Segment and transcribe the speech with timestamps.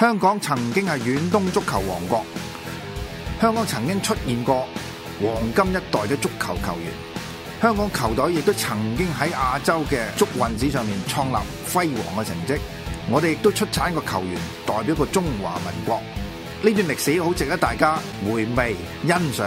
[0.00, 2.24] 香港曾經係遠東足球王國，
[3.40, 4.66] 香港曾經出現過
[5.22, 6.92] 黃金一代嘅足球球員，
[7.62, 11.36] 香港球隊亦都曾經喺亞洲嘅足運史上面創立
[11.72, 12.58] 輝煌嘅成績。
[13.08, 14.36] 我哋亦都出產個球員
[14.66, 16.00] 代表過中華民國，
[16.62, 18.76] 呢段歷史好值得大家回味
[19.06, 19.44] 欣賞。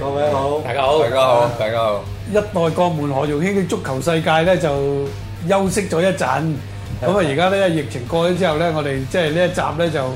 [0.00, 2.04] 各位好，大家好，大家好，大家好。
[2.30, 5.06] 一代國門何容興嘅足球世界咧就
[5.48, 6.54] 休息咗一陣，
[7.05, 10.13] 咁啊而家咧疫情過咗之後咧，我哋即係呢一集咧就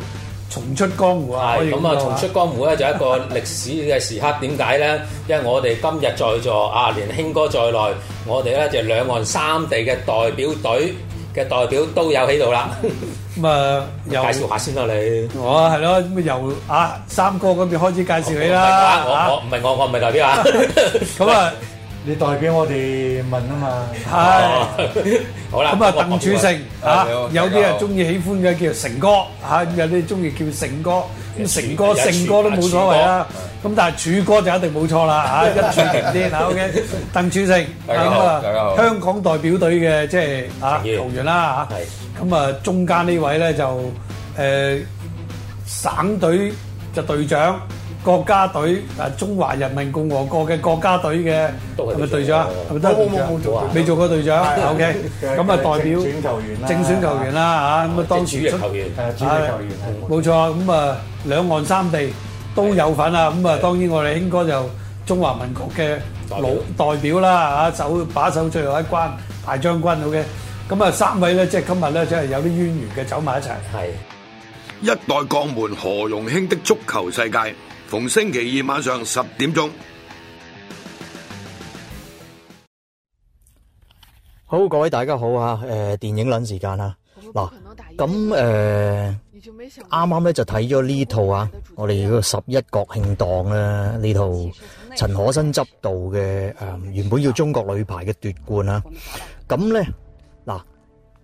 [0.49, 1.55] 重出江湖啊！
[1.59, 4.33] 咁啊，重出江湖咧就係一個歷史嘅時刻。
[4.41, 5.01] 點解咧？
[5.27, 7.95] 因為我哋今日在座啊，連興哥在內，
[8.27, 10.93] 我哋咧就兩岸三地嘅代表隊
[11.35, 12.69] 嘅代表都有喺度啦。
[13.37, 15.29] 咁啊又介紹下先啦，你。
[15.37, 20.43] 我係咯，咁啊由啊三哥嗰邊開始介紹你啦，我我唔係我我唔係代表啊。
[21.17, 21.51] 咁啊
[22.07, 25.21] 你代表我哋問啊嘛，係。
[25.51, 29.07] 好啦，咁啊，鄧柱成嚇，有啲大家好啊中意喜歡嘅叫成哥
[29.49, 31.03] 嚇，有啲中意叫成哥。
[31.37, 33.27] 咁成哥、成哥都冇所謂啦。
[33.61, 36.39] 咁但係柱哥就一定冇錯啦嚇， 一柱擎天嚇。
[36.47, 38.41] OK，鄧柱成咁啊，
[38.77, 41.75] 香港代表隊嘅即係啊球員啦嚇。
[41.75, 43.91] 係咁啊，中間呢位咧就
[44.39, 44.81] 誒
[45.65, 46.53] 省隊
[46.93, 47.59] 就隊長。
[48.05, 52.47] 國家隊啊，中華人民共和國嘅國家隊嘅都係係咪隊長？
[52.69, 58.87] 係咪都係隊長冇冇冇做未做過隊長？OK，咁啊代表正選球員啦，正選球員啦嚇，咁啊當主時出力球員。
[58.87, 62.09] 誒主力球員係冇錯，咁啊兩岸三地
[62.53, 64.69] 都有份啊，咁啊當然我哋興哥就
[65.05, 65.97] 中華民國嘅
[66.29, 69.09] 老代表啦嚇，守把守最後一關
[69.45, 70.23] 大將軍，OK，
[70.69, 73.49] 咁啊三位咧即係今日咧即係有啲淵源嘅走埋一齊。
[73.73, 73.87] 係
[74.81, 77.55] 一代鋼門何容興的足球世界，
[77.87, 79.69] 逢星期二晚上十點鐘。
[84.45, 85.61] 好，各位大家好啊！
[85.63, 86.95] 誒、電影撚時間啊！
[87.33, 87.49] 嗱，
[87.97, 89.15] 咁誒
[89.89, 94.31] 啱啱咧就睇咗呢套啊，我哋嗰個十一國慶檔啦，呢套
[94.95, 98.81] 陳可辛執導嘅誒、原本要中國女排嘅奪冠啊，
[99.47, 99.87] 咁咧
[100.45, 100.59] 嗱。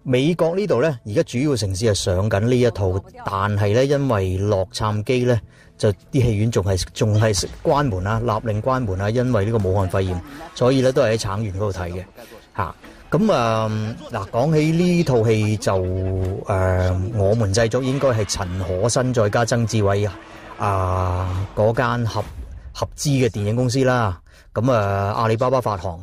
[0.04, 2.92] 美國呢度咧，而家主要城市係上緊呢一套，
[3.24, 5.40] 但係咧因為洛杉磯咧
[5.82, 10.22] 就啲戲院仲係仲係關門啊，勒令關門啊，因為呢個武漢肺炎，
[10.54, 12.04] 所以咧都係喺橙園嗰度睇嘅
[12.56, 12.76] 吓。
[13.10, 13.68] 咁啊
[14.12, 20.08] 嗱，講起呢套戲就誒、我們製作應該係陳可辛再加曾志偉
[20.60, 22.24] 啊嗰間合
[22.74, 24.20] 合資嘅電影公司啦。
[24.54, 26.00] 咁啊，阿里巴巴發行。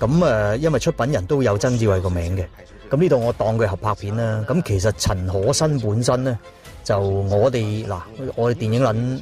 [0.00, 2.46] 咁啊，因為出品人都有曾志偉個名嘅。
[2.90, 4.42] 咁呢度我當佢合拍片啦。
[4.48, 6.36] 咁其實陳可辛本身咧，
[6.84, 8.00] 就我哋嗱，
[8.36, 9.20] 我哋電影撚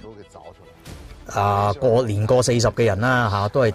[1.39, 3.75] 啊過年過四十嘅人啦嚇、都係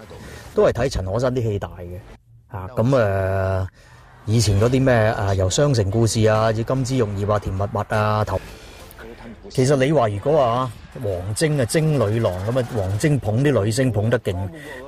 [0.54, 1.98] 都係睇陳可辛啲戲大嘅
[2.52, 2.68] 嚇。
[2.74, 3.68] 咁誒、啊
[4.26, 8.40] 以前嗰啲咩啊，由雙城故事啊，至金枝玉葉啊，甜蜜蜜啊，頭。
[9.50, 10.70] 其實你話如果話
[11.02, 14.34] 王晶啊，晶女郎咁啊，王晶捧啲女星捧得勁，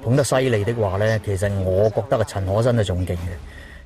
[0.03, 3.19] 捧得犀利的話咧，其實我覺得啊，陳可辛係仲勁嘅，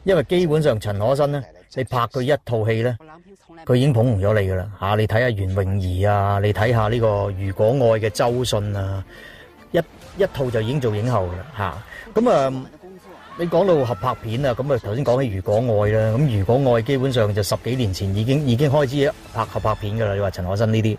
[0.04, 1.42] 因為基本上陳可辛咧，
[1.74, 2.96] 你拍佢一套戲咧，
[3.66, 4.94] 佢已經捧紅咗你噶啦嚇。
[4.96, 7.06] 你睇下袁詠儀啊，你睇下呢個
[7.38, 9.04] 如果愛嘅周迅啊，
[9.72, 9.78] 一
[10.16, 12.20] 一套就已經做影后噶啦嚇。
[12.20, 12.64] 咁啊，
[13.38, 15.54] 你講到合拍片啊，咁啊頭先講起如果
[15.84, 20.14] 愛啦，咁如果愛基本上就十幾年前已經已經開始拍合拍片噶啦。
[20.14, 20.98] 你話陳可辛呢啲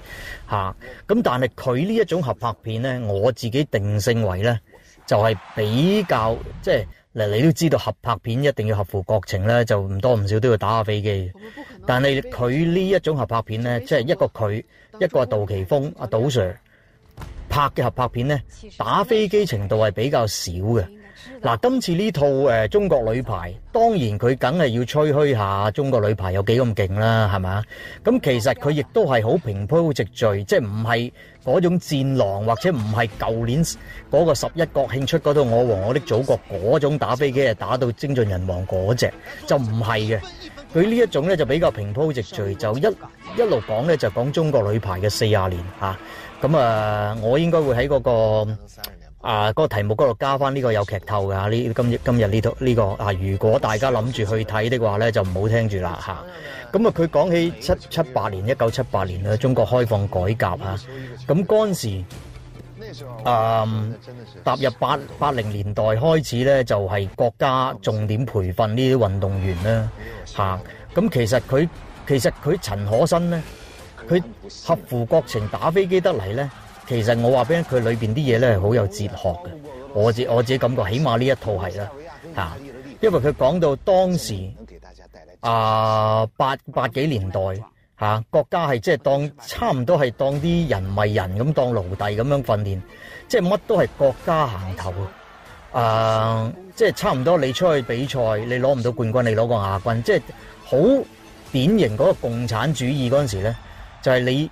[0.49, 0.75] 嚇，
[1.07, 4.59] 咁但係佢呢一種合拍片咧，我自己定性為咧，
[5.05, 11.32] 就係、比較即係嗱，你都知道合拍片一定要合乎國情咧，就唔多唔少都要打下飛機。
[11.86, 14.62] 但係佢呢一種合拍片咧，即係一個佢，
[15.00, 16.54] 一個係杜琪峰、阿杜 Sir
[17.48, 18.42] 拍嘅合拍片咧，
[18.76, 20.86] 打飛機程度係比較少嘅。
[21.42, 27.62] 嗱，今次呢套誒、呃中國女排，當然佢梗係要吹噓下中國女排有幾咁勁啦，係咪？
[28.04, 31.12] 咁其實佢亦都係好平鋪直敍，即係唔係
[31.44, 33.64] 嗰種戰狼，或者唔係舊年
[34.10, 39.10] 嗰個十一國慶出嗰套我和我的祖國嗰種打飛機係打到精盡人亡嗰只，
[39.46, 40.20] 就唔係嘅。
[40.74, 42.80] 佢呢一種咧就比較平鋪直敍，就一
[43.38, 45.98] 一路講咧就講中國女排嘅四廿年嚇。
[46.42, 48.56] 咁啊，我應該會喺嗰、個。
[49.21, 49.49] 啊！
[49.49, 56.23] 嗰、個題目嗰度加翻呢個有劇透㗎，呢今日今日呢套呢個啊，如果大家諗住去睇的話咧，就唔好聽住啦嚇。
[56.73, 60.77] 咁啊，佢講起七七八年，一九七八年啊，中國開放改革啊，
[61.27, 62.03] 咁嗰陣時。
[63.23, 63.93] 誒、
[64.43, 69.89] 踏入八八零年代開始咧，就係、國家重點培訓呢啲運動員啦，
[70.25, 70.59] 嚇、
[70.95, 71.69] 咁其實佢
[72.07, 73.41] 其實佢陳可辛咧，
[74.09, 74.21] 佢
[74.65, 76.49] 合乎國情打飛機得嚟咧，
[76.91, 79.49] 其實我話俾佢裏邊啲嘢咧係好有哲學嘅。
[79.93, 81.89] 我自我自己感覺，起碼呢一套係啦，
[82.35, 82.51] 嚇、
[82.99, 84.51] 因為佢講到當時
[85.39, 87.39] 啊八八幾年代
[87.97, 92.81] 嚇、國家係即係當差唔多係當啲人唔係人咁當奴隸咁樣訓練，
[93.29, 94.93] 即係乜都係國家行頭
[95.71, 95.79] 啊！
[95.81, 100.21] 啊，即係差唔多你出去比賽，你攞唔到冠軍，你攞個亞軍，即係
[100.65, 100.77] 好
[101.53, 103.55] 典型嗰個共產主義嗰陣時咧，
[104.03, 104.51] 就係、你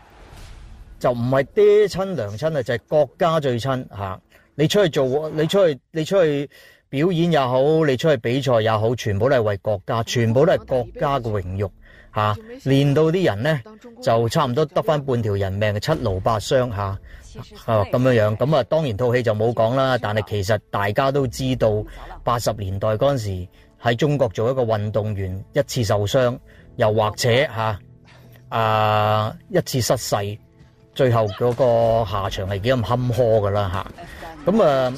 [1.00, 4.22] 就唔係爹親娘親啊，就係、國家最親嚇、
[4.56, 6.50] 你出去做，你出去你出去
[6.90, 11.70] 表演也好，你出去比賽也好，全部都係為國家，全部都係國家嘅榮譽
[12.16, 12.36] 嚇。
[12.66, 13.62] 練到啲人咧
[14.02, 16.98] 就差唔多得翻半條人命，七勞八傷嚇。
[17.66, 21.72] 啊咁樣樣，咁啊當然套戲就冇講啦，但係其實大家都知道，
[22.24, 23.48] 八十年代嗰陣時
[23.82, 26.38] 喺中國做一個運動員一次受傷，
[26.78, 27.80] 又或者嚇
[28.50, 30.38] 啊一次失勢，
[31.00, 33.72] 最後嗰個下場係幾咁坎坷噶啦
[34.46, 34.52] 嚇。
[34.52, 34.94] 咁啊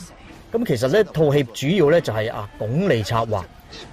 [0.52, 3.44] 咁其實呢套戲主要咧就係啊鞏俐策劃，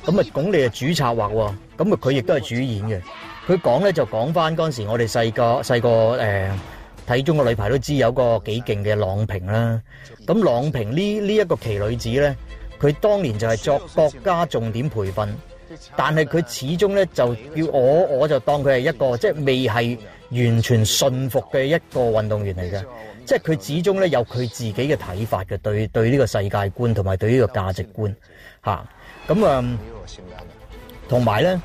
[0.04, 3.02] 咁啊鞏俐係主策劃喎，咁啊佢亦都係主演嘅。
[3.46, 5.88] 佢講咧就講翻嗰陣時我哋細個細個
[6.18, 6.50] 誒。
[7.08, 9.80] 睇中國女排都知有個幾勁嘅郎平啦，
[10.26, 12.36] 咁郎平呢呢一個奇女子呢，
[12.78, 15.28] 佢當年就係作國家重點培訓，
[15.96, 19.98] 但係佢始終呢，就叫我我就當佢係一個即係未係
[20.30, 22.84] 完全信服嘅一个运动员嚟嘅，
[23.24, 28.14] 即系佢始终咧，有佢自己嘅睇法嘅对对呢个世界观同埋对呢个价值观
[28.64, 28.84] 吓，
[29.26, 29.78] 咁啊
[31.08, 31.60] 同埋咧，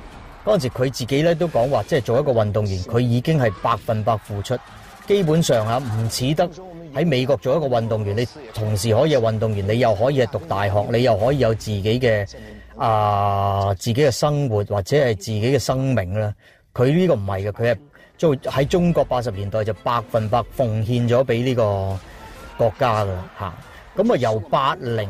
[0.45, 4.57] 嗰阵时佢自己咧都讲话，即系做一个运动员，佢已经系百分百付出。
[5.05, 6.49] 基本上啊，唔似得
[6.93, 12.25] 喺美国做一个运动员，你同时可以系运动员，你又可以系读大学，你又可以有自己嘅
[12.77, 16.33] 啊自己嘅生活或者系自己嘅生命啦。
[16.73, 17.79] 佢呢个唔系嘅，佢系
[18.17, 21.99] 做喺中國八十年代就百分百奉獻咗俾呢個
[22.57, 23.53] 國家噶啦嚇。
[24.03, 25.09] 咁啊由八零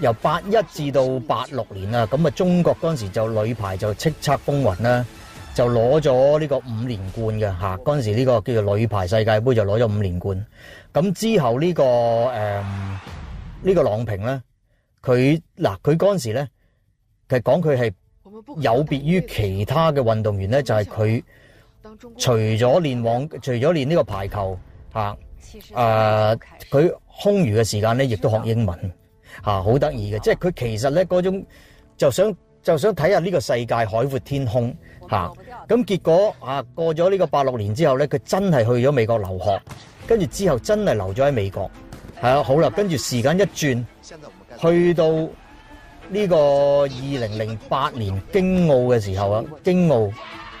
[0.00, 5.04] 由八一至到八六年啦，咁啊中國嗰陣時就女排就叱咤風雲啦。
[5.54, 10.46] 就攞咗呢個五連冠嘅嚇，嗰陣時呢個叫做女排世界盃就攞咗五連冠。
[10.92, 13.00] 咁之後呢、呢個誒呢、呃
[13.62, 14.42] 呢個郎平咧，
[15.02, 16.48] 佢嗱佢嗰陣時咧，
[17.26, 17.90] 其實講佢係
[18.60, 21.22] 有別於其他嘅運動員咧，就係、係、佢
[22.18, 24.58] 除咗練網，除咗練呢個排球
[24.94, 25.16] 嚇，
[25.74, 26.38] 誒
[26.70, 28.78] 佢空餘嘅時間咧，亦都學英文
[29.44, 30.18] 嚇，好得意嘅。
[30.20, 31.44] 即係佢其實咧嗰種
[31.96, 34.74] 就想就想睇下呢個世界海闊天空。
[35.08, 35.30] 嚇！
[35.68, 39.60] 咁結果啊，過咗呢個八六年之後咧，佢真係去咗美國留學，
[40.04, 41.70] 跟住之後真係留咗喺美國。
[42.20, 43.84] 係啊，好啦，跟住時間一轉，
[44.60, 45.08] 去到
[46.08, 50.10] 呢個二零零八年京澳嘅時候啊，京澳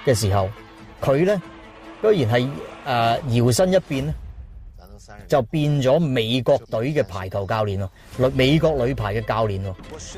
[0.04, 0.48] 嘅時候，
[1.00, 1.40] 佢咧
[2.02, 2.48] 居然係
[2.86, 4.14] 誒搖身一變咧，
[5.28, 9.74] 就變咗美國隊嘅排球教練咯，女美國女排嘅教練咯，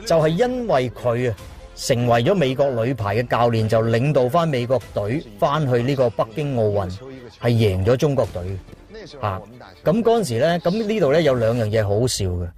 [0.06, 1.36] 就係因為佢啊。
[1.78, 6.90] 成為咗美國女排嘅教練，就領導翻美國隊翻去呢個北京奧運，
[7.40, 8.58] 係贏咗中國隊
[9.06, 9.40] 嚇。
[9.84, 12.48] 咁嗰陣時咧，咁呢度咧有兩樣嘢好笑嘅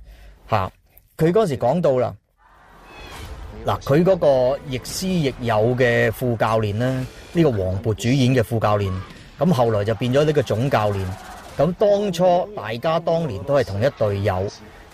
[0.49, 0.73] 吓。
[1.19, 2.14] 佢嗰陣時講到啦，
[3.66, 8.93] 嗱佢嗰個亦師亦友嘅副教練咧，呢個黃渤主演嘅副教練，
[9.38, 11.05] 咁後來就變咗呢個總教練。
[11.59, 14.47] 咁當初大家當年都係同一隊友。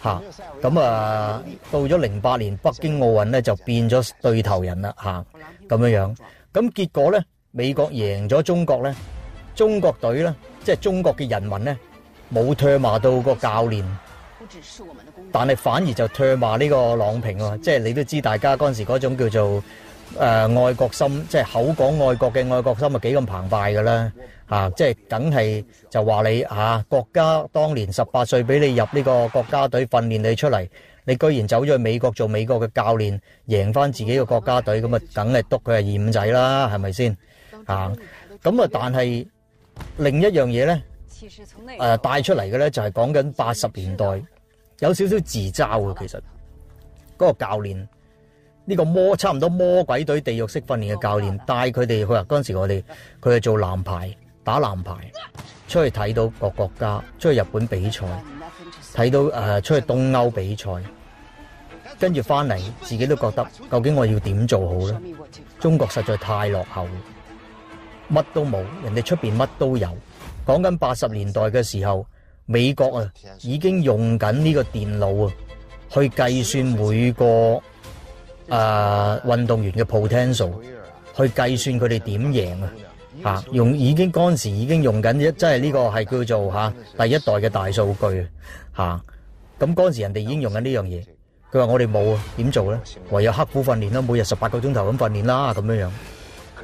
[0.02, 0.20] 吓
[0.62, 1.42] 咁啊！
[1.72, 5.24] 到咗零八年北京奧運咧，就變咗對頭人啦吓
[5.66, 6.16] 咁樣樣。
[6.52, 8.94] 咁結果咧，美國贏咗中國咧，
[9.56, 11.76] 中國隊咧，即係中國嘅人民咧，
[12.32, 13.84] 冇唾骂到個教練，
[15.32, 17.58] 但係反而就唾骂呢個郎平喎。
[17.60, 19.62] 即係你都知，大家嗰陣時嗰種叫做
[20.18, 24.12] 誒愛國心，即係口講愛國嘅愛國心啊，幾咁澎湃㗎啦〜
[24.46, 24.70] 啊！
[24.76, 30.68] 即係梗係就話你啊，國家當年十八歲俾你入呢個國家隊訓練你出嚟，
[31.04, 37.16] 你居然走咗去美國做美國嘅教練，贏翻自己嘅國家隊，咁啊，梗係督佢係二五仔啦，係咪先？
[37.66, 37.92] 啊！
[38.42, 39.26] 咁啊，但係
[39.96, 40.82] 另一樣嘢咧，
[41.78, 44.06] 誒帶出嚟嘅咧就係講緊八十年代
[44.78, 45.52] 有少少自嘲
[45.92, 46.20] 嘅，其實
[47.18, 47.84] 嗰個教練。
[48.68, 52.82] 呢個魔差唔多魔鬼隊地獄式訓練嘅教練帶佢哋，佢話嗰陣時我哋
[53.22, 54.92] 佢係做男排打男排，
[55.68, 58.04] 出去睇到各國家，出去日本比賽，
[58.92, 60.70] 睇到誒、呃、出去東歐比賽，
[62.00, 65.00] 跟住翻嚟自己都覺得究竟我要點做好咧？
[65.60, 66.88] 中國實在太落後，
[68.12, 69.88] 乜都冇，人哋出邊乜都有。
[70.44, 72.04] 講緊八十年代嘅時候，
[72.46, 75.32] 美國啊已經用緊呢個電腦啊
[75.90, 77.62] 去計算每個。
[78.48, 80.52] 誒、呃，運動員嘅 potential
[81.16, 82.72] 去計算佢哋點贏啊！
[83.24, 88.26] 吓，用已經嗰陣時已經用緊，即係呢個係叫做吓、第一代嘅大數據
[88.74, 89.00] 啊！
[89.58, 91.02] 吓，咁嗰陣時人哋已經用緊呢樣嘢，
[91.52, 92.80] 佢話我哋冇啊，點做咧？
[93.10, 95.90] 唯有刻苦訓練啦，每日十八個鐘頭咁訓練啦，咁樣樣，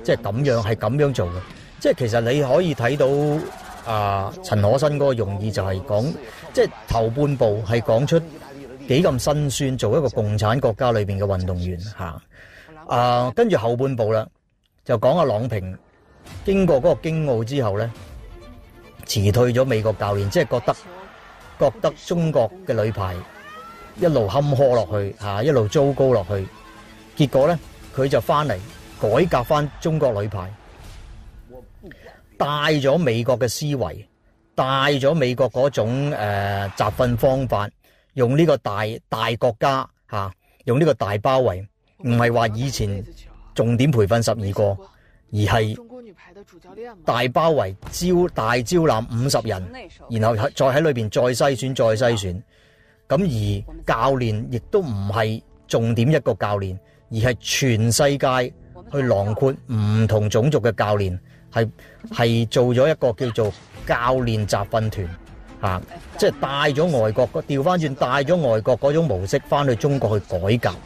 [0.04, 1.32] 即係咁樣係咁樣做嘅，
[1.80, 6.04] 即係其實你可以睇到啊，陳可辛嗰個用意就係講，
[6.52, 8.20] 即係頭半部係講出
[8.88, 12.22] 幾咁辛酸，做一個共產國家裏邊嘅運動員嚇。
[12.88, 14.26] 啊，跟住後半部啦，
[14.84, 15.76] 就講阿郎平
[16.44, 17.90] 經過嗰個京奧之後咧，
[19.06, 20.76] 辭退咗美國教練，即係覺得
[21.58, 23.14] 覺得中國嘅女排
[24.00, 26.46] 一路坎坷落去嚇，一路糟糕落去，
[27.16, 27.58] 結果咧
[27.94, 28.58] 佢就翻嚟
[29.00, 30.52] 改革翻中國女排。
[32.38, 34.04] 帶咗美國嘅思維，
[34.56, 37.68] 帶咗美國嗰種誒、呃、集訓方法，
[38.14, 40.32] 用呢個大大國家嚇、啊，
[40.64, 41.64] 用呢個大包圍，
[42.04, 43.04] 唔係話以前
[43.54, 44.82] 重點培訓十二個，
[45.32, 45.76] 而係
[47.04, 49.72] 大包圍招大招攬五十人，
[50.10, 52.42] 然後再喺裏邊再篩選再篩選。
[53.08, 56.78] 咁而教練亦都唔係重點一個教練，
[57.10, 58.54] 而係全世界
[58.90, 61.18] 去囊括唔同種族嘅教練。
[61.52, 61.70] 係
[62.10, 63.52] 係做咗一個叫做
[63.86, 65.08] 教練集訓團，
[65.62, 65.80] 啊，
[66.18, 70.38] 即係帶咗外國調翻轉帶咗外國嗰種模式翻去中國去改
[70.70, 70.76] 革，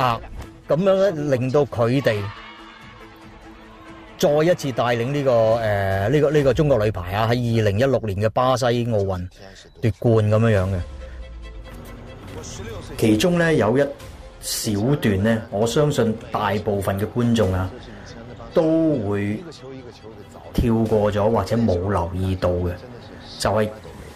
[0.00, 0.20] 啊，
[0.68, 2.22] 咁樣咧令到佢哋
[4.18, 9.28] 再一次帶領呢、這個誒呢、呃這個呢、這個中國女排啊喺二零一六年嘅巴西奧運
[9.80, 10.78] 奪冠咁樣樣嘅，
[12.98, 13.80] 其中咧有一
[14.40, 17.68] 小段咧，我相信大部分嘅觀眾啊。
[18.54, 19.42] 都會
[20.52, 22.72] 跳過咗或者冇留意到嘅，
[23.42, 23.68] 就係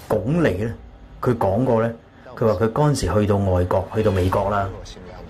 [0.08, 0.72] 鞏俐咧。
[1.20, 1.92] 佢講過咧，
[2.36, 4.68] 佢話佢嗰陣時去到外國，去到美國啦，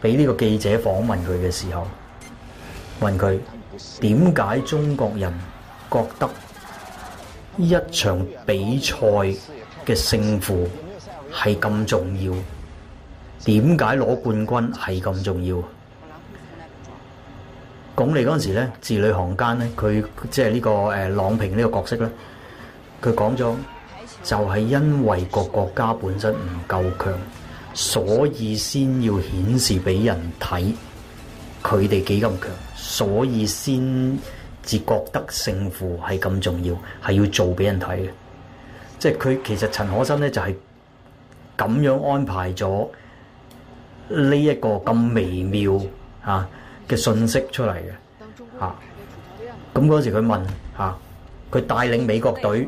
[0.02, 1.86] 俾呢個記者訪問佢嘅時候，
[3.00, 3.38] 問佢
[4.00, 5.32] 點解中國人
[5.90, 6.26] 覺得
[7.56, 8.96] 呢一場比賽
[9.86, 10.66] 嘅勝負
[11.32, 12.32] 係咁重要？
[13.46, 15.56] 點解攞冠軍係咁重要？
[17.96, 22.08] 鞏俐嗰陣時咧，字裏行間咧，佢即係呢個誒郎平呢個角色咧，
[23.00, 23.54] 佢講咗
[24.25, 27.13] 就係因為個國家本身唔夠強，
[27.73, 30.73] 所以先要顯示俾人睇
[31.63, 33.79] 佢哋幾咁強，所以先
[34.63, 38.09] 至覺得勝負係咁重要，係要做俾人睇嘅。
[38.99, 40.55] 即係佢其實陳可辛咧就係
[41.57, 42.87] 咁樣安排咗
[44.09, 45.81] 呢一個咁微妙
[46.23, 46.47] 啊
[46.87, 48.75] 嘅信息出嚟嘅，嚇
[49.73, 50.41] 咁嗰時佢問
[50.77, 50.95] 嚇，
[51.49, 52.67] 佢、啊、帶領美國隊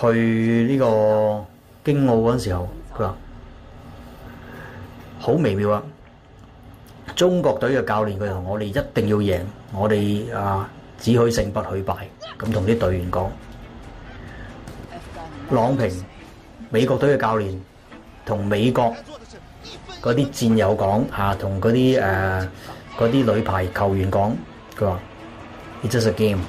[0.00, 1.44] 去呢個
[1.84, 3.16] 京奧嗰陣時候，佢話
[5.18, 5.82] 好微妙啊！
[7.16, 9.40] 中國隊嘅教練佢同我哋一定要贏，
[9.72, 11.96] 我哋啊只許勝不許敗，
[12.38, 13.28] 咁同啲隊員講。
[15.50, 15.90] 郎平
[16.70, 17.58] 美國隊嘅教練
[18.24, 18.94] 同美國
[20.00, 22.48] 嗰啲戰友講嚇，同嗰啲誒。
[22.98, 24.32] 嗰啲女排球員講，
[24.78, 25.00] 佢話：
[25.82, 26.42] It's just a game。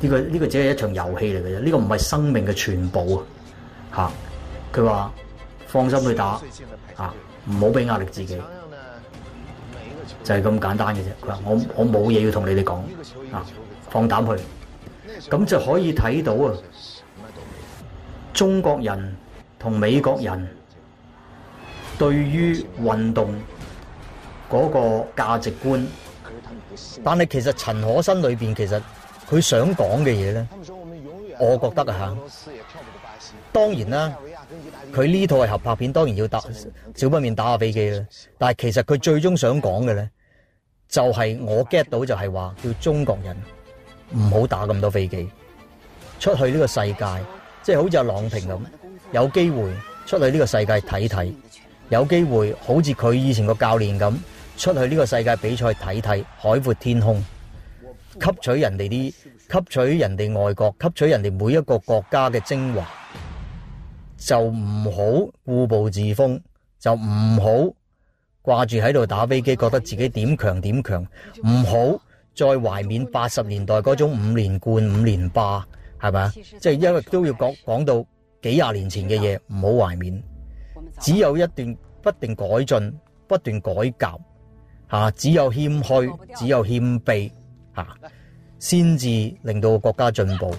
[0.00, 3.22] 呢個呢個只係一場遊戲嚟嘅啫，呢個唔係生命嘅全部
[3.90, 4.12] 啊！
[4.72, 5.12] 嚇，佢話
[5.66, 6.40] 放心去打，
[6.96, 7.14] 啊，
[7.50, 8.40] 唔好俾壓力自己，
[10.22, 11.04] 就係咁簡單嘅啫。
[11.22, 12.74] 佢話：我我冇嘢要同你哋講，
[13.34, 13.44] 啊，
[13.90, 14.42] 放膽去。
[15.30, 16.52] 咁就可以睇到啊，
[18.34, 19.16] 中國人
[19.58, 20.46] 同美國人
[21.98, 23.34] 對於運動
[24.50, 25.86] 嗰個價值觀，
[27.02, 28.78] 但係其實陳可辛裏邊其實
[29.28, 30.46] 佢想講嘅嘢咧，
[31.38, 32.50] 我覺得啊嚇，
[33.52, 34.16] 當然啦，
[34.94, 36.40] 佢呢套係合拍片，當然要打
[36.94, 38.06] 少不免打下飛機啦。
[38.38, 40.08] 但係其實佢最終想講嘅咧，
[40.88, 43.36] 就係我 get 到就係話叫中國人
[44.14, 45.28] 唔好打咁多飛機，
[46.20, 47.04] 出去呢個世界，
[47.62, 48.58] 即係好似阿郎平咁，
[49.12, 49.62] 有機會
[50.06, 51.32] 出去呢個世界睇睇，
[51.88, 54.14] 有機會好似佢以前個教練咁。
[54.58, 57.22] 出去呢個世界比賽睇睇，海闊天空，
[58.20, 62.86] 吸取人哋啲，吸取人哋外國，吸取人哋每一個國家嘅精華，
[64.16, 66.40] 就唔好固步自封，
[66.78, 67.50] 就唔好
[68.42, 71.02] 掛住喺度打飛機，覺得自己點強點強，
[71.44, 72.00] 唔好
[72.34, 75.66] 再懷緬八十年代嗰種五連冠、五連霸，
[76.00, 76.32] 係咪啊？
[76.60, 78.04] 即係因為都要講講到
[78.42, 80.22] 幾廿年前嘅嘢，唔好懷緬，
[81.00, 84.20] 只有一段不斷改進、不斷改革。
[84.88, 87.28] 吓，只有謙虛，只有謙卑，
[87.76, 87.86] 吓，
[88.58, 89.06] 先至
[89.42, 90.52] 令到國家進步。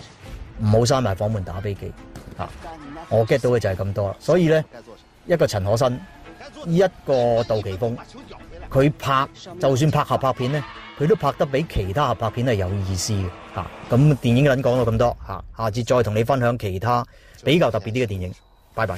[0.59, 1.93] 唔好閂埋房門打飛機，
[2.35, 2.49] 吓，
[3.09, 4.15] 我 get 到嘅就係咁多啦。
[4.19, 4.65] 所以咧，
[5.27, 5.99] 一個陳可辛，
[6.65, 7.95] 一個杜琪峰，
[8.67, 9.27] 佢拍
[9.59, 10.63] 就算拍合拍片咧，
[10.97, 13.67] 佢都拍得比其他合拍片係有意思嘅，吓。
[13.87, 17.05] 咁電影人講到咁多，吓，下次再同你分享其他
[17.43, 18.33] 比較特別啲嘅電影。
[18.73, 18.97] 拜拜。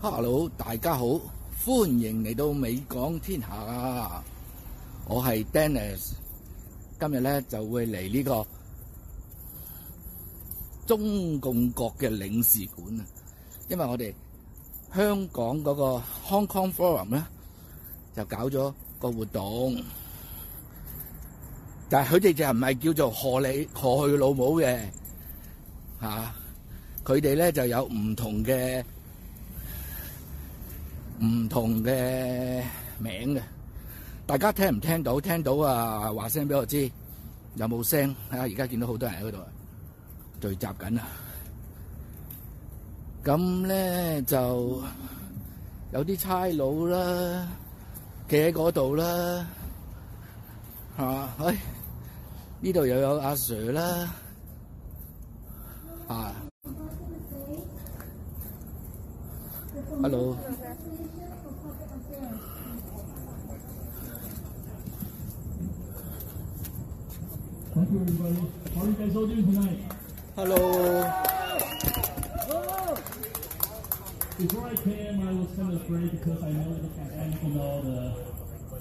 [0.00, 1.04] Hello，大家好，
[1.64, 4.20] 歡迎嚟到美港天下！
[5.06, 6.10] 我係 Dennis，
[6.98, 8.46] 今日咧就會嚟呢個
[10.88, 13.06] 中共國嘅領事館啊，
[13.68, 14.12] 因為我哋
[14.92, 17.22] 香港嗰個 Hong Kong Forum 咧
[18.16, 19.80] 就搞咗個活動，
[21.88, 24.80] 但系佢哋就唔係叫做贺你贺去老母嘅
[26.00, 26.34] 吓，
[27.04, 28.82] 佢哋咧就有唔同嘅
[31.24, 32.62] 唔同嘅
[32.98, 33.40] 名嘅。
[34.26, 35.20] 大家聽唔聽到？
[35.20, 36.90] 聽到啊，話聲俾我知。
[37.56, 38.10] 有冇聲？
[38.30, 39.38] 啊，而家見到好多人喺嗰度
[40.40, 41.06] 聚集緊啊！
[43.22, 44.82] 咁咧就
[45.92, 47.46] 有啲差佬啦，
[48.28, 49.46] 企喺嗰度啦，
[50.98, 51.28] 係嘛？
[51.44, 51.56] 哎，
[52.60, 54.14] 呢度又有阿 Sir 啦，
[56.08, 56.34] 啊
[60.02, 60.36] ，Hello。
[67.73, 68.35] Thank you, everybody.
[68.75, 69.79] How are you guys all doing tonight?
[70.35, 70.57] Hello，
[74.37, 77.81] Before I came, I was kind of afraid because I know the pandemic and all
[77.81, 78.13] the,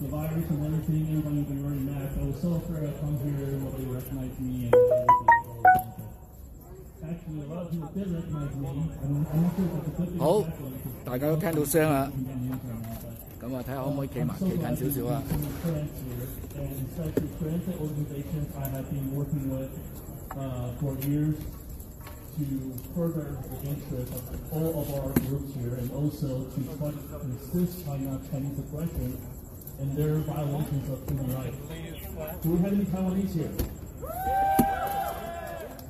[0.00, 1.02] the virus and everything.
[1.08, 2.18] Everybody will be wearing masks.
[2.20, 5.06] I was so afraid I'd come here and nobody recognized me and everything.
[7.08, 8.66] Actually, a lot of people did recognize me.
[8.68, 10.18] I'm, I'm not sure if that's a good thing.
[10.18, 10.92] 好 or bad thing.
[11.04, 12.10] 大家都听到声啦，
[13.42, 15.22] I'm getting into it now, but 咁啊睇下可唔可以企埋 I'm so 企近 glad 少少啊？
[15.28, 16.26] to be friends here.
[16.56, 19.70] And such a transit organizations I have been working with
[20.36, 21.36] uh, for years
[22.36, 22.44] to
[22.94, 27.84] further the interest of all of our groups here and also to try to resist
[27.84, 29.16] China Chinese aggression
[29.80, 31.56] and their violations of human rights.
[32.42, 33.52] Do we have any Taiwanese here?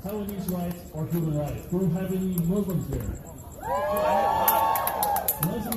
[0.04, 1.66] Taiwanese rights or human rights?
[1.70, 3.10] Do we have any Muslims here?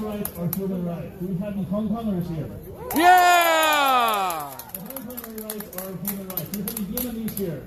[0.05, 1.17] Rights or human rights?
[1.19, 2.51] Do we have any Hong Kongers here?
[2.95, 6.49] Yeah！Hong Kong rights or human rights?
[6.51, 7.63] Do we have any Vietnamese here?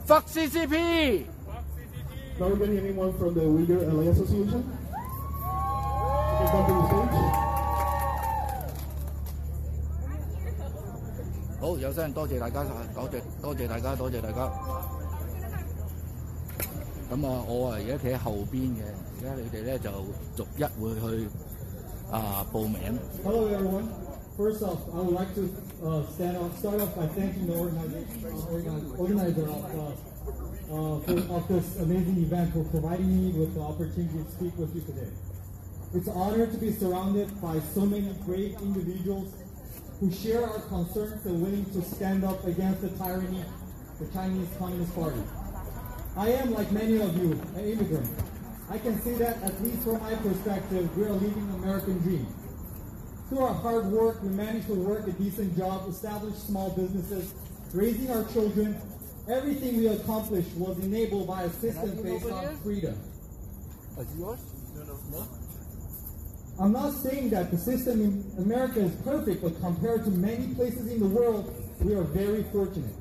[0.05, 1.25] Fuck CCP!
[2.39, 4.63] Now we're getting anyone from the Uyghur LA Association?
[11.70, 14.50] 好，有声，多谢大家，多谢多谢大家，多谢大家。
[17.11, 18.82] 咁啊，我啊而家企喺后边嘅，
[19.18, 19.90] 而家你哋咧就
[20.37, 21.28] 逐一会去
[22.11, 22.98] 啊报名。
[23.24, 23.87] Hello, everyone.
[24.37, 25.48] First off, I would like to
[25.82, 31.00] uh, stand off, start off by thanking the organizer, uh, organ- organizer of, uh, uh,
[31.00, 34.82] for, of this amazing event for providing me with the opportunity to speak with you
[34.82, 35.09] today.
[35.94, 39.32] It's an honor to be surrounded by so many great individuals
[40.01, 44.49] who share our concerns and willing to stand up against the tyranny of the Chinese
[44.57, 45.21] Communist Party.
[46.17, 48.09] I am, like many of you, an immigrant.
[48.67, 52.25] I can say that, at least from my perspective, we are living the American dream.
[53.29, 57.31] Through our hard work, we managed to work a decent job, establish small businesses,
[57.71, 58.81] raising our children.
[59.29, 62.99] Everything we accomplished was enabled by a system based on freedom.
[66.62, 70.91] I'm not saying that the system in America is perfect, but compared to many places
[70.91, 72.93] in the world, we are very fortunate.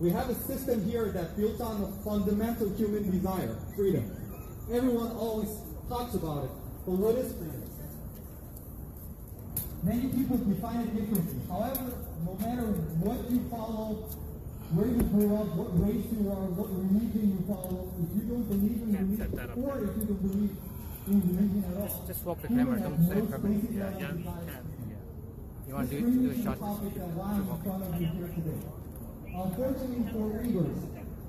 [0.00, 4.04] We have a system here that built on a fundamental human desire, freedom.
[4.70, 5.48] Everyone always
[5.88, 6.50] talks about it,
[6.84, 7.62] but what is freedom?
[9.82, 11.40] Many people define it differently.
[11.48, 12.68] However, no matter
[13.00, 14.12] what you follow,
[14.76, 18.44] where you grew up, what race you are, what religion you follow, if you don't
[18.44, 19.30] believe in religion,
[19.64, 20.52] or if you don't believe
[21.06, 23.50] at Just swap the camera, don't say camera.
[23.70, 24.66] Yeah, yeah, and you desires.
[25.68, 26.58] You want to do, do a to shot?
[29.36, 30.80] Unfortunately for Uyghurs,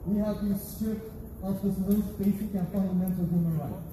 [0.05, 1.11] we have been stripped
[1.43, 3.83] of this most basic and fundamental human right.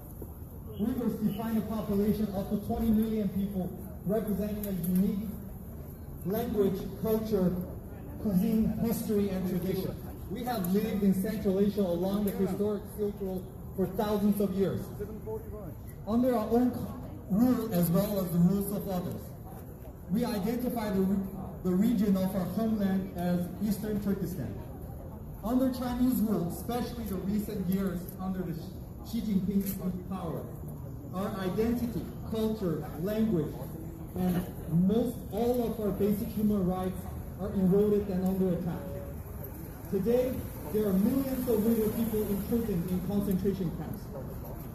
[0.81, 3.71] Uyghurs define a population of the 20 million people
[4.07, 5.29] representing a unique
[6.25, 7.53] language, culture,
[8.23, 9.95] cuisine, history, and tradition.
[10.31, 13.45] We have lived in Central Asia along the historic Road
[13.77, 14.81] for thousands of years,
[16.07, 16.71] under our own
[17.31, 19.21] rule as well as the rules of others.
[20.11, 21.17] We identify the,
[21.65, 24.55] the region of our homeland as Eastern Turkestan.
[25.43, 28.55] Under Chinese rule, especially the recent years under the
[29.11, 29.75] Xi Jinping's
[30.09, 30.43] power,
[31.15, 33.53] our identity, culture, language,
[34.17, 34.45] and
[34.87, 36.99] most all of our basic human rights
[37.41, 38.81] are eroded and under attack.
[39.91, 40.33] Today,
[40.73, 44.03] there are millions of Uyghur people imprisoned in concentration camps.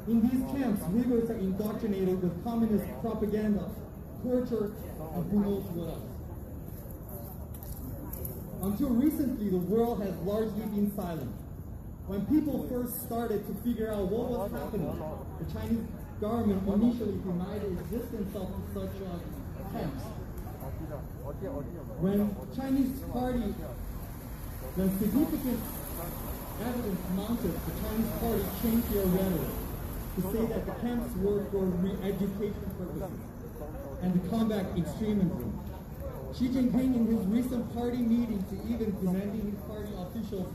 [0.07, 3.69] In these camps, Uyghurs are indoctrinated with communist propaganda,
[4.23, 4.71] torture,
[5.15, 6.09] and who knows what else.
[8.61, 11.31] Until recently, the world has largely been silent.
[12.07, 14.89] When people first started to figure out what was happening,
[15.39, 15.85] the Chinese
[16.19, 19.21] government initially denied the existence of such uh,
[19.71, 20.03] camps.
[22.01, 23.53] When Chinese party,
[24.75, 25.59] when significant
[26.61, 29.51] evidence mounted, the Chinese party changed their rhetoric
[30.15, 33.19] to say that the camps were for re-education purposes
[34.01, 35.59] and to combat extremism.
[36.37, 40.47] Xi Jinping in his recent party meeting to even demanding his party officials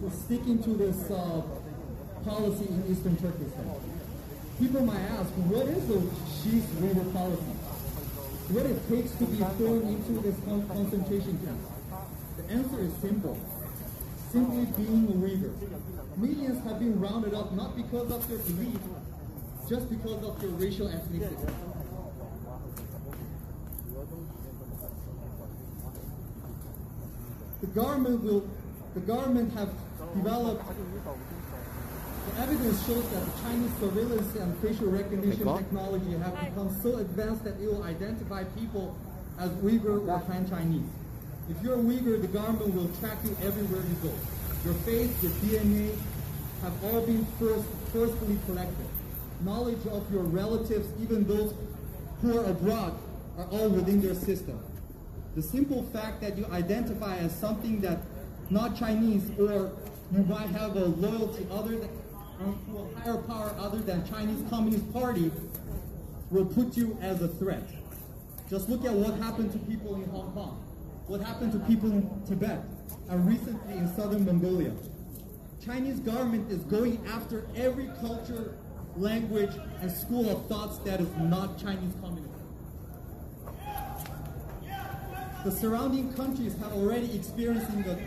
[0.00, 1.42] to stick into this uh,
[2.24, 3.70] policy in Eastern Turkestan.
[4.58, 7.54] People might ask, what is the Xi's labor policy?
[8.54, 11.73] What it takes to be thrown into this con- concentration camp?
[12.46, 13.38] The answer is simple.
[14.30, 15.52] Simply being a Uyghur.
[16.16, 18.78] Millions have been rounded up not because of their belief,
[19.68, 21.54] just because of their racial ethnicity.
[27.60, 28.48] The government will,
[28.94, 29.70] the government have
[30.14, 30.64] developed,
[32.26, 37.44] the evidence shows that the Chinese surveillance and facial recognition technology have become so advanced
[37.44, 38.96] that it will identify people
[39.38, 40.88] as Uyghur or Han Chinese.
[41.50, 44.14] If you're a Uyghur, the government will track you everywhere you go.
[44.64, 45.94] Your face, your DNA
[46.62, 48.86] have all been first, forcefully collected.
[49.42, 51.52] Knowledge of your relatives, even those
[52.22, 52.94] who are abroad,
[53.36, 54.58] are all within their system.
[55.34, 57.98] The simple fact that you identify as something that
[58.50, 59.72] not Chinese or
[60.12, 61.90] you might have a loyalty other than
[62.40, 65.30] um, to a higher power other than Chinese Communist Party
[66.30, 67.62] will put you as a threat.
[68.48, 70.62] Just look at what happened to people in Hong Kong,
[71.06, 72.62] what happened to people in Tibet,
[73.08, 74.72] and recently in southern Mongolia.
[75.64, 78.56] Chinese government is going after every culture,
[78.96, 82.30] language, and school of thoughts that is not Chinese communism.
[85.44, 87.98] The surrounding countries have already experiencing the,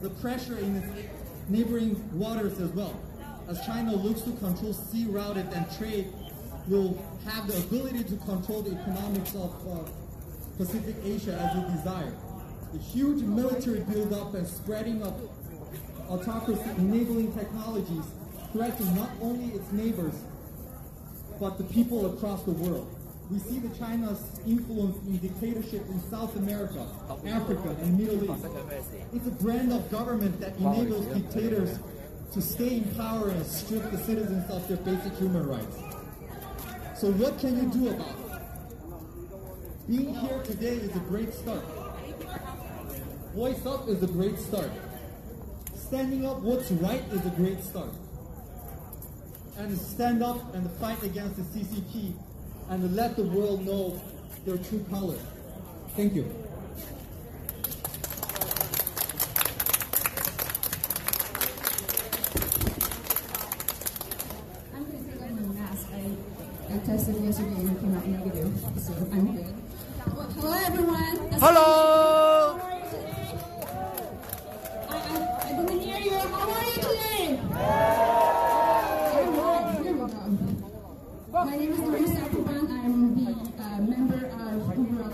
[0.00, 1.10] the pressure in its
[1.48, 2.98] neighboring waters as well.
[3.46, 6.12] As China looks to control sea routed and trade,
[6.66, 9.90] will have the ability to control the economics of uh,
[10.58, 12.12] Pacific Asia as it desire.
[12.72, 15.14] The huge military buildup and spreading of
[16.08, 18.04] autocracy enabling technologies
[18.52, 20.14] threaten not only its neighbors,
[21.40, 22.94] but the people across the world.
[23.30, 26.86] We see the China's influence in dictatorship in South America,
[27.26, 28.46] Africa, and Middle East.
[29.14, 31.78] It's a brand of government that enables dictators
[32.32, 35.76] to stay in power and strip the citizens of their basic human rights.
[36.98, 38.14] So what can you do about it?
[39.88, 41.64] Being here today is a great start.
[43.34, 44.70] Voice up is a great start.
[45.74, 47.90] Standing up what's right is a great start.
[49.56, 52.12] And stand up and fight against the CCP
[52.70, 54.00] and let the world know
[54.44, 55.18] their true color.
[55.96, 56.24] Thank you.
[64.74, 65.86] I'm going to take off my mask.
[65.92, 69.54] I, I tested yesterday and it came out negative, so I'm good.
[70.16, 71.16] Well, hello, everyone.
[71.40, 72.58] Hello.
[72.58, 73.38] How are you today?
[74.88, 76.10] I, I, I didn't hear you.
[76.18, 76.88] How are you today?
[76.88, 77.47] All right, here we go.
[81.32, 82.70] My name is Larissa Akuban.
[82.70, 85.10] I'm the uh, member of Uber.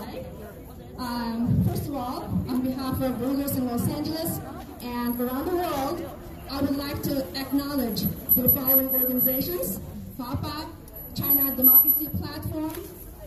[0.99, 4.39] Um, first of all, on behalf of Uyghurs in Los Angeles
[4.83, 6.07] and around the world,
[6.51, 8.01] I would like to acknowledge
[8.35, 9.79] the following organizations:
[10.19, 10.69] FAPA,
[11.15, 12.75] China Democracy Platform,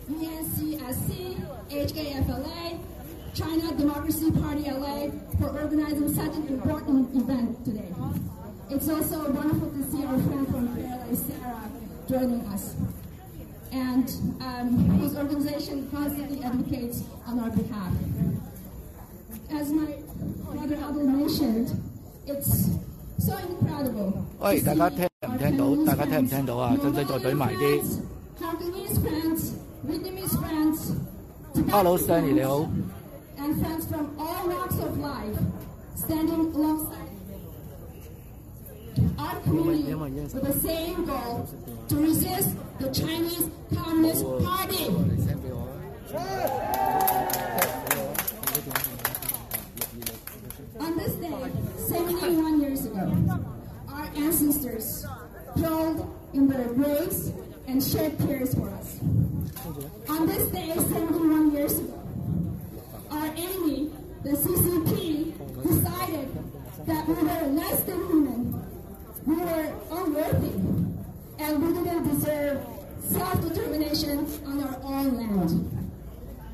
[0.08, 2.78] UNCSC, HKFLA,
[3.34, 7.92] China Democracy Party LA for organizing such an important event today.
[8.69, 11.69] It's also wonderful to see our friend from PLA, Sarah,
[12.09, 12.75] joining us,
[13.71, 14.09] and
[14.41, 17.93] um, whose organization constantly advocates on our behalf.
[19.51, 19.97] As my
[20.51, 21.69] brother Adel mentioned,
[22.25, 22.69] it's
[23.19, 24.25] so incredible accountable.
[24.39, 25.85] 喂，大家听唔听到？
[25.85, 26.75] 大家听唔听到啊？
[26.81, 27.83] 使唔使再怼埋啲
[28.39, 29.51] Cantonese friends,
[29.87, 30.93] Vietnamese friends,
[31.69, 32.67] ？Hello，Stanley 你好。
[33.37, 35.37] and friends from all walks of life
[35.95, 36.96] standing alongside
[39.18, 41.48] our community with the same goal
[41.88, 44.86] to resist the Chinese Communist Party.
[50.80, 51.52] On this day,
[51.88, 53.44] 71 years ago,
[53.88, 55.06] our ancestors
[55.54, 57.32] crawled in their graves
[57.66, 58.98] and shed tears for us.
[60.08, 61.94] On this day, 71 years ago,
[63.10, 63.90] our enemy,
[64.22, 65.32] the CCP,
[65.62, 66.28] decided
[66.86, 67.98] that we were less than
[69.27, 70.53] we were unworthy,
[71.39, 72.59] and we didn't deserve
[73.09, 75.69] self-determination on our own land.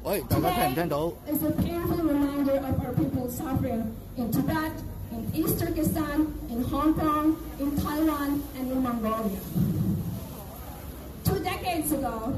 [0.04, 1.14] 喂，大家听唔听到？
[1.28, 3.84] is a painful reminder of our people's suffering
[4.18, 4.72] in Tibet,
[5.12, 9.38] in East Turkestan, in Hong Kong, in Taiwan, and in Mongolia.
[11.26, 12.34] Two decades ago,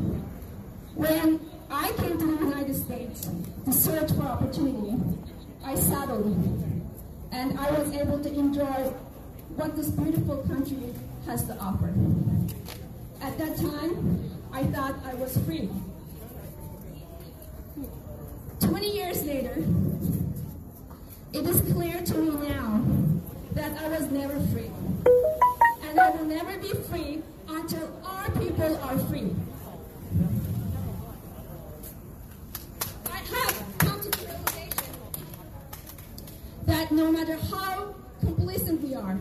[0.96, 3.30] when I came to the United States
[3.66, 4.98] to search for opportunity,
[5.64, 6.36] I settled
[7.32, 8.92] and I was able to enjoy
[9.57, 10.93] what this beautiful country
[11.25, 11.93] has to offer.
[13.23, 15.71] At that time, I thought I was free.
[18.61, 19.57] 20 years later,
[21.33, 22.85] it is clear to me now
[23.55, 24.71] that I was never free.
[25.85, 29.35] And I will never be free until our people are free.
[33.11, 34.95] I have come to the realization
[36.67, 39.19] that no matter how complacent we are,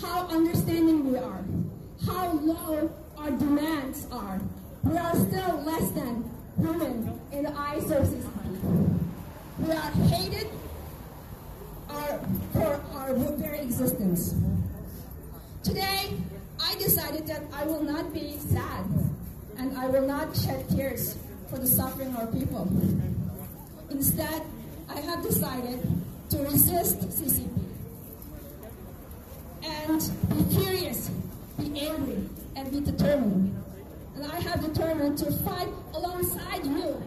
[0.00, 1.44] how understanding we are,
[2.06, 4.40] how low our demands are,
[4.84, 8.58] we are still less than human in the eyes of society.
[9.58, 10.48] We are hated
[11.88, 12.20] our,
[12.52, 14.34] for our very existence.
[15.64, 16.14] Today,
[16.60, 18.84] I decided that I will not be sad
[19.56, 21.18] and I will not shed tears
[21.50, 22.70] for the suffering of our people.
[23.90, 24.42] Instead,
[24.88, 25.80] I have decided
[26.30, 27.67] to resist CCP
[29.62, 31.10] and be furious,
[31.58, 32.18] be angry,
[32.56, 33.64] and be determined.
[34.14, 37.02] And I have determined to fight alongside you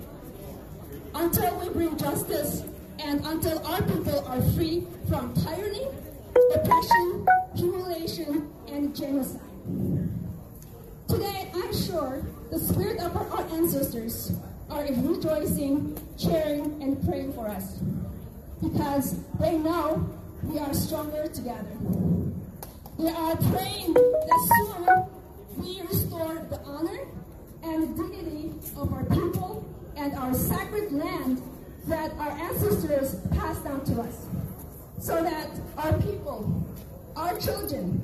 [1.13, 2.63] until we bring justice
[2.99, 5.87] and until our people are free from tyranny,
[6.55, 9.41] oppression, humiliation, and genocide.
[11.07, 14.31] Today, I'm sure the spirit of our ancestors
[14.69, 17.79] are rejoicing, cheering, and praying for us
[18.61, 20.07] because they know
[20.43, 21.67] we are stronger together.
[22.99, 25.05] They are praying that soon
[25.57, 27.07] we restore the honor
[27.63, 31.41] and dignity of our people and our sacred land
[31.87, 34.25] that our ancestors passed down to us
[34.99, 36.65] so that our people,
[37.15, 38.01] our children,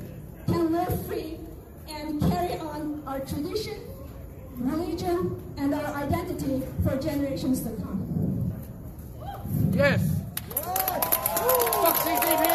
[0.48, 1.38] can live free
[1.90, 3.80] and carry on our tradition,
[4.56, 8.52] religion, and our identity for generations to come.
[9.74, 10.02] Yes.
[10.56, 12.46] Fuck CCP.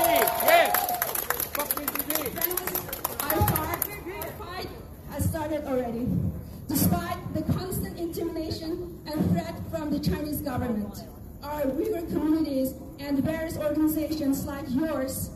[0.45, 0.92] Yes.
[4.39, 4.69] Fight
[5.11, 6.07] has started already.
[6.69, 11.03] Despite the constant intimidation and threat from the Chinese government,
[11.43, 15.31] our Uyghur communities and various organizations like yours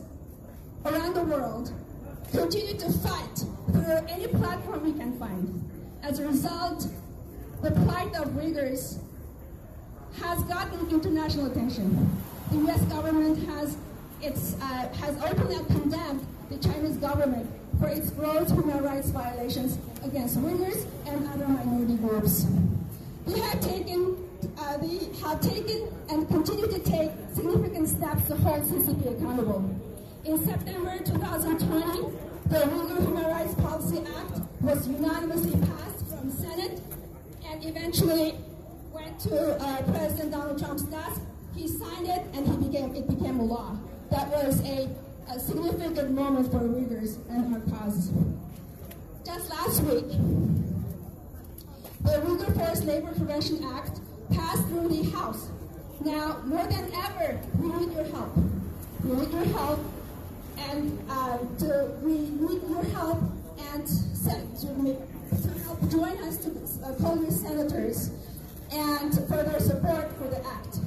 [0.85, 1.73] around the world
[2.31, 3.37] continue to fight
[3.73, 5.69] through any platform we can find.
[6.05, 6.87] As a result,
[7.63, 9.01] the plight of Uyghurs
[10.23, 12.09] has gotten international attention.
[12.53, 12.83] The U.S.
[12.83, 13.77] government has
[14.23, 20.39] its, uh, has openly condemned the Chinese government for its gross human rights violations against
[20.39, 22.47] Uyghurs and other minority groups.
[23.27, 24.17] We have taken,
[24.59, 29.75] uh, we have taken and continue to take significant steps to hold CCP accountable.
[30.25, 36.81] In September 2020, the Uyghur Human Rights Policy Act was unanimously passed from Senate
[37.49, 38.35] and eventually
[38.93, 41.21] went to uh, President Donald Trump's desk.
[41.57, 43.77] He signed it and he became, it became a law.
[44.11, 44.89] That was a,
[45.29, 48.11] a significant moment for Uyghurs and our cause.
[49.25, 50.09] Just last week,
[52.03, 55.49] the Uyghur Forced Labor Prevention Act passed through the House.
[56.05, 58.37] Now, more than ever, we need your help.
[59.03, 59.81] We need your help,
[60.59, 63.19] and uh, to, we need your help
[63.73, 66.51] and to, to help join us to
[66.85, 68.11] uh, call your senators
[68.73, 70.79] and for their support for the act.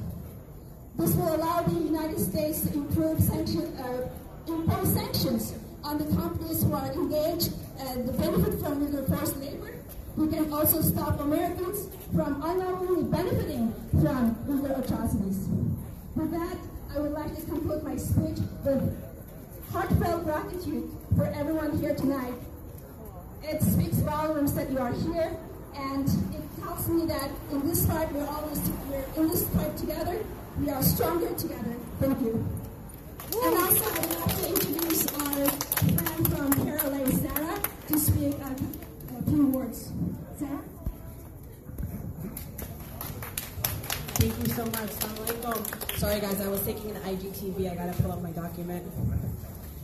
[0.98, 4.08] This will allow the United States to improve sanction, uh,
[4.54, 9.74] impose sanctions on the companies who are engaged and benefit from Uyghur forced labor.
[10.16, 15.48] We can also stop Americans from unknowingly benefiting from Uyghur atrocities.
[16.14, 16.56] With that,
[16.94, 18.82] I would like to conclude my speech with
[19.72, 22.34] heartfelt gratitude for everyone here tonight.
[23.42, 25.36] It speaks volumes that you are here,
[25.76, 30.24] and it tells me that in this fight we're always we're in this fight together.
[30.58, 31.76] We are stronger together.
[32.00, 32.59] Thank you.
[33.32, 38.34] And also, I would like to introduce our friend from CAIR LA, Sarah, to speak
[38.40, 39.92] a, few words.
[40.36, 40.60] Sarah.
[44.18, 45.98] Thank you so much.
[45.98, 47.70] Sorry, guys, I was taking an IGTV.
[47.70, 48.84] I gotta pull up my document.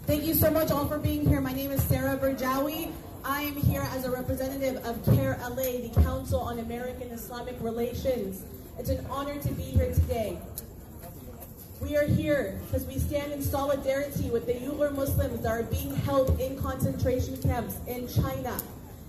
[0.06, 1.40] Thank you so much all for being here.
[1.40, 2.90] My name is Sarah Berjawi.
[3.24, 8.44] I am here as a representative of CAIR LA, the Council on American Islamic Relations.
[8.78, 10.38] It's an honor to be here today.
[11.80, 15.94] We are here because we stand in solidarity with the Uyghur Muslims that are being
[15.94, 18.56] held in concentration camps in China.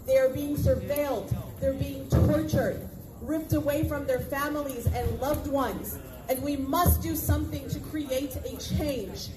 [0.05, 2.87] They are being surveilled, they're being tortured,
[3.21, 5.97] ripped away from their families and loved ones.
[6.29, 9.29] And we must do something to create a change.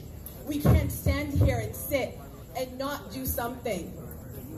[0.44, 2.18] We can't stand here and sit
[2.56, 3.92] and not do something.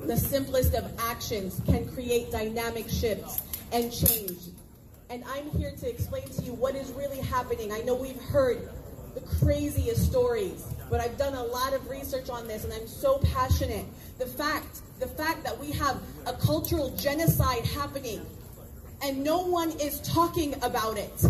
[0.06, 4.38] The simplest of actions can create dynamic shifts and change.
[5.12, 7.70] And I'm here to explain to you what is really happening.
[7.70, 8.70] I know we've heard
[9.14, 13.18] the craziest stories, but I've done a lot of research on this and I'm so
[13.18, 13.85] passionate.
[14.18, 18.25] The fact, the fact that we have a cultural genocide happening
[19.03, 21.27] and no one is talking about it.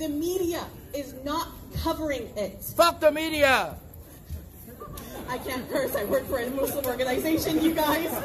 [0.00, 2.60] The media is not covering it.
[2.60, 3.76] Fuck the media!
[5.28, 5.94] I can't curse.
[5.94, 8.10] I work for a Muslim organization, you guys.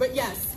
[0.00, 0.53] but yes.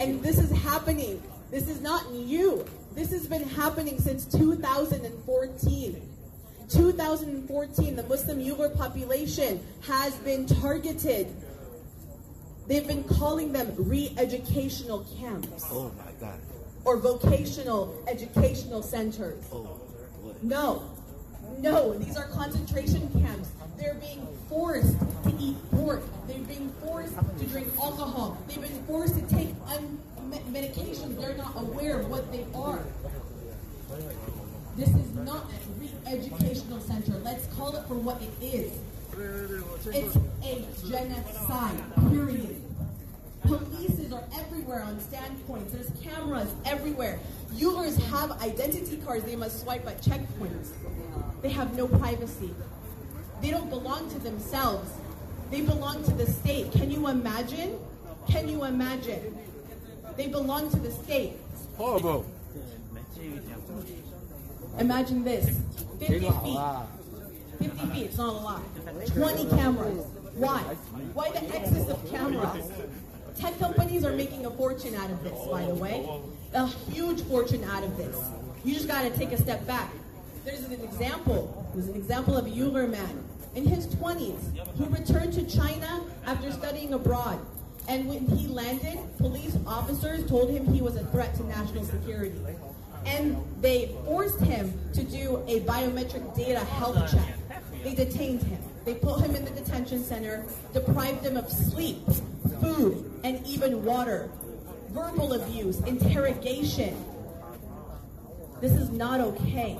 [0.00, 1.22] And this is happening.
[1.50, 2.64] This is not new.
[2.94, 6.10] This has been happening since 2014.
[6.68, 11.28] 2014, the Muslim Uyghur population has been targeted.
[12.66, 15.64] They've been calling them re-educational camps.
[15.70, 16.40] Oh my god.
[16.84, 19.44] Or vocational educational centers.
[19.52, 19.80] Oh,
[20.42, 20.90] no.
[21.58, 23.50] No, these are concentration camps.
[23.78, 26.02] They're being forced to eat pork.
[26.26, 28.38] They're being forced to drink alcohol.
[28.48, 29.98] They've been forced to take un-
[30.50, 31.20] medications.
[31.20, 32.80] They're not aware of what they are.
[34.76, 37.12] This is not a re-educational center.
[37.18, 38.72] Let's call it for what it is.
[39.86, 42.60] It's a genocide, period.
[43.44, 45.72] Polices are everywhere on standpoints.
[45.72, 47.20] There's cameras everywhere.
[47.54, 50.70] Uyghurs have identity cards they must swipe at checkpoints.
[51.42, 52.52] They have no privacy.
[53.44, 54.90] They don't belong to themselves.
[55.50, 56.72] They belong to the state.
[56.72, 57.78] Can you imagine?
[58.26, 59.36] Can you imagine?
[60.16, 61.34] They belong to the state.
[61.76, 62.24] Horrible.
[64.78, 65.60] Imagine this
[66.00, 66.58] 50 feet.
[67.58, 68.62] 50 feet, it's not a lot.
[69.08, 70.06] 20 cameras.
[70.36, 70.60] Why?
[71.12, 72.72] Why the excess of cameras?
[73.38, 76.08] Tech companies are making a fortune out of this, by the way.
[76.54, 78.16] A huge fortune out of this.
[78.64, 79.92] You just gotta take a step back.
[80.46, 81.70] There's an example.
[81.74, 83.23] There's an example of a Uyghur man
[83.54, 87.38] in his 20s who returned to China after studying abroad.
[87.88, 92.40] And when he landed, police officers told him he was a threat to national security.
[93.06, 97.36] And they forced him to do a biometric data health check.
[97.82, 98.58] They detained him.
[98.86, 102.02] They put him in the detention center, deprived him of sleep,
[102.60, 104.30] food, and even water.
[104.90, 106.96] Verbal abuse, interrogation.
[108.60, 109.78] This is not okay.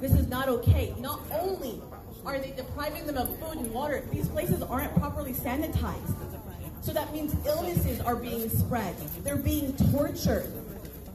[0.00, 0.94] This is not okay.
[0.98, 1.80] Not only
[2.24, 6.14] are they depriving them of food and water, these places aren't properly sanitized.
[6.82, 8.96] So that means illnesses are being spread.
[9.22, 10.50] They're being tortured.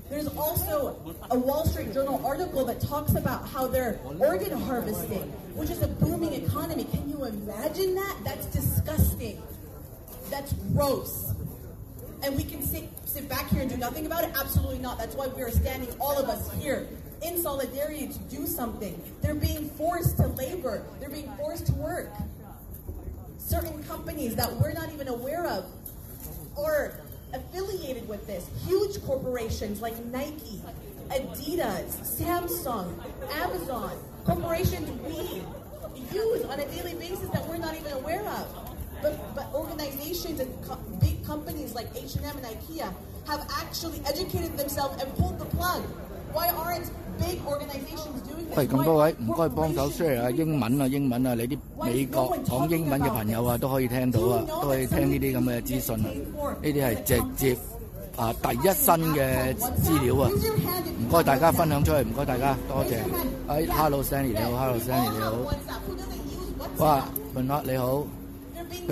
[0.09, 5.71] There's also a Wall Street Journal article that talks about how they're organ harvesting, which
[5.71, 6.83] is a booming economy.
[6.85, 8.17] Can you imagine that?
[8.23, 9.41] That's disgusting.
[10.29, 11.33] That's gross.
[12.21, 14.31] And we can sit, sit back here and do nothing about it?
[14.39, 14.99] Absolutely not.
[14.99, 16.87] That's why we are standing, all of us here,
[17.25, 19.01] in solidarity to do something.
[19.21, 22.11] They're being forced to labor, they're being forced to work.
[23.37, 25.65] Certain companies that we're not even aware of
[26.57, 26.93] are
[27.33, 28.47] affiliated with this.
[28.65, 30.61] Huge corporations like Nike,
[31.09, 32.93] Adidas, Samsung,
[33.33, 33.91] Amazon,
[34.25, 35.41] corporations we
[36.17, 38.71] use on a daily basis that we're not even aware of.
[39.01, 42.91] But, but organizations and co- big companies like H&M and IKEA
[43.27, 45.83] have actually educated themselves and pulled the plug.
[46.31, 46.89] Why aren't
[48.55, 56.07] 喂，咁多位唔該幫手 share 下英文啊，英文啊，你啲美國講英文嘅朋友啊都可以聽到啊，都可以聽呢啲咁嘅資訊啊，
[56.63, 57.57] 呢啲係直接
[58.15, 59.53] 啊第一身嘅
[59.83, 60.29] 資料啊，
[61.01, 62.95] 唔該大家分享出去，唔該大家，多謝。
[63.47, 65.33] 哎，Hello Sandy 你好，Hello Sandy 你好，
[66.85, 68.03] 哇，文樂你好，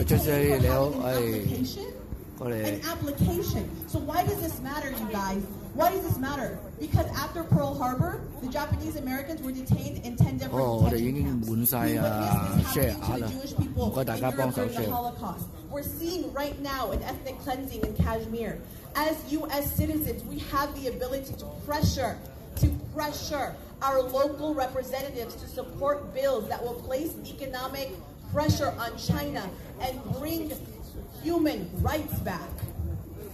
[0.05, 1.77] 出世你好，誒，
[2.37, 2.81] 過嚟 an。
[2.81, 3.63] application.
[3.87, 3.99] So
[5.74, 7.04] why does this matter, you guys?
[7.04, 7.08] Why does this matter?
[7.08, 11.24] Because after Pearl Harbor, the Japanese Americans were detained in 10 different 哦，我哋已 detention 经
[11.26, 11.48] camps.
[11.50, 14.30] 满晒 We 啊 witnessed this share happening 额 to 啦 the Jewish，people 唔该大 in 家
[14.30, 14.90] Europe 帮手 during the share。
[14.90, 15.44] Holocaust.
[15.70, 18.58] We're seeing right now an ethnic cleansing in Kashmir.
[18.94, 19.70] As U.S.
[19.76, 22.16] citizens, we have the ability to pressure,
[22.56, 27.92] to pressure our local representatives to support bills that will place economic
[28.32, 29.48] pressure on China
[29.80, 30.50] and bring
[31.22, 32.48] human rights back.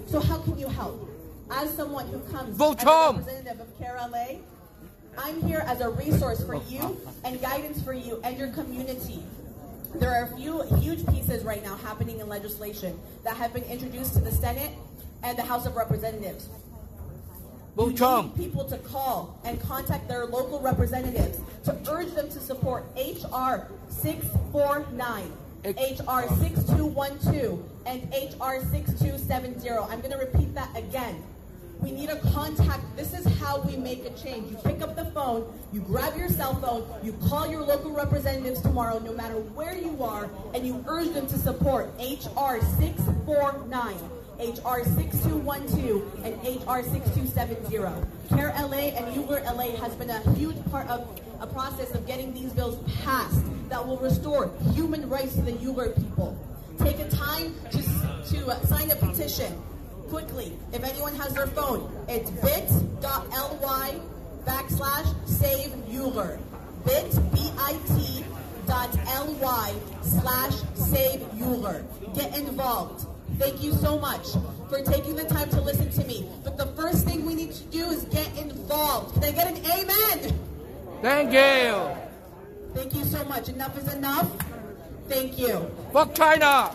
[0.09, 1.08] So how can you help?
[1.52, 4.26] As someone who comes Vote as a representative of CAIR LA,
[5.18, 9.24] I'm here as a resource for you and guidance for you and your community.
[9.96, 14.14] There are a few huge pieces right now happening in legislation that have been introduced
[14.14, 14.72] to the Senate
[15.24, 16.50] and the House of Representatives.
[17.76, 18.38] Vote Trump!
[18.38, 25.32] People to call and contact their local representatives to urge them to support HR 649,
[25.66, 29.70] HR 6212, and HR 6270.
[29.70, 31.24] I'm going to repeat that again.
[31.82, 32.84] We need a contact.
[32.98, 34.52] This is how we make a change.
[34.52, 38.62] You pick up the phone, you grab your cell phone, you call your local representatives
[38.62, 43.96] tomorrow, no matter where you are, and you urge them to support HR 649.
[44.40, 48.08] HR 6212 and HR 6270.
[48.30, 52.34] CAIR LA and Uber LA has been a huge part of a process of getting
[52.34, 56.38] these bills passed that will restore human rights to the Uyghur people.
[56.80, 59.62] Take a time to, to sign a petition
[60.10, 60.52] quickly.
[60.74, 64.00] If anyone has their phone, it's bit.ly
[64.46, 66.40] backslash save Uyghur.
[66.86, 68.26] Bit, B-I-T
[68.68, 71.84] dot L-Y slash save Uyghur.
[72.16, 73.06] Get involved.
[73.38, 74.26] Thank you so much
[74.70, 76.28] for taking the time to listen to me.
[76.44, 79.16] But the first thing we need to do is get involved.
[79.16, 80.40] Can I get an amen?
[81.02, 81.96] Thank you.
[82.74, 83.50] Thank you so much.
[83.50, 84.30] Enough is enough.
[85.08, 85.70] Thank you.
[85.94, 86.72] Fuck China!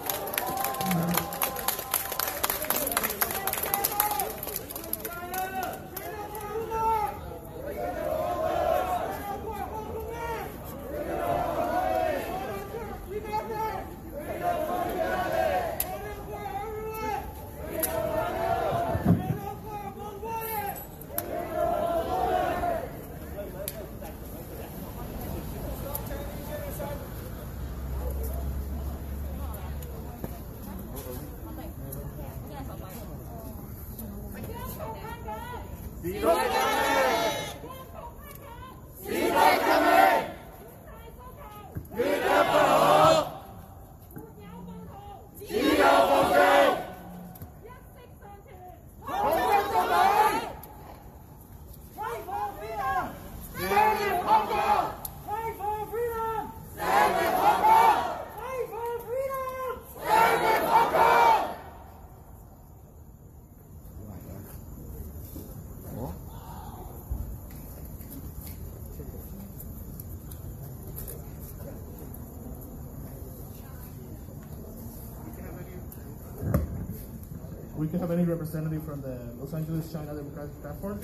[77.94, 80.98] Can have any representative from the Los Angeles China Democratic Platform.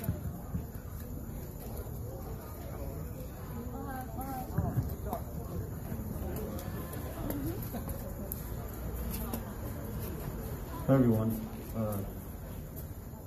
[10.89, 11.41] Hi everyone.
[11.77, 11.97] Uh,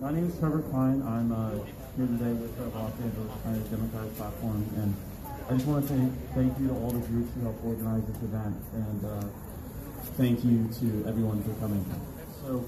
[0.02, 1.02] my name is Trevor Klein.
[1.02, 1.52] I'm uh,
[1.96, 4.94] here today with the Los Angeles China Democratic Platform, and
[5.50, 8.24] I just want to say thank you to all the groups who helped organize this
[8.24, 9.24] event, and uh,
[10.18, 11.86] thank you to everyone for coming.
[12.42, 12.66] So,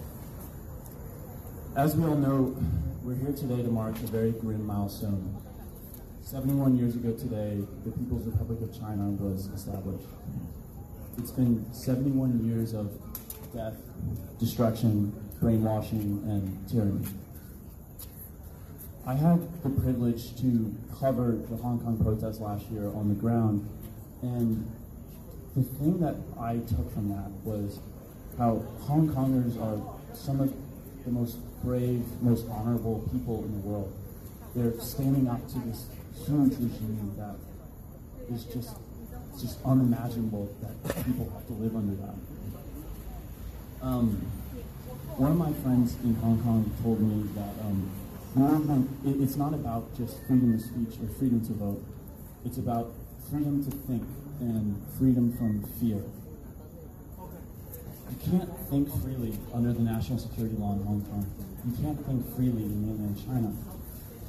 [1.75, 2.55] as we all know,
[3.03, 5.35] we're here today to mark a very grim milestone.
[6.21, 10.07] 71 years ago today, the People's Republic of China was established.
[11.17, 12.93] It's been 71 years of
[13.53, 13.75] death,
[14.39, 17.05] destruction, brainwashing, and tyranny.
[19.05, 23.69] I had the privilege to cover the Hong Kong protests last year on the ground,
[24.21, 24.65] and
[25.57, 27.79] the thing that I took from that was
[28.37, 30.53] how Hong Kongers are some of
[31.03, 33.91] the most brave, most honorable people in the world.
[34.55, 37.35] They're standing up to this huge regime that
[38.33, 38.77] is just
[39.33, 42.15] it's just unimaginable that people have to live under that.
[43.81, 44.11] Um,
[45.17, 47.89] one of my friends in Hong Kong told me that um,
[49.21, 51.83] it's not about just freedom of speech or freedom to vote.
[52.45, 52.93] It's about
[53.29, 54.03] freedom to think
[54.39, 56.03] and freedom from fear.
[58.09, 61.44] You can't think freely under the national security law in Hong Kong.
[61.65, 63.51] You can't think freely in mainland China.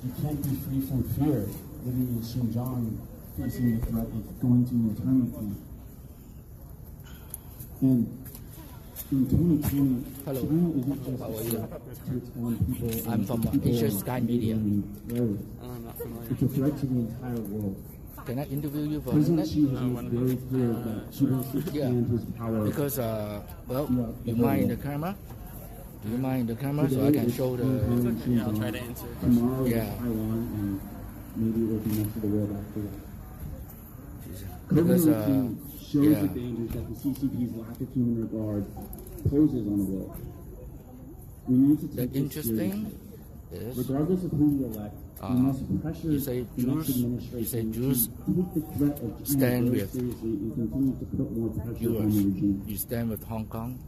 [0.05, 1.45] You can't be free from fear
[1.85, 2.97] living in Xinjiang
[3.37, 5.59] facing the threat of going to an internment camp.
[7.83, 8.27] And
[9.13, 10.41] in 2020, Hello.
[10.41, 11.71] China isn't just a threat
[12.07, 13.13] to its own people.
[13.13, 14.57] I'm from Asia Sky Media.
[16.31, 17.77] It's a threat to the entire world.
[18.25, 19.47] Can I interview you for a President?
[19.47, 22.65] Xi has made very clear that he wants to expand his power.
[22.65, 25.15] Because, uh, well, you mind the camera?
[26.05, 27.65] Do you mind the camera so I can show the.
[28.29, 29.07] Yeah, I'll try to answer.
[29.21, 29.83] Tomorrow Yeah.
[29.93, 30.81] is Taiwan, and
[31.37, 32.93] maybe it will be next to the world after that.
[34.69, 36.21] Because, uh, COVID-19 shows yeah.
[36.23, 38.65] the dangers that the CCP's lack of human regard
[39.31, 40.17] poses on the world.
[41.49, 42.71] We need to take interesting
[43.51, 43.71] seriously.
[43.71, 43.77] is.
[43.89, 47.45] Regardless of who we elect, Uh, we must pressure you say the next administration you
[47.47, 51.29] say to take the threat of China stand very with seriously and continue to put
[51.37, 52.63] more pressure on the regime.
[52.67, 53.79] You stand with Hong Kong?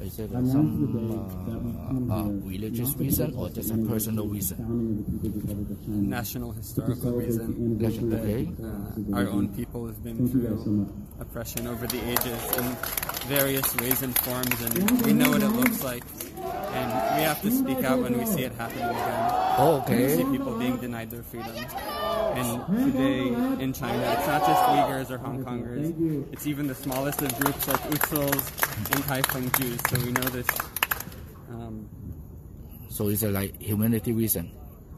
[0.00, 3.34] Is it I like announced some today that we come uh, uh, religious not reason
[3.36, 4.58] or just a the personal founding reason?
[4.58, 5.96] of the People's of China.
[5.96, 7.78] National To historical reason.
[7.78, 8.44] the anniversary of Okay.
[8.44, 10.88] the collapse Our own people have been Thank you guys so through much.
[11.20, 12.66] oppression over the ages in
[13.28, 16.02] various ways and forms, and we know what it looks like
[16.54, 19.30] and we have to speak out when we see it happening again.
[19.58, 19.94] Oh, okay.
[19.94, 21.54] When we see people being denied their freedom.
[22.34, 23.28] And today
[23.62, 27.68] in China, it's not just Uyghurs or Hong Kongers, it's even the smallest of groups
[27.68, 28.44] like Utsuls
[28.92, 29.80] and Kaifeng Jews.
[29.90, 30.46] So we know this.
[31.50, 31.88] Um,
[32.88, 34.50] so it's a, like humanity reason.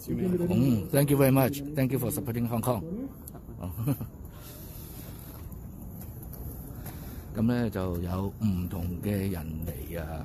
[0.07, 1.63] Mm, thank you very much.
[1.75, 3.09] Thank you for supporting Hong Kong.
[7.35, 10.25] 咁咧就有唔同嘅人嚟啊。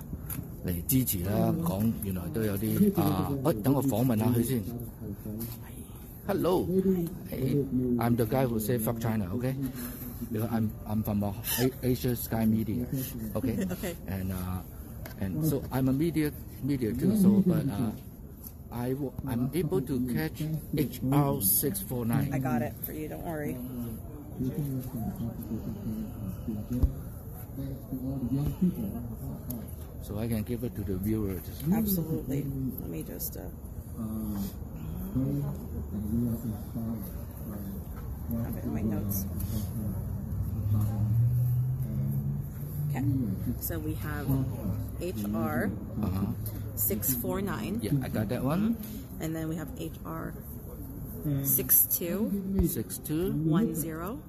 [0.67, 4.63] 嚟支持啦，讲原来都有啲啊，喂、等我访问下佢先。
[6.27, 6.67] Hello,
[7.31, 7.55] hey,
[7.99, 9.55] I'm the guy who said fuck China, okay?
[10.33, 12.87] Because I'm I'm from uh, A- Asia Sky Media,
[13.35, 13.59] okay?
[13.61, 13.95] Okay.
[14.09, 14.63] And uh,
[15.21, 16.33] and so I'm a media
[16.63, 17.93] media too, so but uh,
[18.73, 20.41] I w- I'm able to catch
[20.73, 22.33] HR six four nine.
[22.33, 23.07] I got it for you.
[23.07, 23.59] Don't worry.
[30.04, 31.42] So I can give it to the viewers.
[31.72, 32.44] Absolutely.
[32.82, 33.38] Let me just.
[33.38, 33.42] Uh,
[38.44, 39.26] have it in my notes.
[42.90, 43.04] Okay.
[43.60, 44.28] So we have
[45.02, 45.70] HR
[46.02, 46.26] Uh-huh.
[46.76, 47.80] 649.
[47.82, 48.78] Yeah, I got that one.
[49.20, 50.34] And then we have HR
[51.44, 53.46] 62 Six two 10.
[53.50, 54.20] one zero.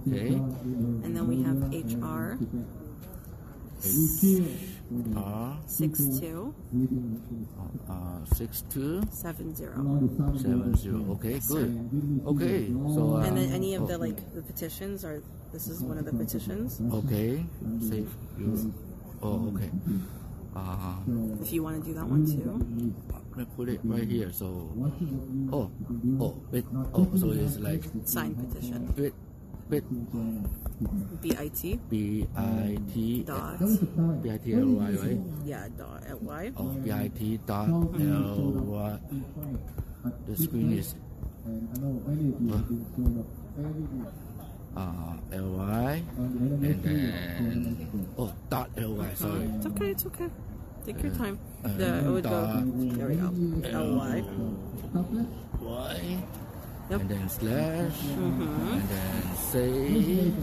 [0.00, 0.32] Okay.
[0.32, 2.38] And then we have HR
[5.16, 6.54] R 62
[7.88, 9.54] uh, six two 70.
[10.38, 11.04] seven zero.
[11.18, 12.22] Okay, good.
[12.26, 15.22] Okay, so uh, And then any of the like the petitions are
[15.52, 16.80] this is one of the petitions.
[16.92, 17.44] Okay,
[17.80, 18.74] save you.
[19.22, 19.70] Oh, okay.
[20.54, 20.96] Uh,
[21.42, 22.56] If you want to do that one too.
[23.36, 24.32] let me put it right here.
[24.32, 24.72] So,
[25.52, 25.70] oh,
[26.20, 26.64] oh, wait,
[26.94, 28.88] oh, so it's like Signed petition.
[29.68, 31.60] Bit, bit, BIT.
[31.90, 33.58] B I T Dot.
[34.22, 35.20] B I T L Y, right?
[35.44, 36.52] Yeah, dot LY.
[36.56, 38.98] Oh, B I T dot L Y.
[40.26, 40.94] The screen is
[44.76, 47.88] uh, L Y and then
[48.18, 49.14] oh dot L Y.
[49.14, 49.50] Sorry.
[49.56, 50.28] It's okay, it's okay.
[50.84, 51.38] Take your time.
[51.64, 52.62] Uh, The, it would go,
[52.94, 53.32] there we go.
[53.74, 54.22] LY.
[55.58, 56.22] Y.
[56.90, 57.00] Yep.
[57.00, 57.98] And then slash.
[58.14, 58.72] Mhm.
[58.78, 60.34] And then save.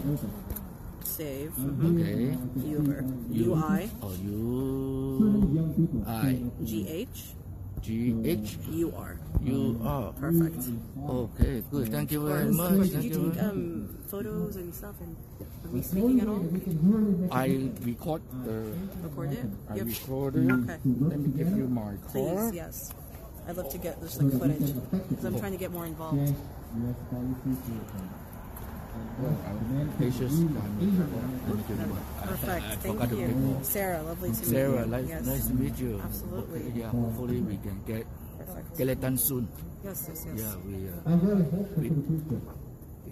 [1.04, 1.52] Save.
[1.56, 2.36] Okay.
[2.68, 3.04] Uber.
[3.30, 3.88] U UI.
[4.02, 7.16] Oh, U I GH.
[7.84, 9.16] G H UR.
[10.20, 10.62] Perfect.
[11.08, 11.88] Okay, good.
[11.92, 12.90] Thank you very much.
[12.90, 15.16] Did you take um, photos and stuff and
[15.64, 16.44] are we speaking at all?
[17.32, 18.72] I record the.
[19.04, 19.46] Record it?
[19.68, 19.86] I Yep.
[19.86, 20.50] recorded.
[20.50, 20.78] Okay.
[20.84, 22.12] Let me give you my card.
[22.12, 22.92] Please, yes.
[23.46, 24.74] I'd love to get this like footage
[25.10, 26.34] because I'm trying to get more involved.
[29.98, 30.44] Patience.
[32.24, 32.64] Perfect.
[32.82, 33.26] Thank you.
[33.58, 33.64] pick.
[33.64, 34.86] Sarah, lovely to meet Sarah, you.
[34.86, 35.26] nice, Yes.
[35.26, 36.00] nice to meet you.
[36.04, 36.72] Absolutely.
[36.74, 38.06] Yeah, hopefully we can get
[38.38, 38.78] Perfect.
[38.78, 39.48] get it done soon.
[39.84, 40.40] Yes, yes, yes.
[40.40, 40.88] Yeah, we.
[40.88, 41.90] Uh, I'm very hopeful we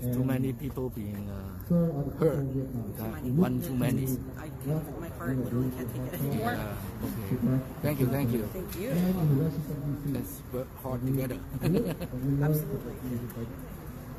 [0.03, 0.11] for the future.
[0.11, 2.35] it's too many people being uh, Sir, on the hurt.
[2.35, 3.23] people of Vietnam.
[3.23, 4.19] We got one too many.
[4.39, 6.53] I can't, my heart literally can't take it anymore.
[6.53, 6.75] Yeah.
[7.05, 7.63] Okay.
[7.83, 8.07] Thank you.
[8.09, 8.49] Thank you.
[8.53, 8.91] Thank you.
[8.91, 9.65] And on the rest of
[10.07, 11.39] you Let's work hard together.
[11.63, 13.47] Absolutely.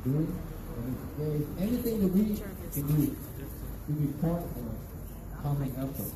[0.03, 0.29] do it.
[0.75, 2.36] And if there is anything that we
[2.73, 3.15] can do
[3.86, 6.13] to be part of a common effort,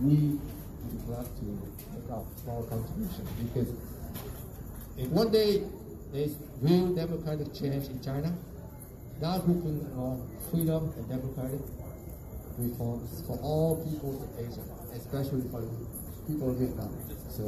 [0.00, 3.68] we would be glad to make our small contribution because
[4.96, 5.64] if one day
[6.12, 8.32] there's real democratic change in China,
[9.20, 11.60] now hoping on freedom and democratic
[12.58, 14.62] reforms for all peoples of Asia,
[14.94, 15.62] especially for
[16.26, 16.94] people of Vietnam.
[17.30, 17.42] So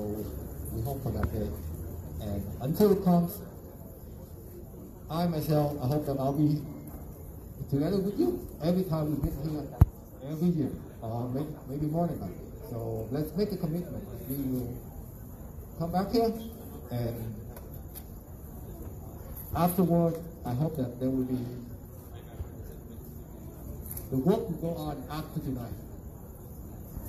[0.72, 1.48] we hope for that day.
[2.22, 3.40] And until it comes,
[5.10, 6.62] I myself, I hope that I'll be
[7.70, 9.66] together with you every time we meet here
[10.28, 10.70] every year,
[11.02, 12.30] uh, maybe, maybe more than that.
[12.70, 14.04] So let's make a commitment.
[14.28, 14.76] We will
[15.78, 16.32] come back here
[16.90, 17.34] and
[19.55, 21.38] afterward, I hope that there will be
[24.11, 25.72] the work will go on after tonight.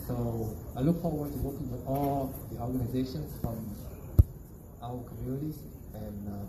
[0.07, 3.75] So I look forward to working with all the organizations from
[4.83, 5.57] our communities
[5.93, 6.45] and uh,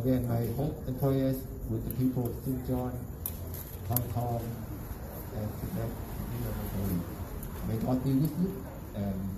[0.00, 1.36] again, I hope the prayers
[1.70, 2.92] with the people of Xinjiang,
[3.88, 4.42] Hong Kong,
[5.36, 5.90] and Quebec.
[7.68, 8.64] May God be with you,
[8.96, 9.30] and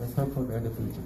[0.00, 1.02] let's hope for a better future.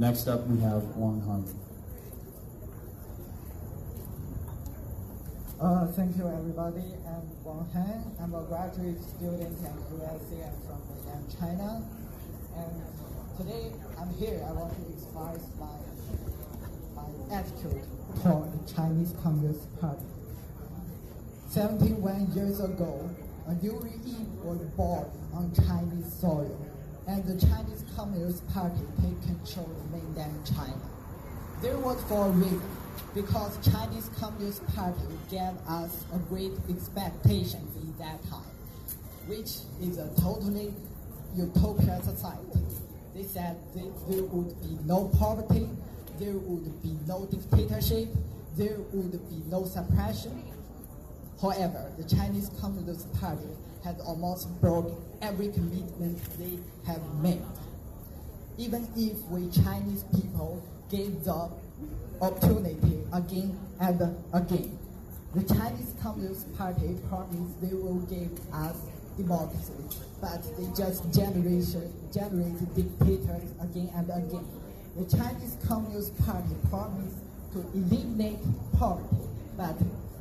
[0.00, 1.44] Next up, we have Wang Han.
[5.60, 6.96] Uh, thank you, everybody.
[7.04, 8.16] I'm Wang Han.
[8.18, 10.40] I'm a graduate student at USC.
[10.40, 11.84] I'm from China.
[12.56, 12.82] And
[13.36, 14.42] today I'm here.
[14.48, 15.76] I want to express my,
[16.96, 17.84] my attitude
[18.22, 20.06] toward the Chinese Communist Party.
[21.50, 23.10] 71 years ago,
[23.48, 26.56] a new regime was born on Chinese soil,
[27.10, 30.80] and the Chinese Communist Party take control of mainland China.
[31.60, 32.62] There was for a reason
[33.14, 38.54] because Chinese Communist Party gave us a great expectation in that time,
[39.26, 40.72] which is a totally
[41.34, 42.46] utopia society.
[43.12, 45.68] They said there would be no poverty,
[46.20, 48.08] there would be no dictatorship,
[48.56, 50.44] there would be no suppression.
[51.42, 53.48] However, the Chinese Communist Party
[53.84, 57.42] had almost broke every commitment they have made.
[58.58, 61.50] Even if we Chinese people gave the
[62.20, 64.78] opportunity again and again.
[65.34, 68.76] The Chinese Communist Party promised they will give us
[69.16, 69.72] democracy,
[70.20, 74.46] but they just generation, generate dictators again and again.
[74.96, 77.16] The Chinese Communist Party promised
[77.52, 78.38] to eliminate
[78.76, 79.16] poverty,
[79.56, 79.76] but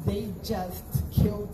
[0.05, 1.49] they just killed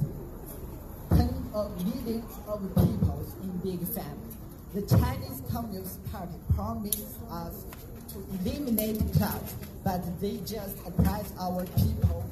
[1.10, 4.36] tens of millions of people in big families.
[4.74, 7.64] The Chinese Communist Party promised us
[8.12, 12.26] to eliminate class, but they just oppress our people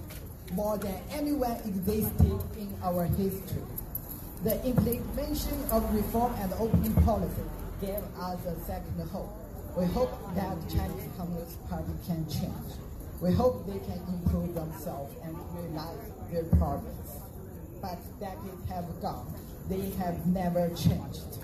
[0.52, 3.64] more than anyone existed in our history.
[4.44, 7.44] The implementation of reform and opening policy
[7.80, 9.32] gave us a second hope.
[9.78, 12.76] We hope that the Chinese Communist Party can change.
[13.22, 15.98] We hope they can improve themselves and realize
[16.30, 17.03] their progress.
[17.84, 19.28] But decades have gone,
[19.68, 21.44] they have never changed.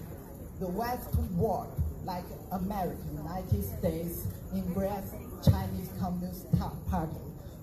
[0.61, 1.67] The Western world,
[2.05, 2.23] like
[2.53, 5.11] America, United States, embrace
[5.43, 6.47] Chinese Communist
[6.89, 7.11] Party,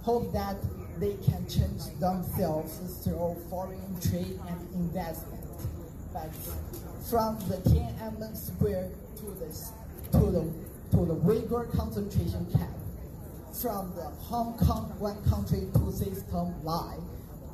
[0.02, 0.56] hope that
[1.00, 5.42] they can change themselves through foreign trade and investment.
[6.12, 6.34] But
[7.08, 10.42] from the Tiananmen Square to the to the
[10.90, 12.76] to the Uyghur concentration camp,
[13.54, 16.98] from the Hong Kong one country two system lie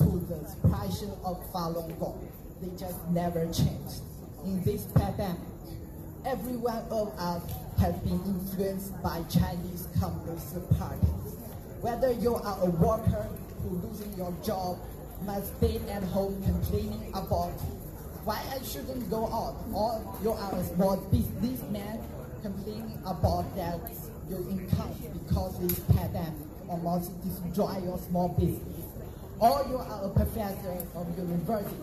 [0.02, 2.28] to the suppression of Falun Gong,
[2.60, 4.02] they just never changed.
[4.44, 5.38] In this pandemic,
[6.26, 7.42] every one of us
[7.78, 11.06] has been influenced by Chinese Communist Party.
[11.80, 13.28] Whether you are a worker
[13.62, 14.78] who losing your job,
[15.24, 17.54] must stay at home complaining about
[18.24, 22.02] why I shouldn't go out, or you are a small businessman
[22.42, 23.78] complaining about that
[24.28, 26.32] your income because this pandemic
[26.68, 28.86] almost destroy your small business,
[29.42, 31.74] or you are a professor of university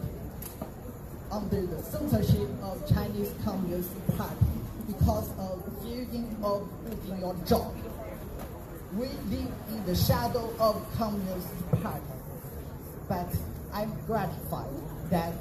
[1.29, 4.45] under the censorship of Chinese Communist Party
[4.87, 7.75] because of fearing of losing your job.
[8.93, 11.49] We live in the shadow of Communist
[11.83, 12.01] Party,
[13.09, 13.27] but
[13.73, 14.71] I'm gratified
[15.09, 15.33] that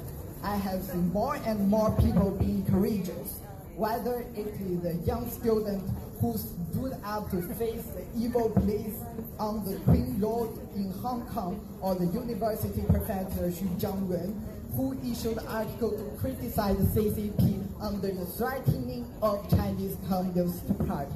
[0.43, 3.39] I have seen more and more people being courageous,
[3.77, 5.89] whether it is a young student
[6.19, 9.01] who stood up to face the evil police
[9.39, 14.35] on the Queen Road in Hong Kong, or the university professor Xu Zhangrun,
[14.75, 21.11] who issued an article to criticize the CCP under the threatening of Chinese Communist Party.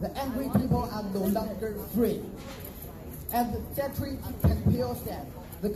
[0.00, 2.20] The angry people are no longer free.
[3.32, 5.26] And Secretary Pompeo said,
[5.62, 5.70] the,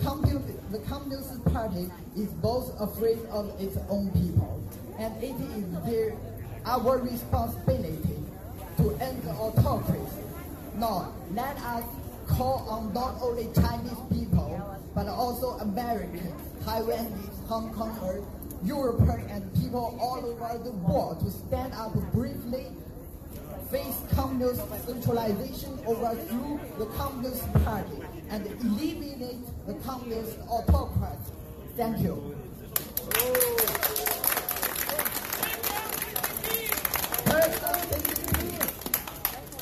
[0.71, 4.63] the Communist Party is both afraid of its own people,
[4.99, 6.17] and it is their,
[6.65, 8.19] our responsibility
[8.77, 10.25] to end the autocracy.
[10.77, 11.85] Now, let us
[12.29, 16.33] call on not only Chinese people, but also Americans,
[16.65, 18.25] Taiwanese, Hong Kongers,
[18.65, 22.67] Europeans, and people all over the world to stand up briefly
[23.71, 31.33] face communist centralization overthrew the Communist Party and eliminate the communist autocracy.
[31.77, 32.37] Thank you.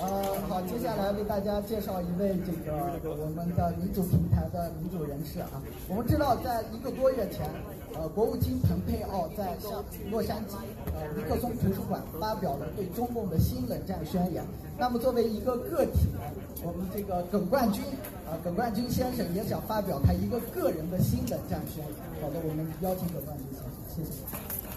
[0.01, 0.07] 呃
[0.49, 5.61] 好，接下来为大家介绍一位这个我们的民主平台的民主人士啊。
[5.89, 7.51] 我们知道，在一个多月前，
[7.95, 10.55] 呃，国务卿蓬佩奥在向洛杉矶
[10.95, 14.45] 呃尼克松图书馆发表了对中共的新冷战宣言。
[14.79, 16.21] 那么，作为一个个体呢，
[16.63, 17.83] 我们这个耿冠军
[18.25, 21.95] 啊，耿冠军先生也想发表他一个个人的新冷战宣言。
[22.23, 24.68] 好的，我们邀请耿冠军先生，谢谢。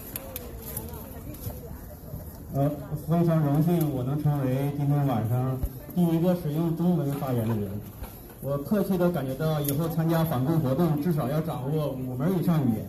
[2.54, 2.70] 呃，
[3.08, 5.56] 非常荣幸我能成为今天晚上
[5.94, 7.70] 第一个使用中文发言的人。
[8.42, 12.86] 我客气的感觉到，以后参加反共活动至少要掌握五门以上语言。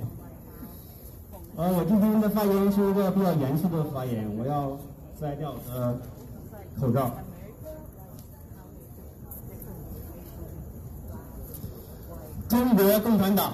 [1.55, 4.77] 呃，我今天的发言是一个比较严肃的发言，我要
[5.21, 5.95] 摘掉呃
[6.81, 7.11] 口罩。
[12.49, 13.53] 中国共产党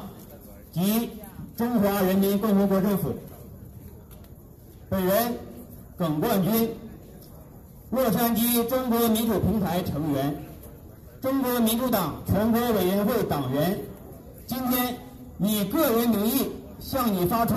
[0.72, 1.12] 及
[1.56, 3.14] 中华人民共和国政府，
[4.90, 5.34] 本人
[6.00, 6.70] 耿冠军，
[7.90, 10.34] 洛杉矶中国民主平台成员，
[11.22, 13.78] 中国民主党全国委员会党员，
[14.48, 14.96] 今天
[15.40, 17.54] 以个人名义向你发出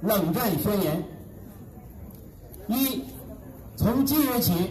[0.00, 1.04] 冷战宣言：
[2.66, 3.02] 一，
[3.76, 4.70] 从即日起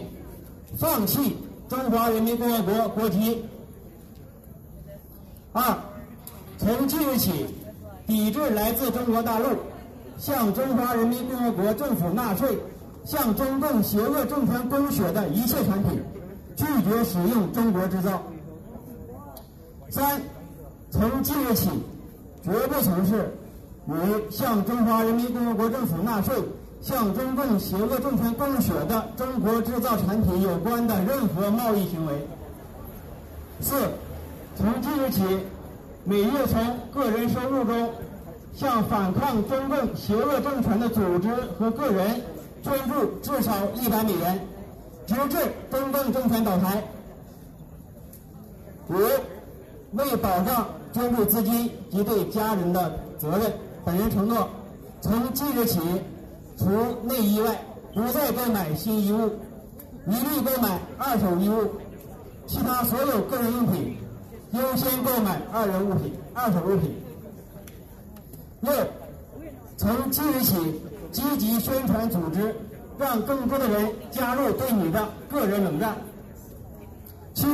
[0.76, 1.36] 放弃
[1.68, 3.36] 中华人民共和国国籍；
[5.52, 5.78] 二，
[6.58, 7.46] 从即日起
[8.04, 9.46] 抵制来自中国大陆
[10.18, 12.58] 向中华人民共和国政府纳税。
[13.04, 16.02] 向中共邪恶政权供血的一切产品，
[16.56, 18.22] 拒绝使用中国制造。
[19.90, 20.20] 三，
[20.90, 21.68] 从即日起，
[22.44, 23.34] 绝不从事
[23.88, 23.92] 与
[24.30, 26.34] 向中华人民共和国政府纳税、
[26.80, 32.14] 向中共邪恶政权供血的中国制造产品有关的任何贸易行为。
[33.60, 33.74] 四，
[34.56, 35.22] 从即日起，
[36.04, 37.90] 每月从个人收入中
[38.54, 41.28] 向反抗中共邪恶政权的组织
[41.58, 42.20] 和个人。
[42.62, 44.38] 捐助至少一百美元，
[45.06, 45.36] 直至
[45.70, 46.82] 中共政权倒台。
[48.88, 48.94] 五，
[49.92, 53.52] 为保障捐助资金及对家人的责任，
[53.84, 54.48] 本人承诺，
[55.00, 55.80] 从即日起，
[56.56, 56.66] 除
[57.02, 57.60] 内衣外，
[57.94, 59.30] 不再购买新衣物，
[60.06, 61.68] 一律购买二手衣物，
[62.46, 63.96] 其他所有个人用品，
[64.52, 66.94] 优先购买二人物品、二手物品。
[68.60, 68.72] 六，
[69.76, 70.80] 从即日起。
[71.12, 72.54] 积极宣传组织，
[72.98, 75.94] 让更多的人加入对你的个人冷战。
[77.34, 77.46] 七，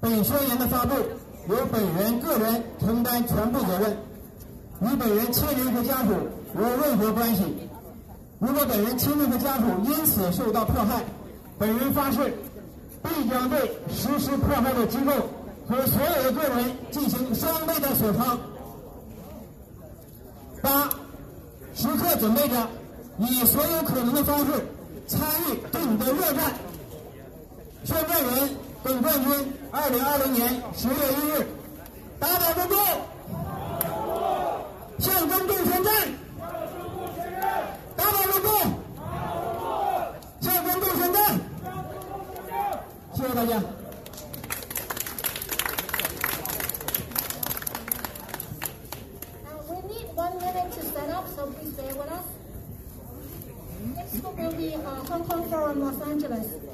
[0.00, 0.94] 本宣言的发布
[1.48, 3.96] 由本人个人承担全部责任，
[4.82, 6.10] 与本人亲人和家属
[6.54, 7.56] 无任何关系。
[8.40, 11.02] 如果本人亲人和家属因此受到迫害，
[11.56, 12.34] 本人发誓
[13.02, 13.58] 必将对
[13.88, 15.12] 实施迫害的机构
[15.68, 18.38] 和所有的个人进行双倍的索偿。
[20.60, 20.90] 八。
[21.74, 22.68] 时刻准备着
[23.18, 24.52] 以所有可能的方式
[25.08, 26.52] 参与对你的热战。
[27.84, 28.48] 宣战人
[28.82, 31.46] 本冠军，二零二零年十月一日，
[32.18, 32.78] 打倒中共，
[34.98, 35.92] 向中共宣战，
[37.96, 38.50] 打倒中共，
[40.40, 41.38] 向中共宣战。
[43.14, 43.60] 谢谢大家。
[50.40, 52.24] Minute to set up, so please bear with us.
[53.94, 56.73] Next will be uh, Hong Kong Forum Los Angeles.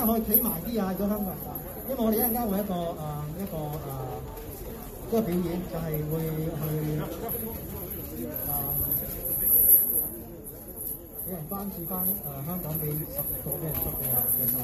[0.00, 0.92] 家可以企埋啲啊！
[0.98, 1.52] 如果香港人啊，
[1.90, 3.92] 因為我哋一陣間會一個誒、呃、一個誒、呃、
[5.08, 6.14] 一個表演，就係、是、會
[6.56, 6.62] 去
[6.96, 7.04] 誒
[11.26, 14.04] 俾人關注翻誒、呃、香港俾十個俾人捉嘅
[14.40, 14.56] 嘅手。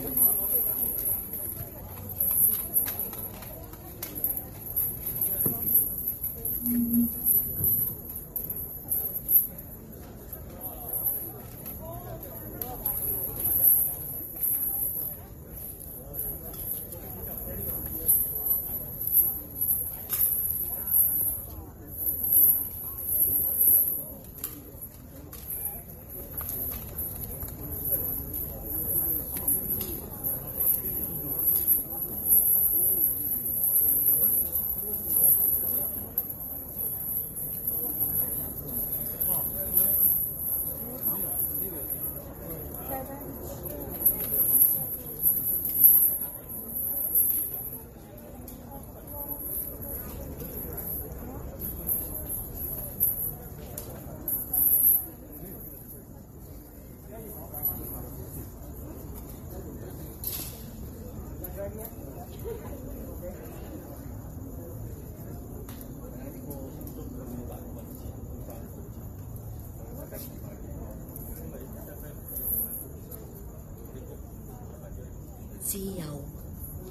[75.76, 76.24] 自由，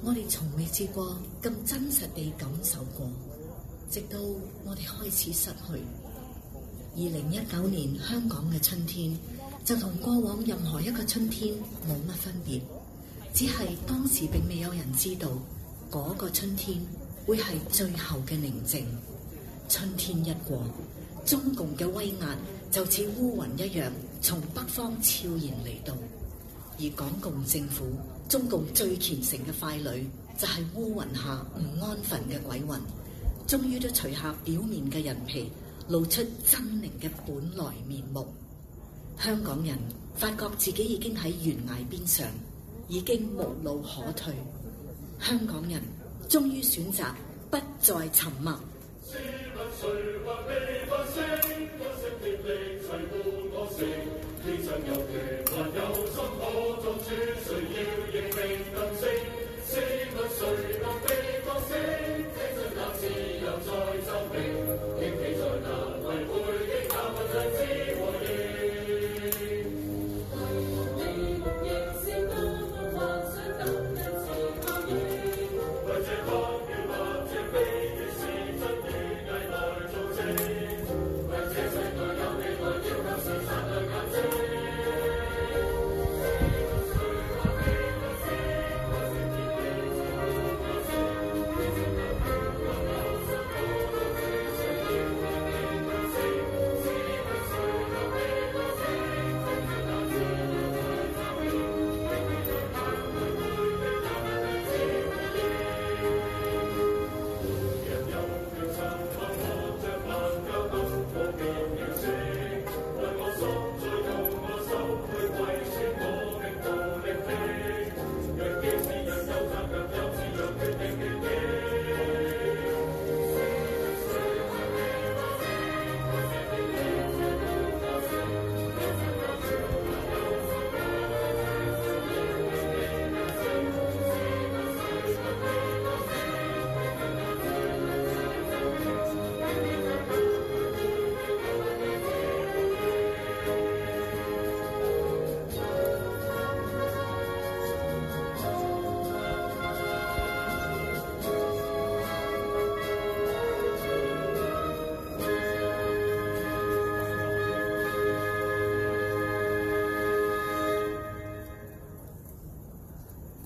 [0.04, 3.10] 我哋从未试过咁真实地感受过，
[3.90, 4.20] 直到
[4.64, 5.82] 我哋开始失去。
[6.94, 9.18] 二零一九年香港嘅春天，
[9.64, 11.52] 就同过往任何一个春天
[11.84, 12.60] 冇乜分别，
[13.34, 13.54] 只系
[13.88, 15.30] 当时并未有人知道
[15.90, 16.78] 嗰个春天
[17.26, 18.86] 会系最后嘅宁静。
[19.68, 20.62] 春天一过，
[21.24, 22.38] 中共嘅威压
[22.70, 23.90] 就似乌云一样
[24.22, 25.92] 从北方悄然嚟到，
[26.78, 27.84] 而港共政府、
[28.29, 30.03] 中共最虔誠嘅傀儡
[30.37, 32.79] 就係烏雲下唔安分嘅鬼魂，
[33.47, 35.51] 終於都除下表面嘅人皮。
[35.87, 38.25] 露出猙獰嘅本來面目，
[39.19, 39.77] 香港人
[40.15, 42.25] 發覺自己已經喺懸崖邊上，
[42.87, 44.33] 已經無路可退。
[45.19, 45.81] 香港人
[46.29, 47.07] 終於選擇
[47.49, 48.57] 不再沉默。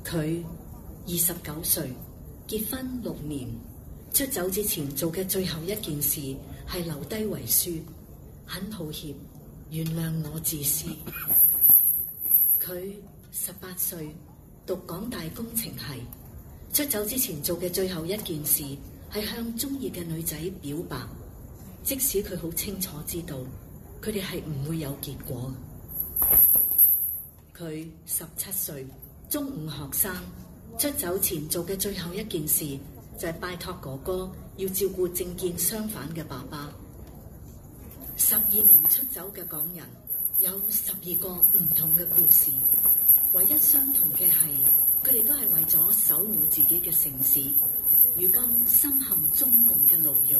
[0.10, 0.44] 佢
[1.08, 1.92] 二十九歲，
[2.48, 3.48] 結婚六年，
[4.14, 6.20] 出走之前做嘅最後一件事
[6.68, 7.82] 係留低遺書，
[8.46, 9.16] 很抱歉，
[9.72, 10.88] 原諒我自私。
[12.60, 12.94] 佢
[13.32, 14.16] 十八歲，
[14.66, 16.02] 讀港大工程系，
[16.72, 18.64] 出走之前做嘅最後一件事
[19.12, 20.98] 係向中意嘅女仔表白，
[21.84, 23.38] 即使佢好清楚知道
[24.02, 25.52] 佢哋係唔會有結果。
[27.58, 28.86] 佢十七歲。
[29.30, 30.16] 中五學生
[30.78, 32.78] 出走前做嘅最後一件事
[33.18, 36.72] 就係拜託哥哥要照顧政見相反嘅爸爸。
[38.18, 39.86] 十二名出走嘅港人
[40.40, 42.52] 有十二個唔同嘅故事，
[43.34, 44.50] 唯一相同嘅係
[45.04, 47.42] 佢哋都係為咗守護自己嘅城市，
[48.16, 50.40] 如今深陷中共嘅牢獄。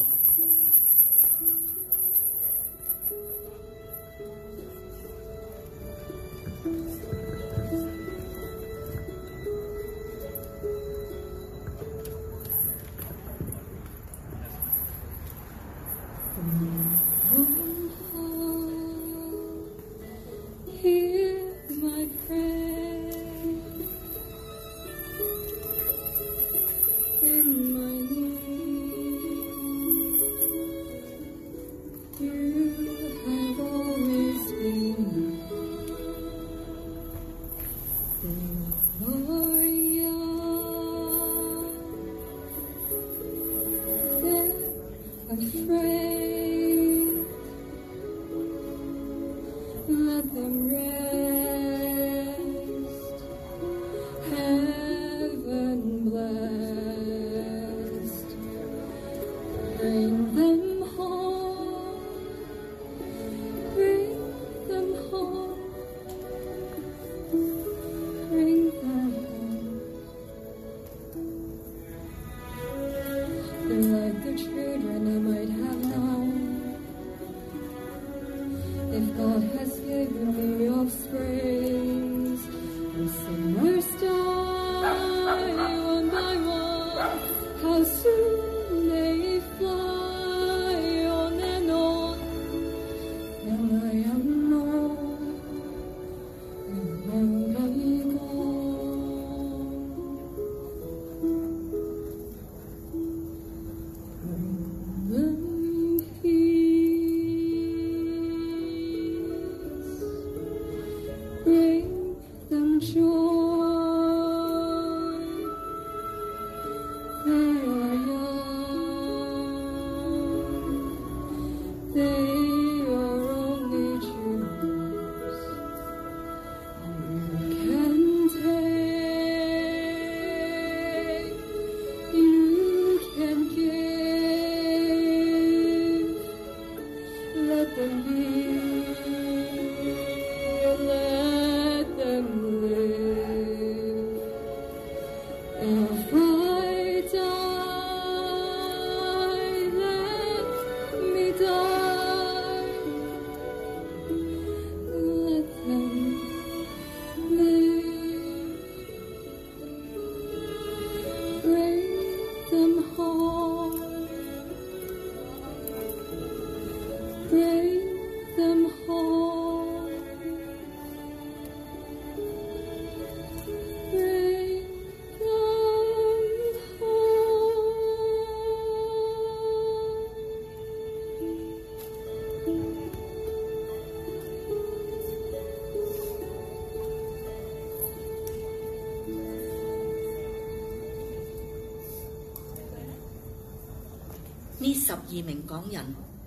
[194.91, 195.85] 十二名港人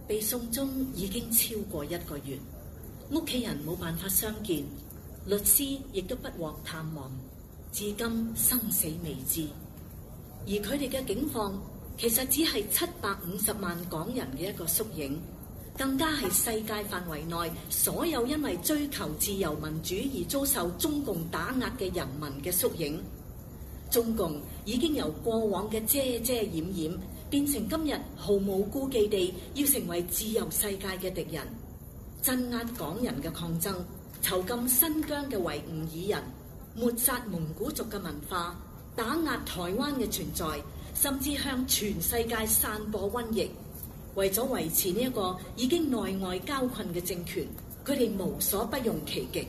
[0.08, 2.38] 被送中已经超过一个月，
[3.10, 4.64] 屋企人冇办法相见，
[5.26, 7.10] 律师亦都不获探望，
[7.72, 9.46] 至今生死未知。
[10.46, 11.62] 而佢哋嘅境况
[11.98, 15.20] 其实只系七百五十万港人嘅一个缩影，
[15.76, 17.36] 更加系世界范围内
[17.68, 22.98] 所有因为追求自由民主而遭受中共打压嘅人民嘅缩影。
[23.90, 26.98] 中共已经由过往嘅遮遮掩掩，
[27.34, 31.44] 變成今日毫無顧忌地要成為自由世界嘅敵人，
[32.22, 33.74] 鎮壓港人嘅抗爭，
[34.22, 36.22] 囚禁新疆嘅維吾爾人，
[36.76, 38.54] 抹殺蒙古族嘅文化，
[38.94, 40.46] 打壓台灣嘅存在，
[40.94, 43.50] 甚至向全世界散播瘟疫。
[44.14, 47.48] 為咗維持呢一個已經內外交困嘅政權，
[47.84, 49.44] 佢哋無所不用其極。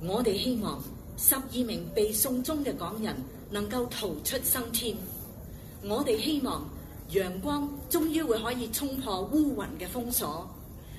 [0.00, 0.82] 我哋希望
[1.18, 3.14] 十二名被送中嘅港人
[3.50, 4.96] 能夠逃出生天。
[5.86, 6.66] 我哋希望
[7.13, 10.47] 陽光終於會可以衝破烏雲嘅封鎖。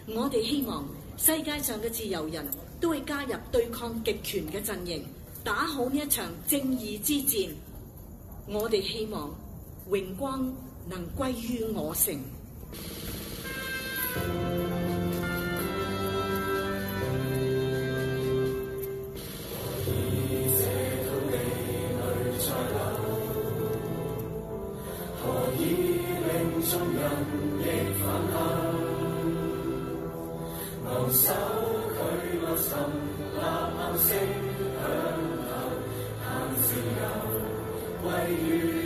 [0.07, 0.85] 我哋希望
[1.17, 2.45] 世界上嘅自由人
[2.81, 5.03] 都會加入對抗極權嘅陣營，
[5.45, 7.51] 打好呢一場正義之戰。
[8.47, 9.31] 我哋希望
[9.89, 10.53] 榮光
[10.89, 12.15] 能歸於我城。
[31.16, 31.98] 手佢
[32.44, 32.76] 我心
[33.36, 34.10] 立流声
[34.76, 34.84] 向
[35.48, 35.50] 后
[36.20, 36.28] 行
[36.62, 36.68] 自
[37.00, 37.04] 由
[38.04, 38.08] 为
[38.44, 38.85] 如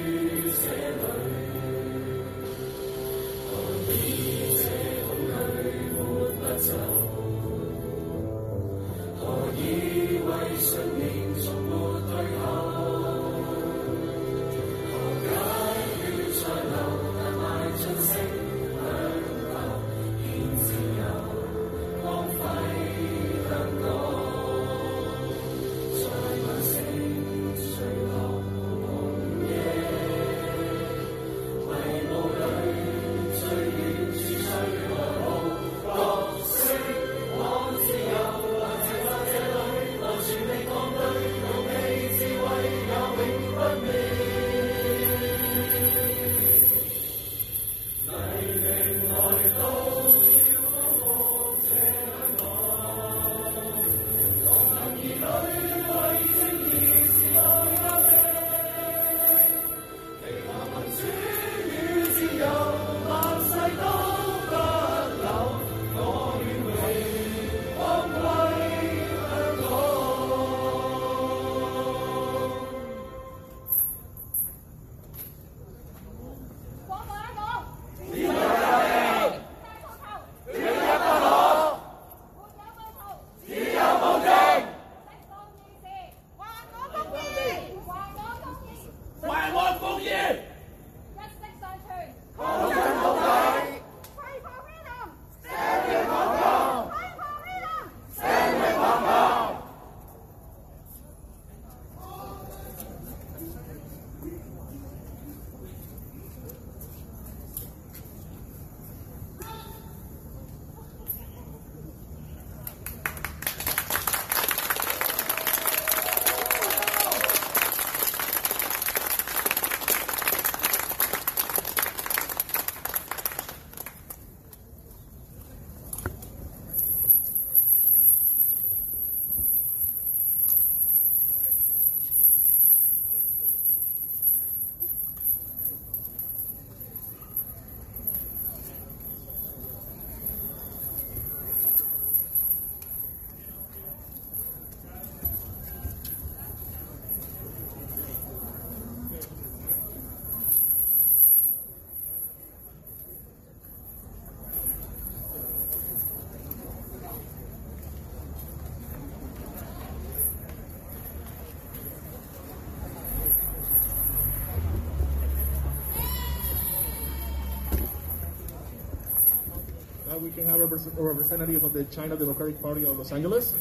[170.21, 173.55] we can have a representative of the China Democratic Party of Los Angeles.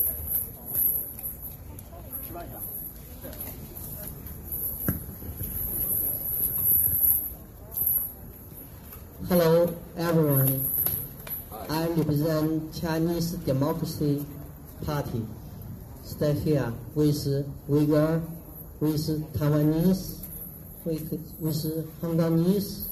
[9.28, 10.66] Hello, everyone.
[11.70, 14.24] I represent Chinese Democracy
[14.84, 15.24] Party.
[16.02, 17.24] Stay here with
[17.68, 18.22] Uyghur,
[18.80, 20.24] with Taiwanese,
[20.84, 22.88] with, with Hongkongese,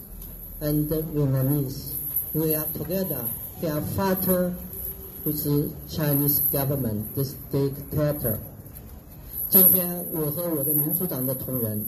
[0.61, 1.95] and Vietnamese.
[2.35, 3.25] We are together.
[3.59, 4.52] Their father
[5.24, 8.38] with the Chinese government, this dictator.
[9.48, 11.82] 今天我和我的民主党的同仁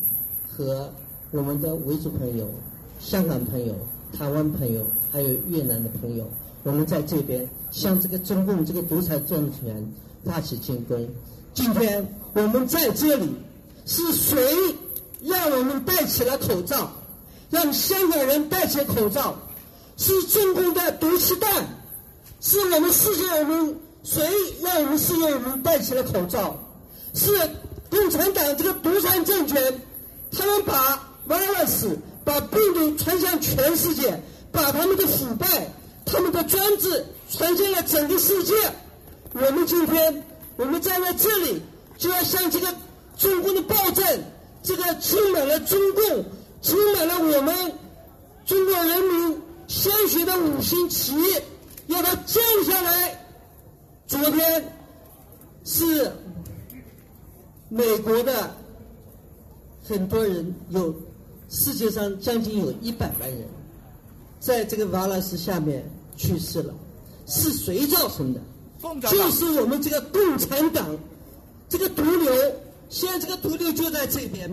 [0.48, 0.90] 和
[1.30, 2.48] 我们的维族朋友、
[2.98, 3.74] 香港朋友、
[4.16, 6.24] 台湾朋友，还有越南的朋友，
[6.62, 9.86] 我们在这边向这个中共这个独裁政权
[10.24, 11.06] 发起进攻。
[11.52, 13.28] 今天我们在这里，
[13.84, 14.40] 是谁
[15.22, 16.90] 让我们戴起了口罩，
[17.50, 19.36] 让香港人戴起口罩？
[19.98, 21.66] 是中共的毒气弹，
[22.40, 24.24] 是我们世界我们谁
[24.62, 26.56] 让我们世界我们戴起了口罩？
[27.14, 27.36] 是
[27.90, 29.80] 共产党这个独裁政权，
[30.30, 34.22] 他们把 virus 把病毒传向全世界，
[34.52, 35.46] 把他们的腐败、
[36.06, 38.54] 他们的专制传向了整个世界。
[39.32, 40.24] 我们今天
[40.56, 41.60] 我们站在这里，
[41.96, 42.72] 就要向这个
[43.16, 44.04] 中共的暴政，
[44.62, 46.24] 这个充满了中共，
[46.62, 47.72] 充满了我们
[48.46, 51.14] 中国人民鲜血的五星旗，
[51.86, 53.26] 要它降下来。
[54.06, 54.64] 昨天
[55.62, 56.10] 是
[57.68, 58.50] 美国的
[59.86, 60.94] 很多人有，
[61.50, 63.46] 世界上将近有一百万人，
[64.40, 65.84] 在这个瓦拉斯下面
[66.16, 66.74] 去世了，
[67.26, 68.40] 是谁造成的？
[69.10, 70.96] 就是我们这个共产党，
[71.68, 72.32] 这个毒瘤。
[72.88, 74.48] 现在这个毒瘤就在这边，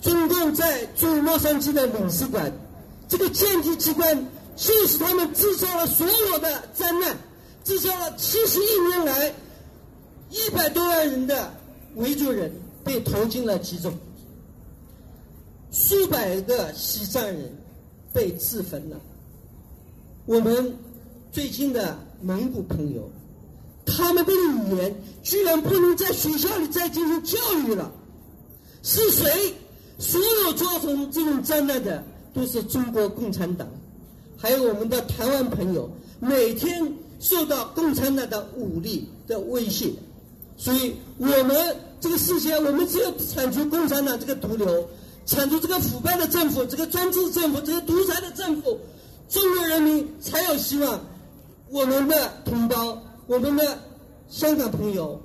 [0.00, 2.50] 中共在驻洛杉矶的领事馆，
[3.08, 7.16] 这个间谍机关就是他们制造了所有的灾难，
[7.64, 9.34] 制造了七十一年来
[10.30, 11.54] 一百多万人的
[11.94, 12.52] 维族人
[12.84, 13.96] 被投进了集中，
[15.70, 17.50] 数百个西藏人
[18.12, 19.00] 被自焚了。
[20.26, 20.76] 我们
[21.32, 23.10] 最近的蒙古朋友，
[23.86, 27.90] 他们的语言居然不能在学校里再进行教育了，
[28.82, 29.54] 是谁？
[29.98, 32.04] 所有造成这种灾难的
[32.38, 33.66] 都是中国共产党，
[34.36, 35.90] 还有我们的台湾朋友，
[36.20, 39.90] 每天受到共产党的武力的威胁。
[40.56, 44.88] 所以，我们这个世界，我们只有铲除共产党这个毒瘤，
[45.26, 48.78] 铲除这个腐败的政府、这个专制政府、这个独裁的政府，
[49.28, 51.00] 中国人民才有希望。
[51.70, 53.78] 我们的同胞，我们的
[54.28, 55.20] 香港朋友，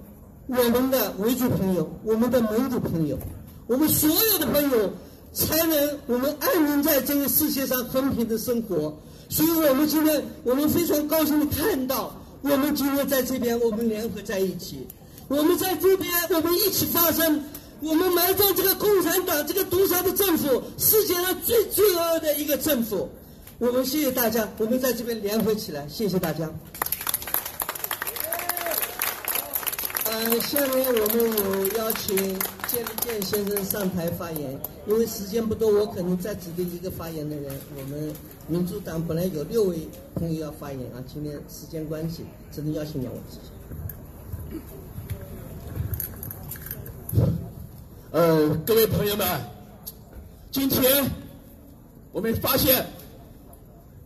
[0.47, 3.19] 我们的维族朋友，我们的蒙古朋友，
[3.67, 4.89] 我们所有的朋友，
[5.33, 8.97] 才能我们安宁在这个世界上和平的生活。
[9.29, 14.85] 所以我们今天，我们非常高兴的看到，我们今天在这边，我们联合在一起。
[15.27, 17.43] 我们在这边，我们一起发声，
[17.79, 23.09] 我们埋葬这个共产党这个独裁的政府，世界上最罪恶的一个政府。
[23.57, 26.47] 我们谢谢大家，我们在这边联合起来，谢谢大家。
[30.05, 32.37] 呃，下面我们有邀请
[32.73, 37.53] 谢立健先生上台发言，因为时间不多，我可能再指定一个发言的人。
[37.77, 38.11] 我们
[38.47, 43.19] 民主党本来有六位朋友要发言啊，今天时间关系，只能邀请两位。
[48.09, 49.27] 呃，各位朋友们，
[50.49, 51.07] 今天
[52.11, 52.83] 我们发现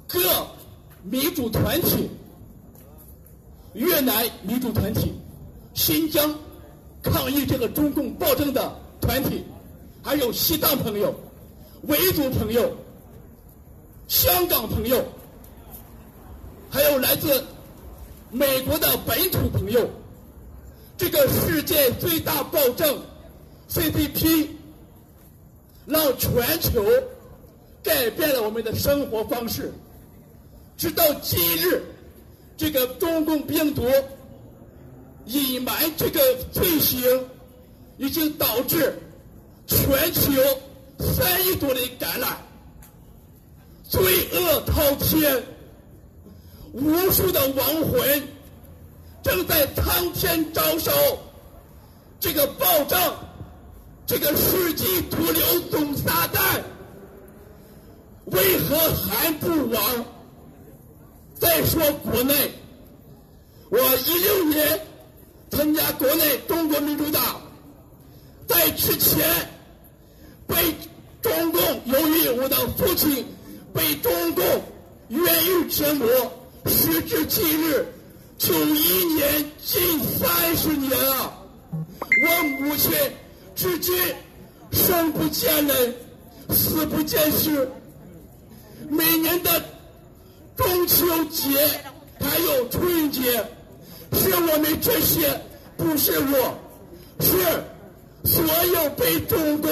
[0.07, 0.19] 各
[1.03, 2.09] 民主团体、
[3.75, 5.13] 越南民主团体、
[5.73, 6.35] 新疆
[7.11, 9.43] 抗议这个中共暴政的团体，
[10.03, 11.13] 还有西藏朋友、
[11.83, 12.75] 维族朋友、
[14.07, 15.03] 香港朋友，
[16.69, 17.43] 还有来自
[18.31, 19.89] 美国的本土朋友，
[20.97, 22.99] 这个世界最大暴政。
[23.69, 24.47] CCP
[25.85, 26.31] 让全
[26.61, 26.85] 球
[27.83, 29.73] 改变了我们的生活方式，
[30.77, 31.83] 直到今日，
[32.55, 33.83] 这个中共病毒
[35.27, 36.19] 隐瞒这个
[36.51, 37.01] 罪行，
[37.97, 38.97] 已经导致
[39.67, 40.31] 全球
[40.99, 42.37] 三亿多人感染，
[43.83, 45.43] 罪恶滔天，
[46.73, 48.23] 无数的亡魂
[49.21, 50.91] 正在苍天招手，
[52.19, 52.97] 这个暴政。
[54.09, 56.61] 这个世纪毒瘤总撒旦
[58.27, 60.05] 为何还不亡？
[61.35, 62.49] 再说国内，
[63.69, 64.79] 我一六年
[65.49, 67.41] 参加国内中国民主党，
[68.47, 69.25] 在之前
[70.45, 70.55] 被
[71.21, 73.25] 中共由于我的父亲
[73.73, 74.43] 被中共
[75.09, 76.07] 冤狱折磨，
[76.65, 77.85] 时至今日，
[78.37, 81.33] 九一年近三十年啊，
[81.71, 82.91] 我母亲
[83.55, 83.95] 至今
[84.71, 85.95] 生不见人，
[86.49, 87.69] 死不见尸。
[88.89, 89.63] 每年的
[90.55, 91.49] 中秋节
[92.19, 93.45] 还有春节，
[94.13, 95.41] 是我们这些，
[95.75, 96.57] 不是我，
[97.19, 97.27] 是
[98.23, 98.43] 所
[98.73, 99.71] 有被中共、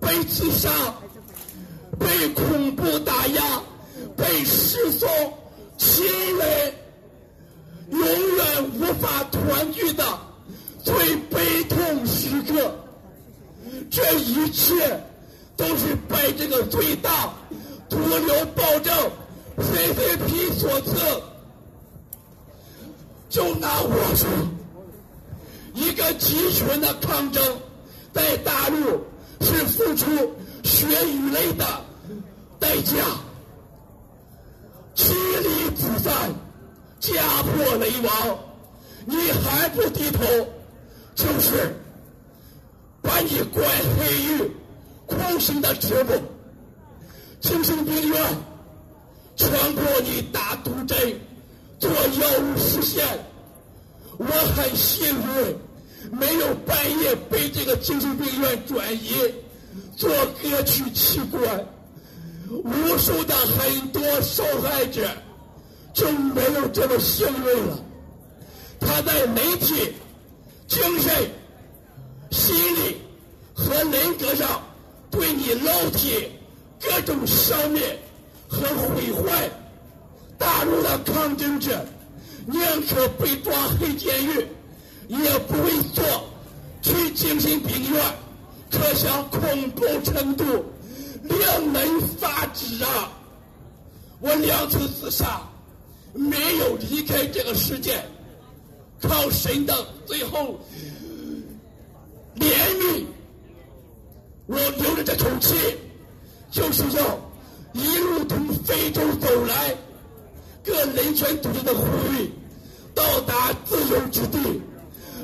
[0.00, 0.68] 被刺杀、
[1.98, 3.62] 被恐怖打压、
[4.16, 5.08] 被失踪
[5.76, 6.04] 亲
[6.38, 6.74] 人
[7.90, 10.04] 永远无法团聚的
[10.82, 12.74] 最悲痛时刻。
[13.90, 14.74] 这一切
[15.56, 17.32] 都是拜这个最大
[17.88, 18.94] 毒瘤暴政
[19.56, 20.94] CCP 所赐。
[23.28, 24.28] 就拿我说，
[25.74, 27.42] 一个集权的抗争，
[28.12, 29.04] 在大陆
[29.40, 30.06] 是付出
[30.64, 31.64] 血与泪的
[32.58, 32.94] 代价。
[34.94, 36.34] 妻离子散，
[36.98, 38.38] 家破人亡，
[39.04, 40.24] 你还不低头，
[41.14, 41.76] 就是
[43.02, 43.64] 把你关
[43.96, 44.50] 黑狱、
[45.06, 46.16] 酷刑的折磨，
[47.40, 48.36] 精神病院
[49.36, 51.20] 强迫你打毒针、
[51.78, 53.06] 做药物实验。
[54.18, 55.56] 我很幸运，
[56.18, 59.14] 没有半夜被这个精神病院转移
[59.96, 60.10] 做
[60.42, 61.66] 割取器官。
[62.50, 65.06] 无数的很多受害者
[65.92, 67.78] 就没有这么幸运了。
[68.80, 69.92] 他在媒体、
[70.66, 71.30] 精神、
[72.30, 72.96] 心理
[73.54, 74.62] 和人格上
[75.10, 76.30] 对你肉体
[76.80, 77.98] 各种消灭
[78.48, 79.50] 和毁坏。
[80.38, 81.84] 大陆的抗争者
[82.46, 84.46] 宁可被抓黑监狱，
[85.08, 86.04] 也不会做
[86.80, 88.02] 去精神病院。
[88.70, 90.44] 可想恐怖程度。
[91.20, 91.36] 令
[91.74, 93.10] 人发指啊！
[94.20, 95.42] 我两次自杀，
[96.14, 98.02] 没有离开这个世界，
[99.02, 99.74] 靠神的
[100.06, 100.58] 最后
[102.36, 102.46] 怜
[102.78, 103.04] 悯，
[104.46, 105.54] 我留着这口气，
[106.50, 107.18] 就是要
[107.74, 109.76] 一路从非洲走来，
[110.68, 112.30] 各人权组织的呼吁，
[112.94, 114.60] 到达自由之地，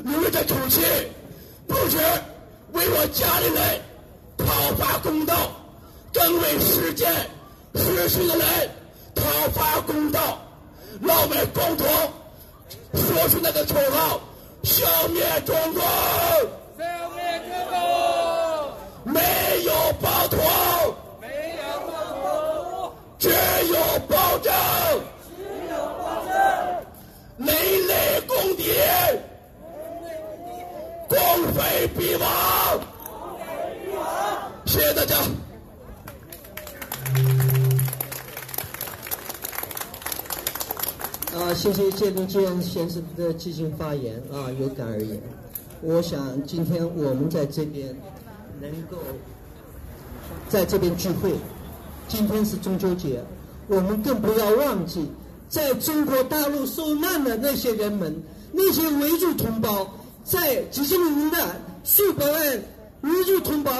[0.03, 0.81] 留着这口气，
[1.67, 1.97] 不止
[2.71, 3.81] 为我家里人
[4.37, 4.45] 讨
[4.75, 5.35] 伐公道。
[6.11, 7.05] 更为世界
[7.75, 8.69] 失去的人
[9.13, 9.23] 讨
[9.53, 10.39] 伐公道，
[11.01, 11.85] 让我们共同
[12.93, 14.21] 说出那个口号：
[14.63, 15.81] 消灭中共！
[16.77, 16.83] 消
[17.15, 19.13] 灭中共！
[19.13, 19.21] 没
[19.65, 20.37] 有暴徒，
[21.21, 21.27] 没
[21.59, 24.53] 有暴徒，只有暴政，
[25.27, 26.33] 只有暴政，
[27.45, 27.53] 人
[28.71, 29.21] 类
[29.59, 29.67] 公
[30.45, 31.17] 敌，共
[31.53, 32.25] 匪必亡，
[34.65, 35.15] 谢谢大家。
[41.37, 45.21] 啊，谢谢谢东建先生的激情发言啊，有感而言。
[45.81, 47.93] 我想今天我们在这边
[48.61, 48.97] 能够
[50.47, 51.33] 在这边聚会，
[52.07, 53.21] 今天是中秋节，
[53.67, 55.11] 我们更不要忘记，
[55.49, 58.15] 在中国大陆受难的那些人们，
[58.57, 59.85] 那些维族同胞，
[60.23, 61.37] 在几十年的
[61.83, 62.63] 数百万
[63.01, 63.71] 维族同胞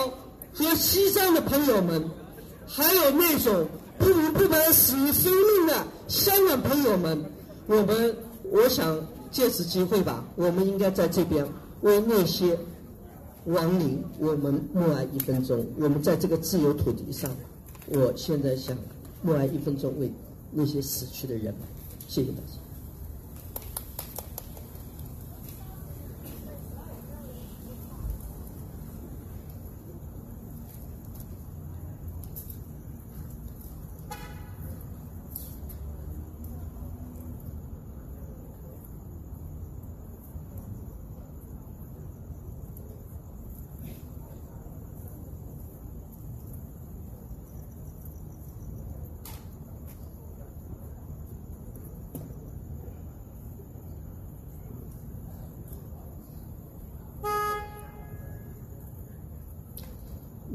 [0.54, 2.04] 和西藏的朋友们，
[2.68, 3.66] 还有那种
[3.98, 7.24] 不明不白死于生命的香港朋友们。
[7.68, 8.18] 我们
[8.52, 9.00] 我想
[9.32, 11.48] 借此机会吧，我们应该在这边
[11.80, 12.60] 为那些
[13.46, 15.66] 亡灵，我们默哀一分钟。
[15.80, 17.32] 我们在这个自由土地上，
[17.88, 18.78] 我现在想
[19.22, 20.12] 默哀一分钟，为
[20.52, 21.56] 那些死去的人们。
[22.10, 22.65] 谢谢大家。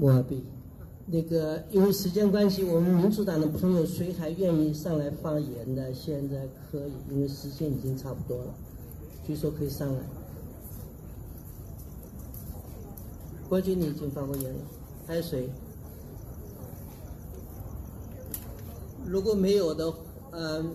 [0.01, 0.43] 莫比，
[1.05, 5.93] 那个因为时间关系，我们民主党的朋友谁还愿意上来发言的？
[5.93, 8.55] 现在可以，因为时间已经差不多了，
[9.27, 10.01] 据说可以上来。
[13.47, 14.61] 郭军，你已经发过言了，
[15.07, 15.51] 还有谁？
[19.05, 19.93] 如果没有的，
[20.31, 20.71] 嗯，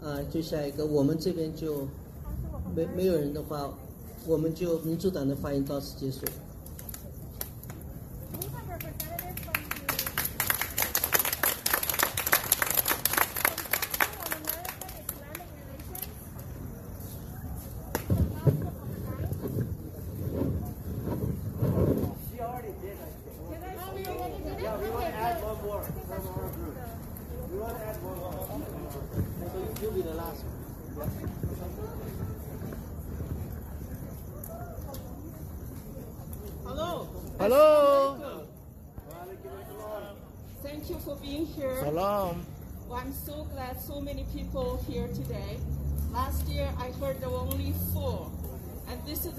[0.00, 1.88] 啊，就下一个，我们这边就
[2.76, 3.68] 没没有人的话，
[4.24, 6.20] 我们就民主党的发言到此结束。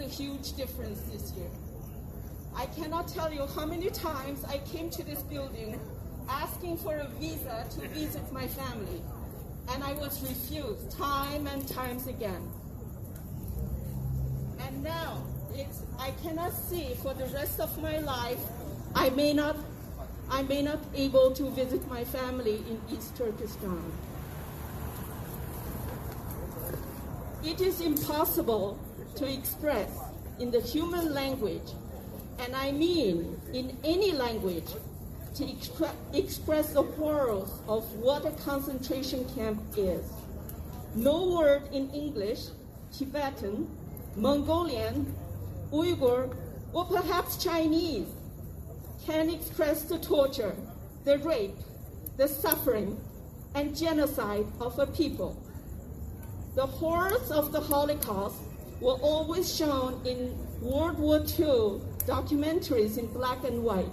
[0.09, 1.49] Huge difference this year.
[2.55, 5.79] I cannot tell you how many times I came to this building
[6.27, 9.01] asking for a visa to visit my family,
[9.69, 12.41] and I was refused time and times again.
[14.59, 15.23] And now
[15.53, 18.39] it's I cannot see for the rest of my life.
[18.95, 19.55] I may not
[20.29, 23.91] I may not able to visit my family in East Turkestan.
[27.43, 28.77] It is impossible
[29.15, 29.89] to express
[30.39, 31.73] in the human language,
[32.39, 34.67] and I mean in any language,
[35.35, 40.05] to expre- express the horrors of what a concentration camp is.
[40.95, 42.47] No word in English,
[42.91, 43.69] Tibetan,
[44.15, 45.13] Mongolian,
[45.71, 46.35] Uyghur,
[46.73, 48.07] or perhaps Chinese
[49.05, 50.55] can express the torture,
[51.03, 51.55] the rape,
[52.17, 52.99] the suffering,
[53.55, 55.41] and genocide of a people.
[56.55, 58.41] The horrors of the Holocaust
[58.81, 63.91] were always shown in World War II documentaries in black and white,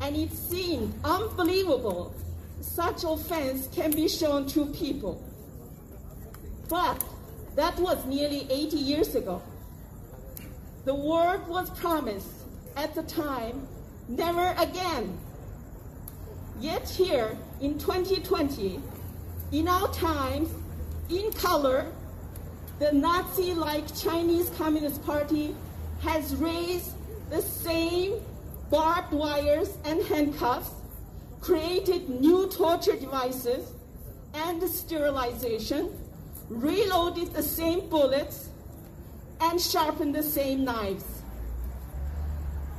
[0.00, 2.14] and it seemed unbelievable
[2.60, 5.22] such offense can be shown to people.
[6.68, 7.04] But
[7.56, 9.42] that was nearly 80 years ago.
[10.84, 12.28] The world was promised
[12.76, 13.66] at the time
[14.08, 15.18] never again.
[16.60, 18.80] Yet here in 2020,
[19.52, 20.50] in our times,
[21.08, 21.86] in color,
[22.82, 25.54] the Nazi-like Chinese Communist Party
[26.00, 26.90] has raised
[27.30, 28.14] the same
[28.72, 30.70] barbed wires and handcuffs,
[31.40, 33.70] created new torture devices
[34.34, 35.96] and sterilization,
[36.48, 38.48] reloaded the same bullets,
[39.40, 41.22] and sharpened the same knives.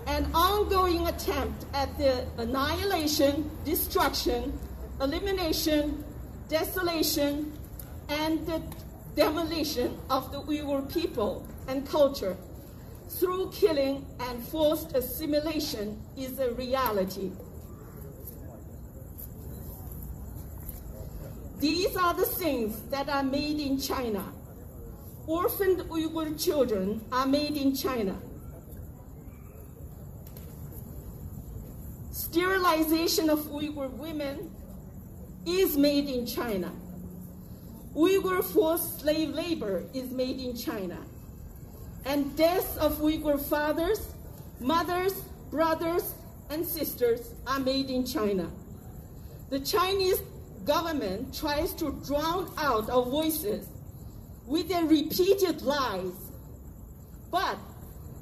[0.05, 4.51] An ongoing attempt at the annihilation, destruction,
[4.99, 6.03] elimination,
[6.49, 7.53] desolation,
[8.09, 8.61] and the
[9.15, 12.35] demolition of the Uyghur people and culture
[13.09, 17.31] through killing and forced assimilation is a reality.
[21.59, 24.25] These are the things that are made in China.
[25.27, 28.17] Orphaned Uyghur children are made in China.
[32.33, 34.49] sterilization of Uyghur women
[35.45, 36.71] is made in China.
[37.95, 40.97] Uyghur forced slave labor is made in China.
[42.05, 44.13] And deaths of Uyghur fathers,
[44.59, 45.13] mothers,
[45.51, 46.13] brothers,
[46.49, 48.49] and sisters are made in China.
[49.49, 50.19] The Chinese
[50.65, 53.67] government tries to drown out our voices
[54.47, 56.13] with their repeated lies.
[57.29, 57.57] But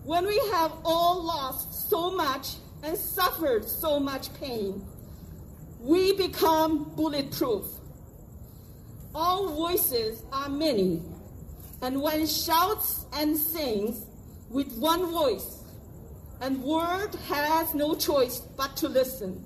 [0.03, 4.85] when we have all lost so much and suffered so much pain,
[5.79, 7.65] we become bulletproof.
[9.13, 11.01] Our voices are many,
[11.81, 14.05] and one shouts and sings
[14.49, 15.63] with one voice,
[16.39, 19.45] and word has no choice but to listen.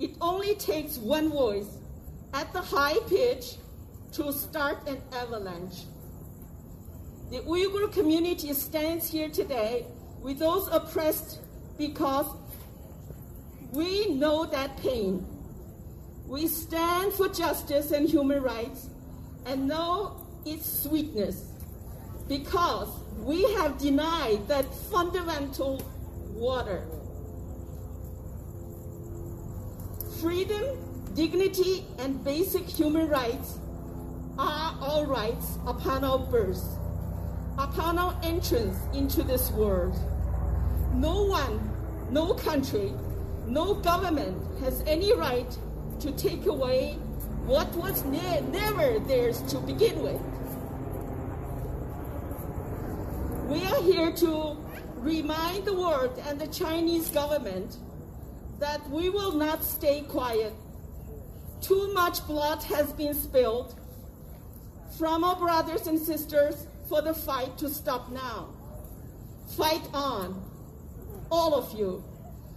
[0.00, 1.68] It only takes one voice
[2.32, 3.56] at the high pitch
[4.12, 5.84] to start an avalanche.
[7.30, 9.86] The Uyghur community stands here today
[10.22, 11.40] with those oppressed
[11.76, 12.26] because
[13.72, 15.26] we know that pain.
[16.26, 18.88] We stand for justice and human rights
[19.46, 21.44] and know its sweetness
[22.28, 22.88] because
[23.18, 25.82] we have denied that fundamental
[26.32, 26.86] water.
[30.20, 30.64] Freedom,
[31.14, 33.58] dignity, and basic human rights
[34.38, 36.64] are our rights upon our birth,
[37.58, 39.94] upon our entrance into this world.
[40.94, 41.70] No one,
[42.10, 42.92] no country,
[43.46, 45.58] no government has any right
[46.00, 46.98] to take away
[47.46, 50.20] what was ne- never theirs to begin with.
[53.48, 54.56] We are here to
[54.96, 57.76] remind the world and the Chinese government
[58.58, 60.54] that we will not stay quiet.
[61.60, 63.74] Too much blood has been spilled
[64.98, 68.48] from our brothers and sisters for the fight to stop now.
[69.56, 70.42] Fight on,
[71.30, 72.02] all of you.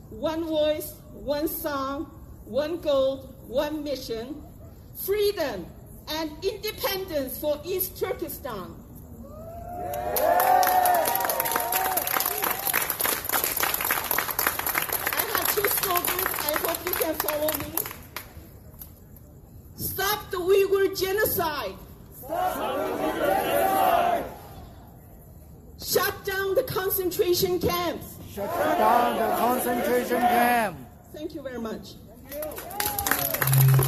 [0.09, 2.16] One voice, one song,
[2.47, 4.41] one goal, one mission,
[5.05, 5.65] freedom
[6.09, 8.73] and independence for East Turkestan.
[9.79, 9.83] I
[15.33, 16.23] have two slogans.
[16.23, 17.73] I hope you can follow me.
[19.75, 21.75] Stop the Uyghur genocide.
[22.21, 24.25] Stop the Uyghur genocide.
[25.83, 28.15] Shut down the concentration camps.
[28.33, 30.77] Shut down the concentration camp.
[31.13, 31.95] Thank you very much.
[32.29, 33.86] Brasil!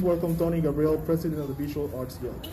[0.00, 2.48] Please welcome Tony Gabriel, President of the Visual Arts Guild.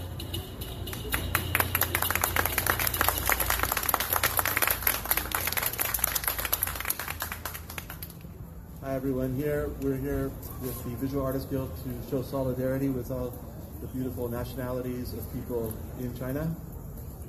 [8.84, 9.70] Hi everyone here.
[9.80, 10.30] We're here
[10.62, 13.34] with the Visual Artists Guild to show solidarity with all
[13.80, 16.54] the beautiful nationalities of people in China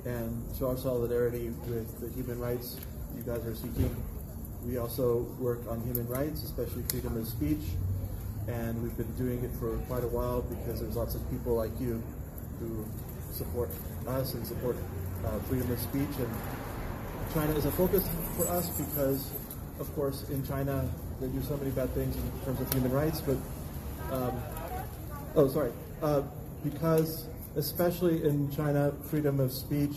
[0.04, 2.76] and show our solidarity with the human rights
[3.16, 3.94] you guys are seeking.
[4.66, 7.62] We also work on human rights, especially freedom of speech,
[8.48, 11.70] and we've been doing it for quite a while because there's lots of people like
[11.78, 12.02] you
[12.58, 12.84] who
[13.30, 13.70] support
[14.06, 14.76] us and support
[15.24, 16.08] uh, freedom of speech.
[16.18, 16.30] And
[17.34, 19.30] China is a focus for us because,
[19.78, 20.88] of course, in China
[21.20, 23.20] they do so many bad things in terms of human rights.
[23.20, 23.36] But
[24.10, 24.42] um,
[25.36, 25.72] oh, sorry,
[26.02, 26.22] uh,
[26.64, 29.96] because especially in China, freedom of speech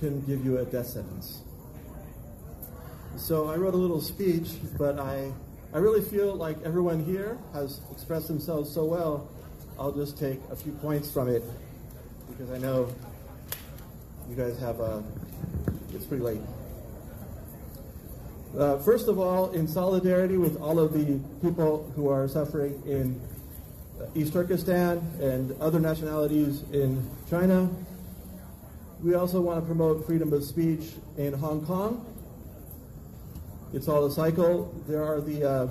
[0.00, 1.42] can give you a death sentence.
[3.16, 5.32] So I wrote a little speech, but I,
[5.74, 9.28] I really feel like everyone here has expressed themselves so well.
[9.76, 11.42] I'll just take a few points from it
[12.28, 12.94] because I know
[14.30, 15.02] you guys have a.
[15.92, 16.40] It's pretty late.
[18.56, 23.20] Uh, first of all, in solidarity with all of the people who are suffering in
[24.14, 27.68] East Turkestan and other nationalities in China,
[29.02, 32.13] we also want to promote freedom of speech in Hong Kong.
[33.74, 34.72] It's all a cycle.
[34.86, 35.68] There are the uh,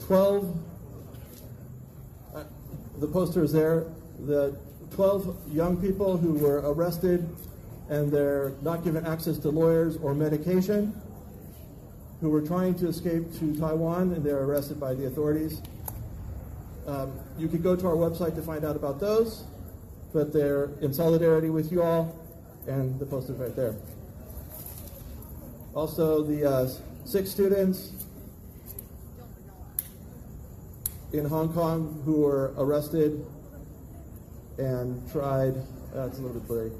[0.00, 0.58] 12,
[2.34, 2.42] uh,
[2.98, 3.84] the poster is there,
[4.26, 4.58] the
[4.96, 7.28] 12 young people who were arrested
[7.88, 10.92] and they're not given access to lawyers or medication,
[12.20, 15.62] who were trying to escape to Taiwan and they're arrested by the authorities.
[16.88, 19.44] Um, you could go to our website to find out about those,
[20.12, 22.18] but they're in solidarity with you all,
[22.66, 23.76] and the poster's right there.
[25.78, 26.68] Also, the uh,
[27.04, 27.92] six students
[31.12, 33.24] in Hong Kong who were arrested
[34.58, 35.54] and tried.
[35.94, 36.72] Uh, a little bit blurry.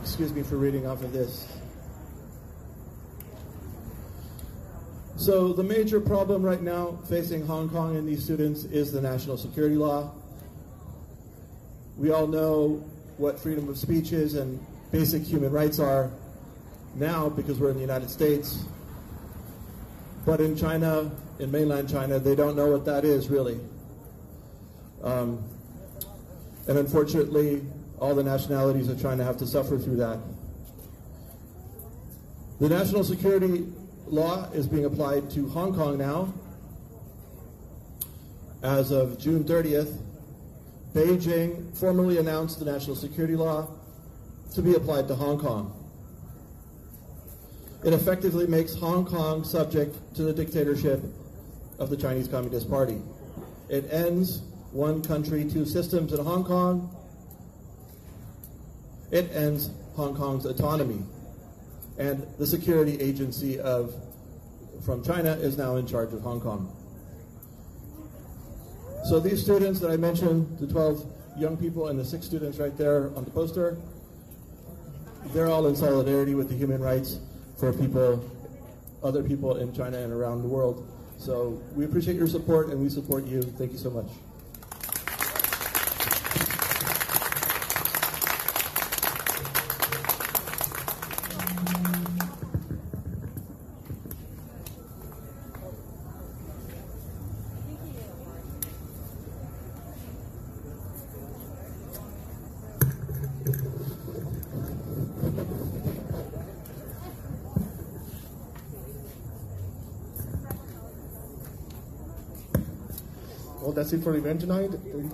[0.00, 1.55] Excuse me for reading off of this.
[5.16, 9.38] So the major problem right now facing Hong Kong and these students is the national
[9.38, 10.12] security law.
[11.96, 12.84] We all know
[13.16, 16.10] what freedom of speech is and basic human rights are
[16.94, 18.64] now because we're in the United States.
[20.26, 23.58] But in China, in mainland China, they don't know what that is really.
[25.02, 25.42] Um,
[26.68, 27.62] and unfortunately,
[27.98, 30.18] all the nationalities of China have to suffer through that.
[32.60, 33.66] The national security
[34.06, 36.32] law is being applied to Hong Kong now.
[38.62, 39.98] As of June 30th,
[40.94, 43.68] Beijing formally announced the national security law
[44.54, 45.72] to be applied to Hong Kong.
[47.84, 51.02] It effectively makes Hong Kong subject to the dictatorship
[51.78, 53.00] of the Chinese Communist Party.
[53.68, 54.40] It ends
[54.72, 56.94] one country, two systems in Hong Kong.
[59.10, 61.02] It ends Hong Kong's autonomy.
[61.98, 63.94] And the security agency of
[64.84, 66.74] from China is now in charge of Hong Kong.
[69.04, 71.06] So these students that I mentioned, the 12
[71.38, 73.78] young people and the six students right there on the poster,
[75.32, 77.18] they're all in solidarity with the human rights
[77.58, 78.24] for people,
[79.02, 80.86] other people in China and around the world.
[81.18, 83.42] So we appreciate your support and we support you.
[83.42, 84.08] Thank you so much.
[113.76, 114.70] That's it for the event tonight.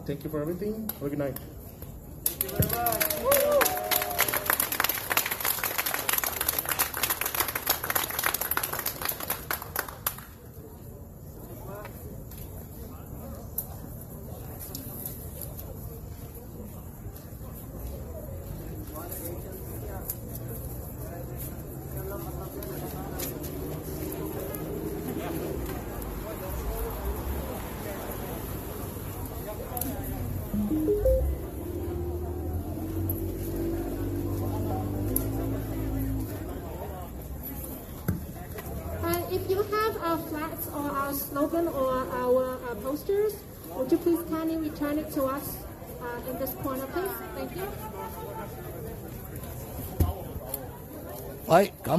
[0.06, 0.88] Thank you for everything.
[0.94, 1.36] Have a good night.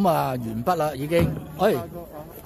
[0.04, 1.26] 咁啊完畢啦，已經。
[1.60, 1.98] 喂，下個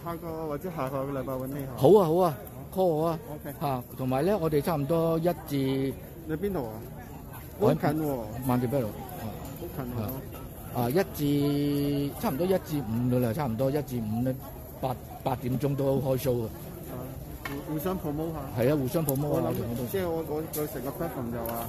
[0.06, 2.38] 下個或者下個禮拜揾你好啊好啊
[2.74, 3.20] ，call 我啊。
[3.34, 5.94] OK 嚇，同埋咧，我哋差唔多一至
[6.28, 6.74] 你邊度啊？
[7.60, 8.18] 好近喎，
[8.48, 8.88] 萬地啤路。
[8.88, 10.80] 好近喎。
[10.80, 14.36] 啊，一至差唔多一至五噶啦，差唔多一至五咧，
[14.80, 16.50] 八八點鐘都開 show 啊。
[17.68, 18.62] 互互相 promote 下。
[18.62, 21.66] 係啊，互相 promote 啊，我諗我哋我都即係我我佢成個 platform 就話，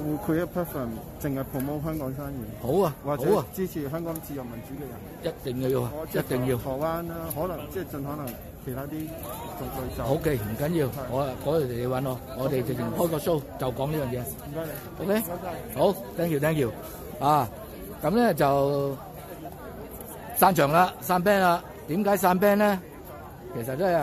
[0.00, 0.88] 我會 create platform
[1.20, 2.36] 淨係 promote 香港生意。
[2.62, 5.34] 好啊或者好啊支持香港自由民主嘅人。
[5.34, 6.56] 一定要啊一定要。
[6.56, 8.26] 台灣啦，可能即係盡可能
[8.64, 9.06] 其他啲
[9.58, 10.04] 做對手。
[10.04, 14.20] 好嘅，唔緊要，我嗰日你揾我，我哋直情開個 show 就講呢樣嘢。
[14.22, 15.04] 唔該你。
[15.04, 15.22] OK，
[15.74, 16.70] 好，thank you，thank you，
[17.20, 17.48] 啊，
[18.02, 18.96] 咁咧就
[20.36, 21.62] 散場啦，散 band 啦。
[21.88, 22.78] 點解散 band 咧？
[23.56, 23.98] 其實都係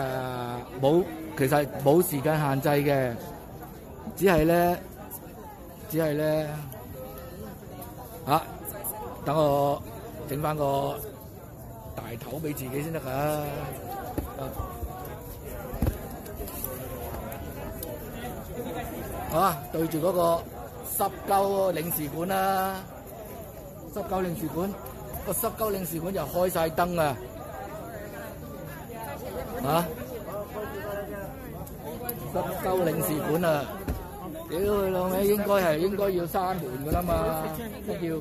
[0.82, 1.04] 冇，
[1.38, 3.12] 其實冇時間限制嘅，
[4.16, 4.76] 只係咧，
[5.88, 6.48] 只係咧，
[8.26, 8.42] 啊，
[9.24, 9.80] 等我
[10.28, 10.96] 整翻個
[11.94, 13.08] 大頭俾自己先得㗎。
[13.08, 13.42] 啊
[19.32, 20.42] 啊，對住嗰個
[20.96, 22.76] 濕鳩領事館啦，
[23.94, 24.72] 濕鳩領事館
[25.26, 27.16] 個濕鳩領事館就開晒燈啊！
[29.64, 29.86] 啊，
[32.32, 33.64] 濕鳩領事館啊！
[34.49, 37.11] 屌佢老味，应该系应该要闩门噶啦嘛，
[37.87, 38.15] 一要，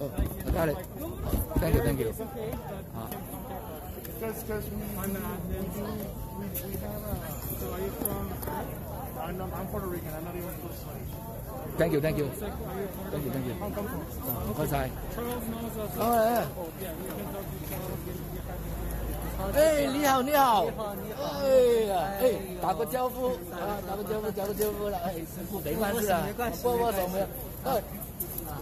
[0.00, 0.02] 哦，
[0.46, 0.72] 阿嘉力，
[1.60, 2.08] thank you，thank you，
[2.94, 3.08] 啊。
[4.22, 5.58] Because, because we, we, we,
[6.38, 7.14] we have a,
[7.58, 8.24] so are you from,
[9.20, 10.86] I'm, not- I'm Puerto Rican, I'm not even close to
[11.78, 14.90] Thank you, thank you, thank you, thank you，唔该晒。
[15.98, 16.46] 好啊。
[19.53, 20.65] 哎，你好，你好。
[20.65, 21.47] 哎
[21.87, 22.31] 呀，哎，
[22.61, 24.97] 打个招呼啊，打个招呼，打个招呼了。
[25.05, 26.27] 哎，师傅没关系啊，
[26.63, 27.25] 握握手没有？
[27.65, 27.81] 哎，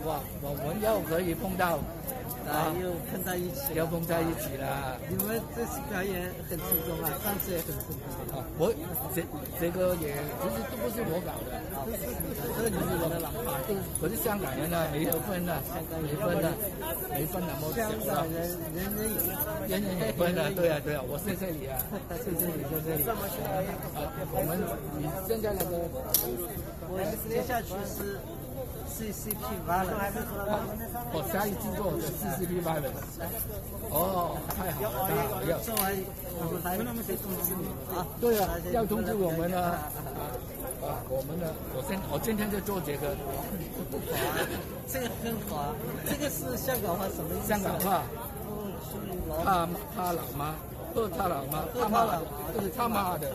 [0.05, 1.81] 哇，我们又可以碰到，
[2.45, 5.01] 啊，又碰在一起，又碰在一起了。
[5.09, 8.37] 你们这次表演很成功啊，上次也很成功。
[8.37, 8.69] 啊，我
[9.17, 9.25] 这
[9.57, 11.57] 这个也其实都不是我搞的，
[12.53, 15.57] 这个就是我的老爸，都可是香港人呢，没有分的，
[15.97, 16.53] 没分的，
[17.09, 18.45] 没分的，么香港人
[18.77, 19.25] 人人有，
[19.65, 21.81] 人人有分的，对啊对啊，我在这里啊，
[22.13, 23.01] 在这里在这里。
[23.09, 23.17] 啊，
[24.29, 24.53] 我们
[25.01, 25.81] 你现在那个，
[26.93, 28.21] 我接下去是
[28.85, 30.23] CCP Violence，
[31.11, 33.17] 我下一次做的 CCP Violence。
[33.89, 35.59] 哦，太好了，太好了。
[35.59, 35.93] 做完
[36.37, 36.83] 我们还会
[37.17, 38.05] 通知你啊。
[38.21, 39.59] 对啊，要通知我们呢。
[40.85, 43.15] 啊，我们呢，我先我今天就做这个，
[44.87, 45.75] 这个很好啊，
[46.05, 47.47] 这个是香港话什么意思？
[47.47, 48.03] 香港话，
[49.43, 50.53] 怕怕老妈，
[50.95, 52.21] 不他老妈，他妈的，
[52.55, 53.27] 就是他妈的，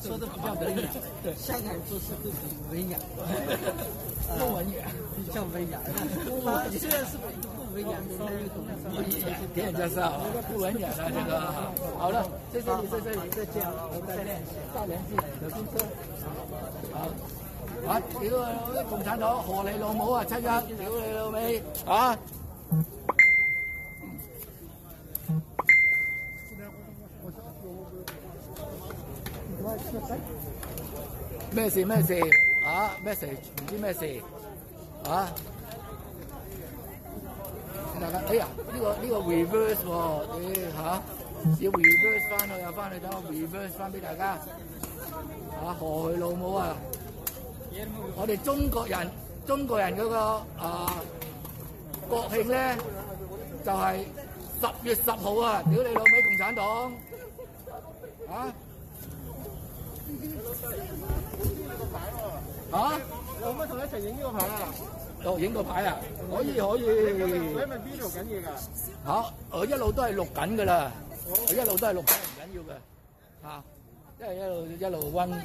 [0.00, 0.88] 说的比较文雅。
[1.24, 2.36] 对，香港人做事都比
[2.70, 2.96] 文雅，
[4.38, 5.80] 不文雅，比较文雅。
[6.30, 11.52] 我虽然是不文雅，但是懂不文雅，别人家是啊，不文雅的这个。
[11.98, 12.22] 好了，
[12.54, 15.84] 在这里，在这里，再见，我们再联系，再联系，有公车。
[16.94, 17.10] 好。
[17.88, 17.98] 啊！
[18.20, 20.22] 屌你共產黨，何你老母啊！
[20.24, 22.16] 七一，屌你老味啊！
[31.52, 32.14] 咩事咩事
[32.64, 34.20] 啊？message 唔知咩事
[35.04, 35.28] 啊？
[38.00, 41.02] 大家哎呀，呢、個呢、个 reverse 喎、你嚇、
[41.60, 44.38] 要 reverse 翻去又翻去，等我 reverse 翻俾大家。
[45.62, 46.74] 啊，何去老母啊！
[48.16, 49.10] 我哋中國人，
[49.46, 50.16] 中國人嗰、個
[50.58, 50.94] 啊
[52.08, 52.76] 國慶咧，
[53.64, 53.98] 就係、
[54.60, 55.62] 十月十號啊！
[55.70, 56.92] 屌你老味共產黨
[58.34, 58.52] 啊！
[62.72, 62.98] 啊！
[63.40, 64.74] 可唔可以同你一齊影呢個牌啊？
[65.24, 65.96] 哦，影個牌啊！
[66.30, 66.82] 可以可以。
[66.82, 68.46] 你係咪邊度緊嘢㗎？
[69.06, 69.34] 嚇！
[69.50, 70.92] 我一路都係錄緊㗎啦，
[71.26, 72.72] 我一路都係錄緊，唔緊要嘅
[73.42, 73.64] 嚇，
[74.18, 75.36] 即係一路一路温住。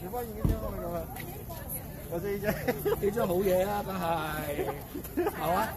[0.00, 0.96] 你發現幾張咁樣啊？
[2.10, 2.44] 我呢张。
[3.00, 4.04] 呢張好嘢啦，梗係
[5.24, 5.68] 係嘛？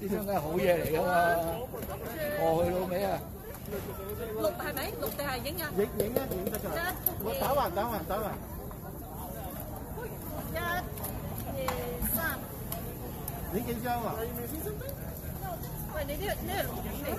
[0.00, 1.10] 呢張梗係好嘢嚟㗎嘛！
[2.40, 3.20] 过去老味啊！
[4.40, 4.92] Lục hả mấy?
[5.00, 5.70] Lục tê hai, diễn nha?
[5.76, 6.72] Diễn, diễn nha, diễn cho trời.
[6.74, 6.94] Chết.
[7.40, 8.34] Táo à, táo à, táo à.
[10.54, 10.82] Chết.
[13.54, 14.12] Diễn chị sao à?
[15.94, 17.12] Mày đi đi, đi lục diễn đi.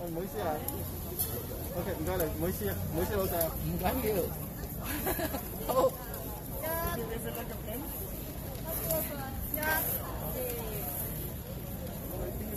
[0.00, 0.58] Ôi, mới xe à?
[1.76, 2.66] Ok, mình coi lại mới xe,
[2.96, 3.50] mới xe đâu sao?
[3.64, 4.28] Mình gắn kia được.
[5.68, 5.90] Ô.
[6.62, 6.96] Chết.
[7.10, 7.32] Chết.
[9.56, 9.82] Chết.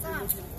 [0.03, 0.56] Chết.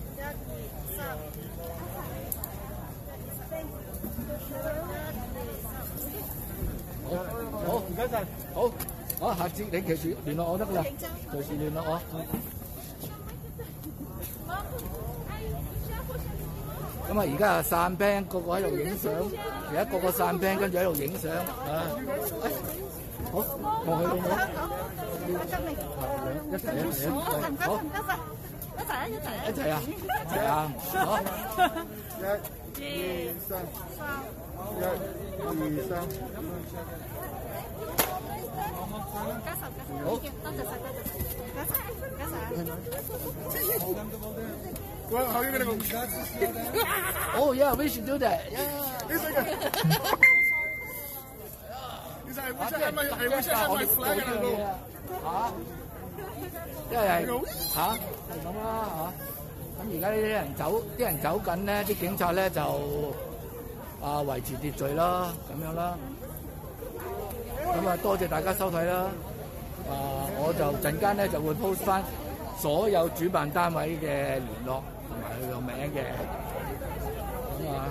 [7.99, 8.07] 老細。
[8.07, 8.55] 唔緊要。
[8.55, 8.69] 好。
[8.69, 9.21] 一、二、三、一。
[9.21, 10.85] 好，下次你記住聯絡我得㗎啦，
[11.33, 12.01] 隨時聯絡我。
[17.09, 19.13] 咁啊，而家啊散 band，個個喺度影相，
[19.71, 21.43] 而家個個散 band，跟住喺度影相啊！
[23.33, 24.25] 好，過去好唔好？
[25.29, 27.11] 一齊一齊
[27.59, 27.97] 好，一
[28.79, 29.09] 齊啊！
[29.09, 29.43] 一齊啊！
[29.49, 29.75] 一齊啊！
[29.89, 30.53] 一齊啊！
[30.95, 31.19] 好，
[32.79, 33.51] 一、二、三，
[34.69, 34.85] 一、
[35.43, 35.91] 二、三。
[38.99, 39.13] 好，
[40.43, 40.71] 多谢晒，
[47.35, 48.39] 哦，Yeah，we should do that。
[52.59, 53.79] 我，
[54.43, 55.27] 我。
[55.27, 55.53] 啊？
[56.91, 56.95] 系
[57.75, 58.01] 吓，系
[58.45, 58.99] 咁啦吓。
[59.79, 62.61] 咁而家呢啲人走，啲人走紧咧，啲警察咧就
[64.03, 65.97] 啊维持秩序啦，咁样啦。
[67.75, 68.95] 咁啊，多謝大家收睇啦。
[69.89, 72.03] 啊，我就陣間咧就會 post 翻
[72.59, 76.03] 所有主辦單位嘅聯絡同埋佢個名嘅。
[77.55, 77.87] 咁啊，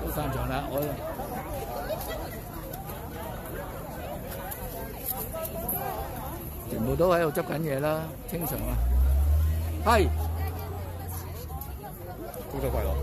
[0.00, 0.80] 都散場啦，我。
[6.70, 8.76] 全部都喺度執緊嘢啦，清場啦。
[9.84, 10.06] 係，
[12.50, 12.94] 恭喜快樂！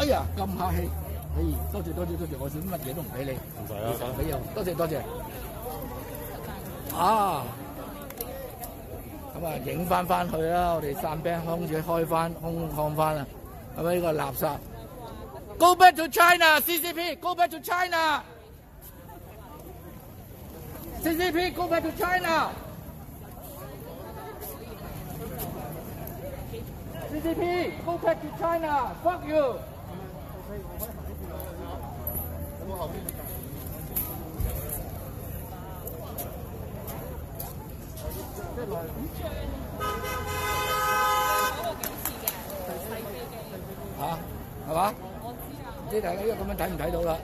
[0.00, 0.90] 哎呀，咁客氣，
[1.36, 1.42] 哎，
[1.72, 4.98] 多謝多謝多謝，我想乜嘢都唔俾你，唔使啦，俾又多謝多謝。
[6.96, 7.44] 啊，
[9.34, 13.26] 咁啊，影翻翻去啦，我哋散兵空住開翻空看翻啦，
[13.76, 14.48] 係咪呢個垃圾
[15.58, 17.16] ？Go back to China, CCP.
[17.20, 18.22] Go back to China.
[21.02, 22.50] CCP, go back to China.
[27.12, 28.94] CCP, go back to China.
[29.02, 29.58] Fuck you.
[43.98, 44.18] 嚇，
[44.68, 44.94] 係嘛？
[45.86, 47.18] 唔知大家依家咁樣睇唔睇到啦？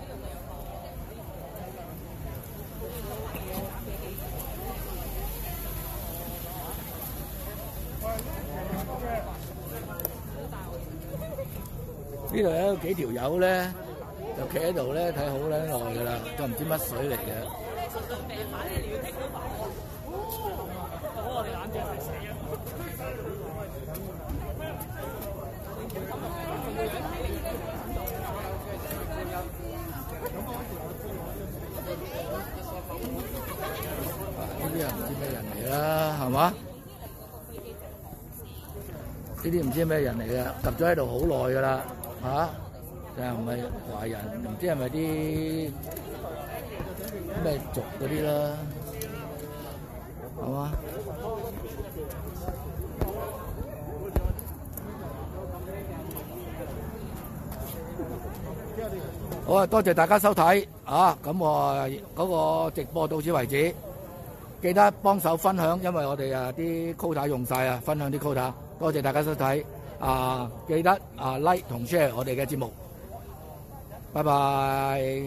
[12.32, 13.68] 呢度有幾條友咧，
[14.40, 17.30] 就企喺度咧睇好撚耐噶啦，都唔知乜水嚟嘅。
[33.30, 36.52] 呢啲人唔知咩人嚟啦，係嘛？
[39.42, 41.18] 呢啲唔知咩人嚟嘅，及咗喺度好
[41.48, 41.80] 耐噶啦，
[42.22, 42.50] 嚇、
[43.16, 43.58] 但係唔係
[43.92, 45.70] 華人，唔知係咪啲
[47.44, 48.56] 咩族嗰啲啦，
[50.40, 50.72] 係嘛？
[59.46, 61.16] 好啊，多謝大家收睇啊！
[61.24, 61.74] 咁我
[62.16, 63.74] 嗰個直播到此為止，
[64.62, 68.52] 記得幫手分享，因為我哋啊啲 quota 用晒啊，分享啲 quota。
[68.78, 69.64] 多謝大家收睇
[69.98, 70.50] 啊！
[70.66, 72.72] 記得啊 like 同 share 我哋嘅節目，
[74.12, 75.22] 拜拜。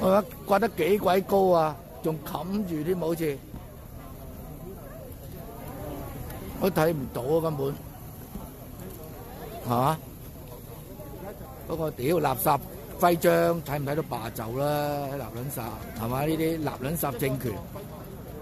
[0.00, 3.36] 我覺得掛得幾鬼高啊，仲冚住添，好似
[6.60, 7.74] 我睇唔到啊，根本
[9.66, 9.98] 係嘛？
[11.68, 12.60] 嗰個屌垃圾
[13.00, 15.06] 徽章睇唔睇到霸就啦？
[15.12, 15.62] 立卵殺
[16.00, 16.24] 係嘛？
[16.26, 17.52] 呢啲立卵殺政權，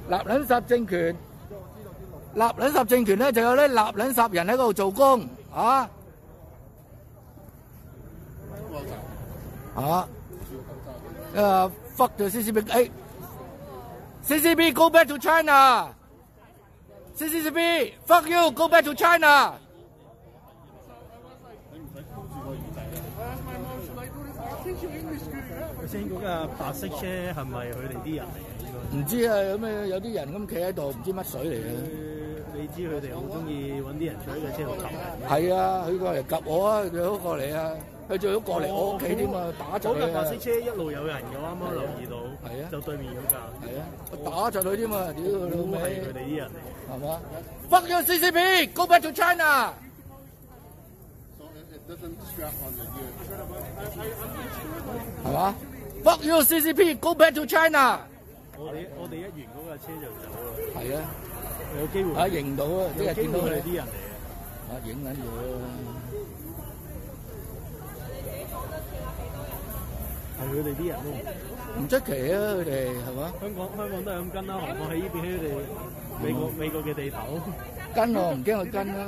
[0.08, 1.14] 立卵殺政權，
[2.34, 5.88] 立卵殺政權咧就有啲立卵殺人喺嗰度做工啊！
[9.76, 10.08] 啊！
[11.34, 12.90] 誒 fuck the CCP，誒
[14.26, 15.92] CCP go back to China，CCP
[18.06, 19.52] fuck you go back to China。
[25.86, 28.66] 頭先嗰架白色車係咪佢哋啲人嚟嘅？
[28.66, 31.70] 應該唔知啊，有咩有啲人咁企喺度，唔知乜水嚟嘅。
[32.58, 34.98] 你知佢哋好中意揾啲人坐喺架車度擒人。
[35.30, 37.70] 係啊，佢過嚟及我啊，佢好過嚟啊，
[38.10, 40.12] 佢最好過嚟我屋企添啊，打嗰架窒佢啊！
[40.14, 42.16] 白色車一路有人嘅，啱啱留意到。
[42.48, 43.36] 係啊，就對面嗰架。
[43.62, 43.80] 係啊，
[44.10, 45.12] 我打咗佢添啊！
[45.12, 46.50] 屌佢老都係味佢哋啲人嚟。
[46.90, 47.20] 係嘛
[47.70, 48.38] ？Fuck you CCP,
[48.74, 53.10] go back to China！It doesn't strap on the gear.
[55.24, 55.54] 係嘛
[56.06, 57.98] ？Fuck you CCP, go back to China！
[58.58, 60.38] 我哋我哋一完嗰架車就走啦。
[60.76, 61.02] 係啊，
[61.80, 64.06] 有機會啊認到啊，即係見到佢哋啲人嚟嘅。
[64.70, 65.26] 啊影緊咗。
[70.38, 71.08] 係佢哋啲人咯。
[71.78, 72.36] 唔出奇啊！
[72.54, 72.70] 佢哋
[73.02, 73.32] 係嘛？
[73.40, 75.48] 香港香港都係咁跟啦，何況喺呢邊喺佢哋
[76.22, 77.18] 美國美國嘅地頭。
[77.94, 79.06] 跟我唔驚佢跟啦。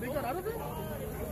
[0.00, 0.52] 你個打得咩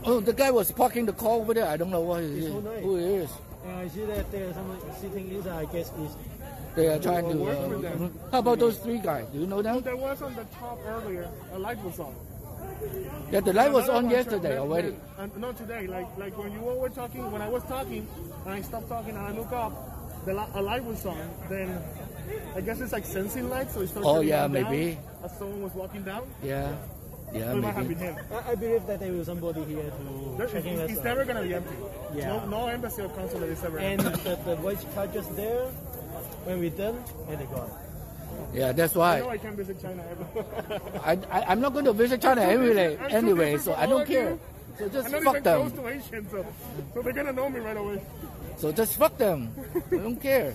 [0.03, 1.65] ？Oh, the guy was parking the car over there.
[1.67, 2.53] I don't know what he is.
[2.83, 3.29] Who is.
[3.65, 5.67] And I see that there are someone sitting inside.
[5.67, 6.15] I guess is.
[6.75, 7.37] They are trying to.
[7.37, 8.19] Work with Uh, them.
[8.31, 9.25] how about those three guys?
[9.31, 9.81] Do you know them?
[9.81, 11.27] There was on the top earlier.
[11.53, 12.13] A light was on.
[13.31, 14.89] Yeah, the light was on yesterday already.
[15.17, 15.87] then- uh, not today.
[15.87, 18.07] Like like when you were talking, when I was talking,
[18.45, 19.71] and I stopped talking and I look up,
[20.25, 21.17] the li- a light was on.
[21.49, 21.79] Then
[22.55, 24.05] I guess it's like sensing light, so it starts.
[24.07, 24.97] Oh, turning yeah, down maybe.
[25.23, 26.23] As someone was walking down.
[26.43, 26.69] Yeah.
[27.35, 28.15] Yeah, So it might have been him.
[28.31, 31.43] I, I believe that there was somebody here to There- checking it's, it's never gonna
[31.43, 31.75] be empty.
[32.15, 32.27] Yeah.
[32.27, 34.21] No, no embassy or consulate is ever And empty.
[34.23, 35.65] the, the white car just there
[36.45, 36.95] when we done
[37.27, 37.69] and they gone.
[38.53, 39.19] Yeah, that's I why.
[39.19, 40.45] know I can't visit China ever.
[41.03, 44.07] I, I, I'm not going to visit China anyway, I'm too anyway so I don't
[44.07, 44.37] care.
[44.79, 45.71] So just I'm not fuck even them.
[45.71, 46.45] close to Asian, so,
[46.93, 48.01] so they're gonna know me right away.
[48.57, 49.51] So just fuck them.
[49.91, 50.53] I don't care.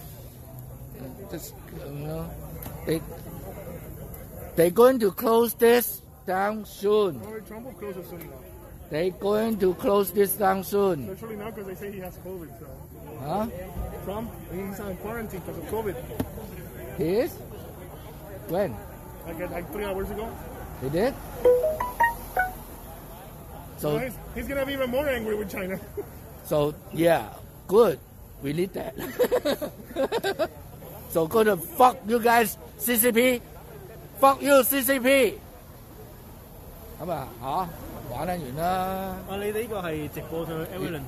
[1.31, 1.55] Just
[1.86, 2.31] you know,
[2.86, 3.01] they
[4.57, 7.20] they're going to close this down soon.
[7.48, 8.31] Trump will close it soon.
[8.89, 11.11] They're going to close this down soon.
[11.11, 12.48] Especially now because they say he has COVID.
[12.61, 12.66] So.
[13.19, 13.47] Huh?
[14.05, 15.97] Trump, he's on quarantine because of COVID.
[16.98, 17.32] He is?
[18.47, 18.77] When?
[19.27, 20.31] Like, like three hours ago.
[20.82, 21.15] He did?
[23.78, 25.81] So So he's, he's gonna be even more angry with China.
[26.44, 27.28] so yeah,
[27.66, 27.98] good.
[28.40, 28.94] We need that.
[31.11, 33.40] so go to fuck you guys CCP.
[34.20, 35.49] Fuck you CCP.
[37.01, 37.47] 咁啊吓
[38.14, 38.66] 玩得完啦。
[39.28, 41.01] 啊，你哋呢個係直播上去壇。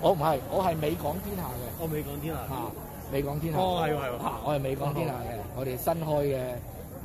[0.00, 1.68] 我唔係，我係美港天下嘅。
[1.80, 2.40] 我美港天下。
[2.48, 2.54] 嚇，
[3.12, 3.58] 美港天下。
[3.58, 6.38] 哦係喎係喎嚇，我係美港天下嘅，我哋新開嘅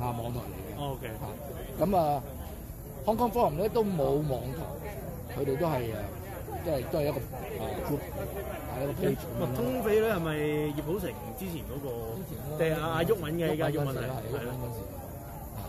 [0.00, 0.78] 啊網台嚟嘅。
[0.78, 1.10] 哦，OK。
[1.80, 2.22] 咁啊
[3.04, 4.62] ，Hong Kong Forum 咧都冇網台，
[5.36, 5.84] 佢哋都係誒，
[6.64, 8.02] 即係都係一個啊 group，
[8.72, 9.54] 係一個 page。
[9.56, 10.36] 通飛咧係咪
[10.76, 12.56] 葉寶成之前嗰個？
[12.64, 13.52] 定係阿阿鬱敏嘅？
[13.54, 14.54] 依家鬱敏係係係啦。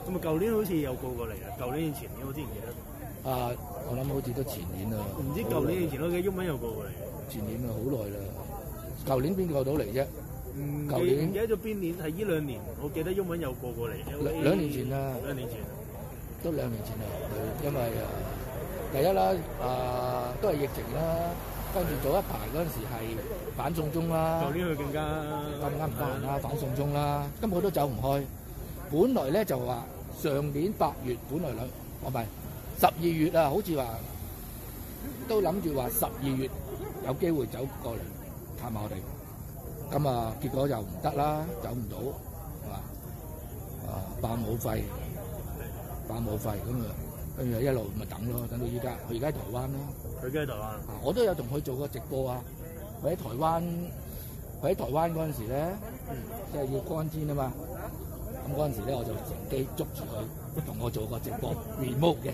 [0.06, 1.46] 咁啊，舊年好似有告過嚟啊！
[1.60, 3.30] 舊年以前年我之前記得。
[3.30, 3.50] 啊，
[3.90, 4.98] 我諗好似都前年啦。
[5.18, 6.90] 唔知舊年以前咯，嘅英文有告過嚟。
[7.30, 8.18] 前年啊，好耐啦。
[9.06, 10.06] 舊年邊個到嚟啫？
[10.56, 11.96] 唔舊年記唔記得咗邊年？
[11.98, 13.94] 係呢兩年，我記得英文有告過嚟。
[14.24, 15.58] 兩兩年前啦兩年前。
[16.44, 17.04] 都兩年前啦，
[17.34, 18.06] 佢因為啊
[18.94, 21.34] 第一啦，啊都係疫情啦，
[21.74, 23.18] 跟住早一排嗰陣時係
[23.58, 28.22] 反送中啦，舊年佢更加咁啱唔得閒啦，反送中啦，根本都走唔開。
[28.92, 29.84] 本來咧就話
[30.22, 31.68] 上年八月，本來兩
[32.04, 32.26] 我唔係
[32.80, 33.86] 十二月啊，好似話
[35.28, 36.50] 都諗住話十二月
[37.06, 38.00] 有機會走過嚟
[38.60, 42.80] 探下我哋，咁啊結果又唔得啦，走唔到係嘛？
[43.88, 44.84] 啊爆武肺，
[46.08, 46.96] 爆武肺咁啊，
[47.38, 49.80] 跟住一路咪等咯，等到依家，佢而家喺台灣咯。
[50.22, 50.62] 佢而家喺台灣。
[50.64, 52.42] 啊我都有同佢做過直播啊！
[53.04, 53.64] 佢喺台灣，
[54.64, 55.76] 佢喺台灣嗰陣時咧，
[56.52, 57.54] 即係要乾煎啊嘛。
[58.46, 62.32] 咁嗰陣時咧，我就乘機捉住佢，同我做個直播 remote 嘅。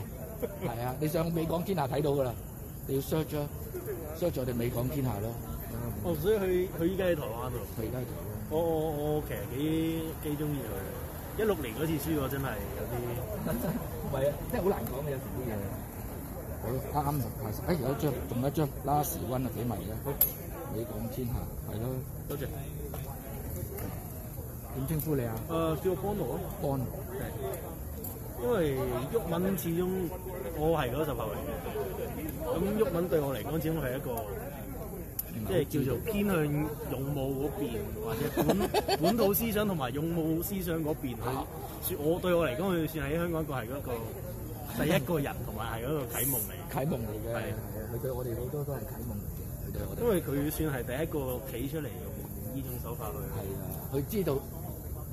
[0.68, 2.34] 係啊，你上美港天下睇到噶啦，
[2.88, 3.48] 你要 search 啊
[4.20, 5.30] ，search 我哋美港天下咯。
[6.04, 7.58] 哦，所以佢佢依家喺台灣度。
[7.78, 8.32] 佢而家喺台灣。
[8.52, 10.76] 我我我其實幾幾中意佢。
[11.40, 12.94] 一六年嗰次輸我真係有啲。
[13.00, 15.56] 唔係啊，真係好難講嘅有時啲嘢。
[16.62, 16.68] 好
[17.02, 19.92] 啱啱就派晒，誒有一張，仲有一張 last one 啊，幾迷嘅。
[20.76, 21.34] 美港天下
[21.72, 21.88] 係咯。
[22.28, 22.42] 多謝。
[24.76, 25.35] 點稱呼你啊？
[25.49, 25.52] 誒，
[25.84, 26.39] 叫我幫奴咯。
[26.61, 26.85] 幫奴。
[28.43, 28.76] 因為
[29.14, 29.88] 鬱文始終
[30.57, 34.15] 我係嗰十後嚟嘅，咁鬱文對我嚟講，始終係一個
[35.48, 36.35] 即係叫做偏向
[36.89, 41.98] 勇武嗰邊，或者本 本土思想同埋勇武思想嗰邊去説。
[41.99, 46.53] 我對我嚟講，佢算喺香港一個係嗰個第一個人，同埋係嗰個啟蒙嚟。
[46.73, 47.43] 啟蒙嚟嘅，係
[47.93, 49.99] 佢對我哋好多都係啟蒙嚟嘅，佢對我哋。
[50.02, 53.18] 因為佢算係第一個企出嚟用呢種手法去。
[53.38, 54.34] 係啊，佢知道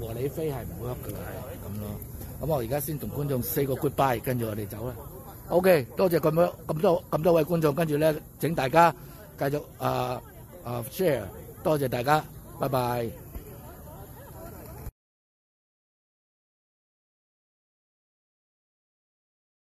[0.00, 1.18] 和你飛係唔 work 㗎啦，
[1.64, 1.88] 咁咯。
[2.40, 4.94] 咁我而家先同觀眾 say 個 goodbye，跟住我哋走啦。
[5.48, 8.94] OK，多謝咁多咁多咁多位觀眾，跟住咧請大家
[9.38, 10.20] 繼續啊
[10.64, 11.22] 啊 share，
[11.64, 12.24] 多謝大家，
[12.60, 13.27] 拜拜。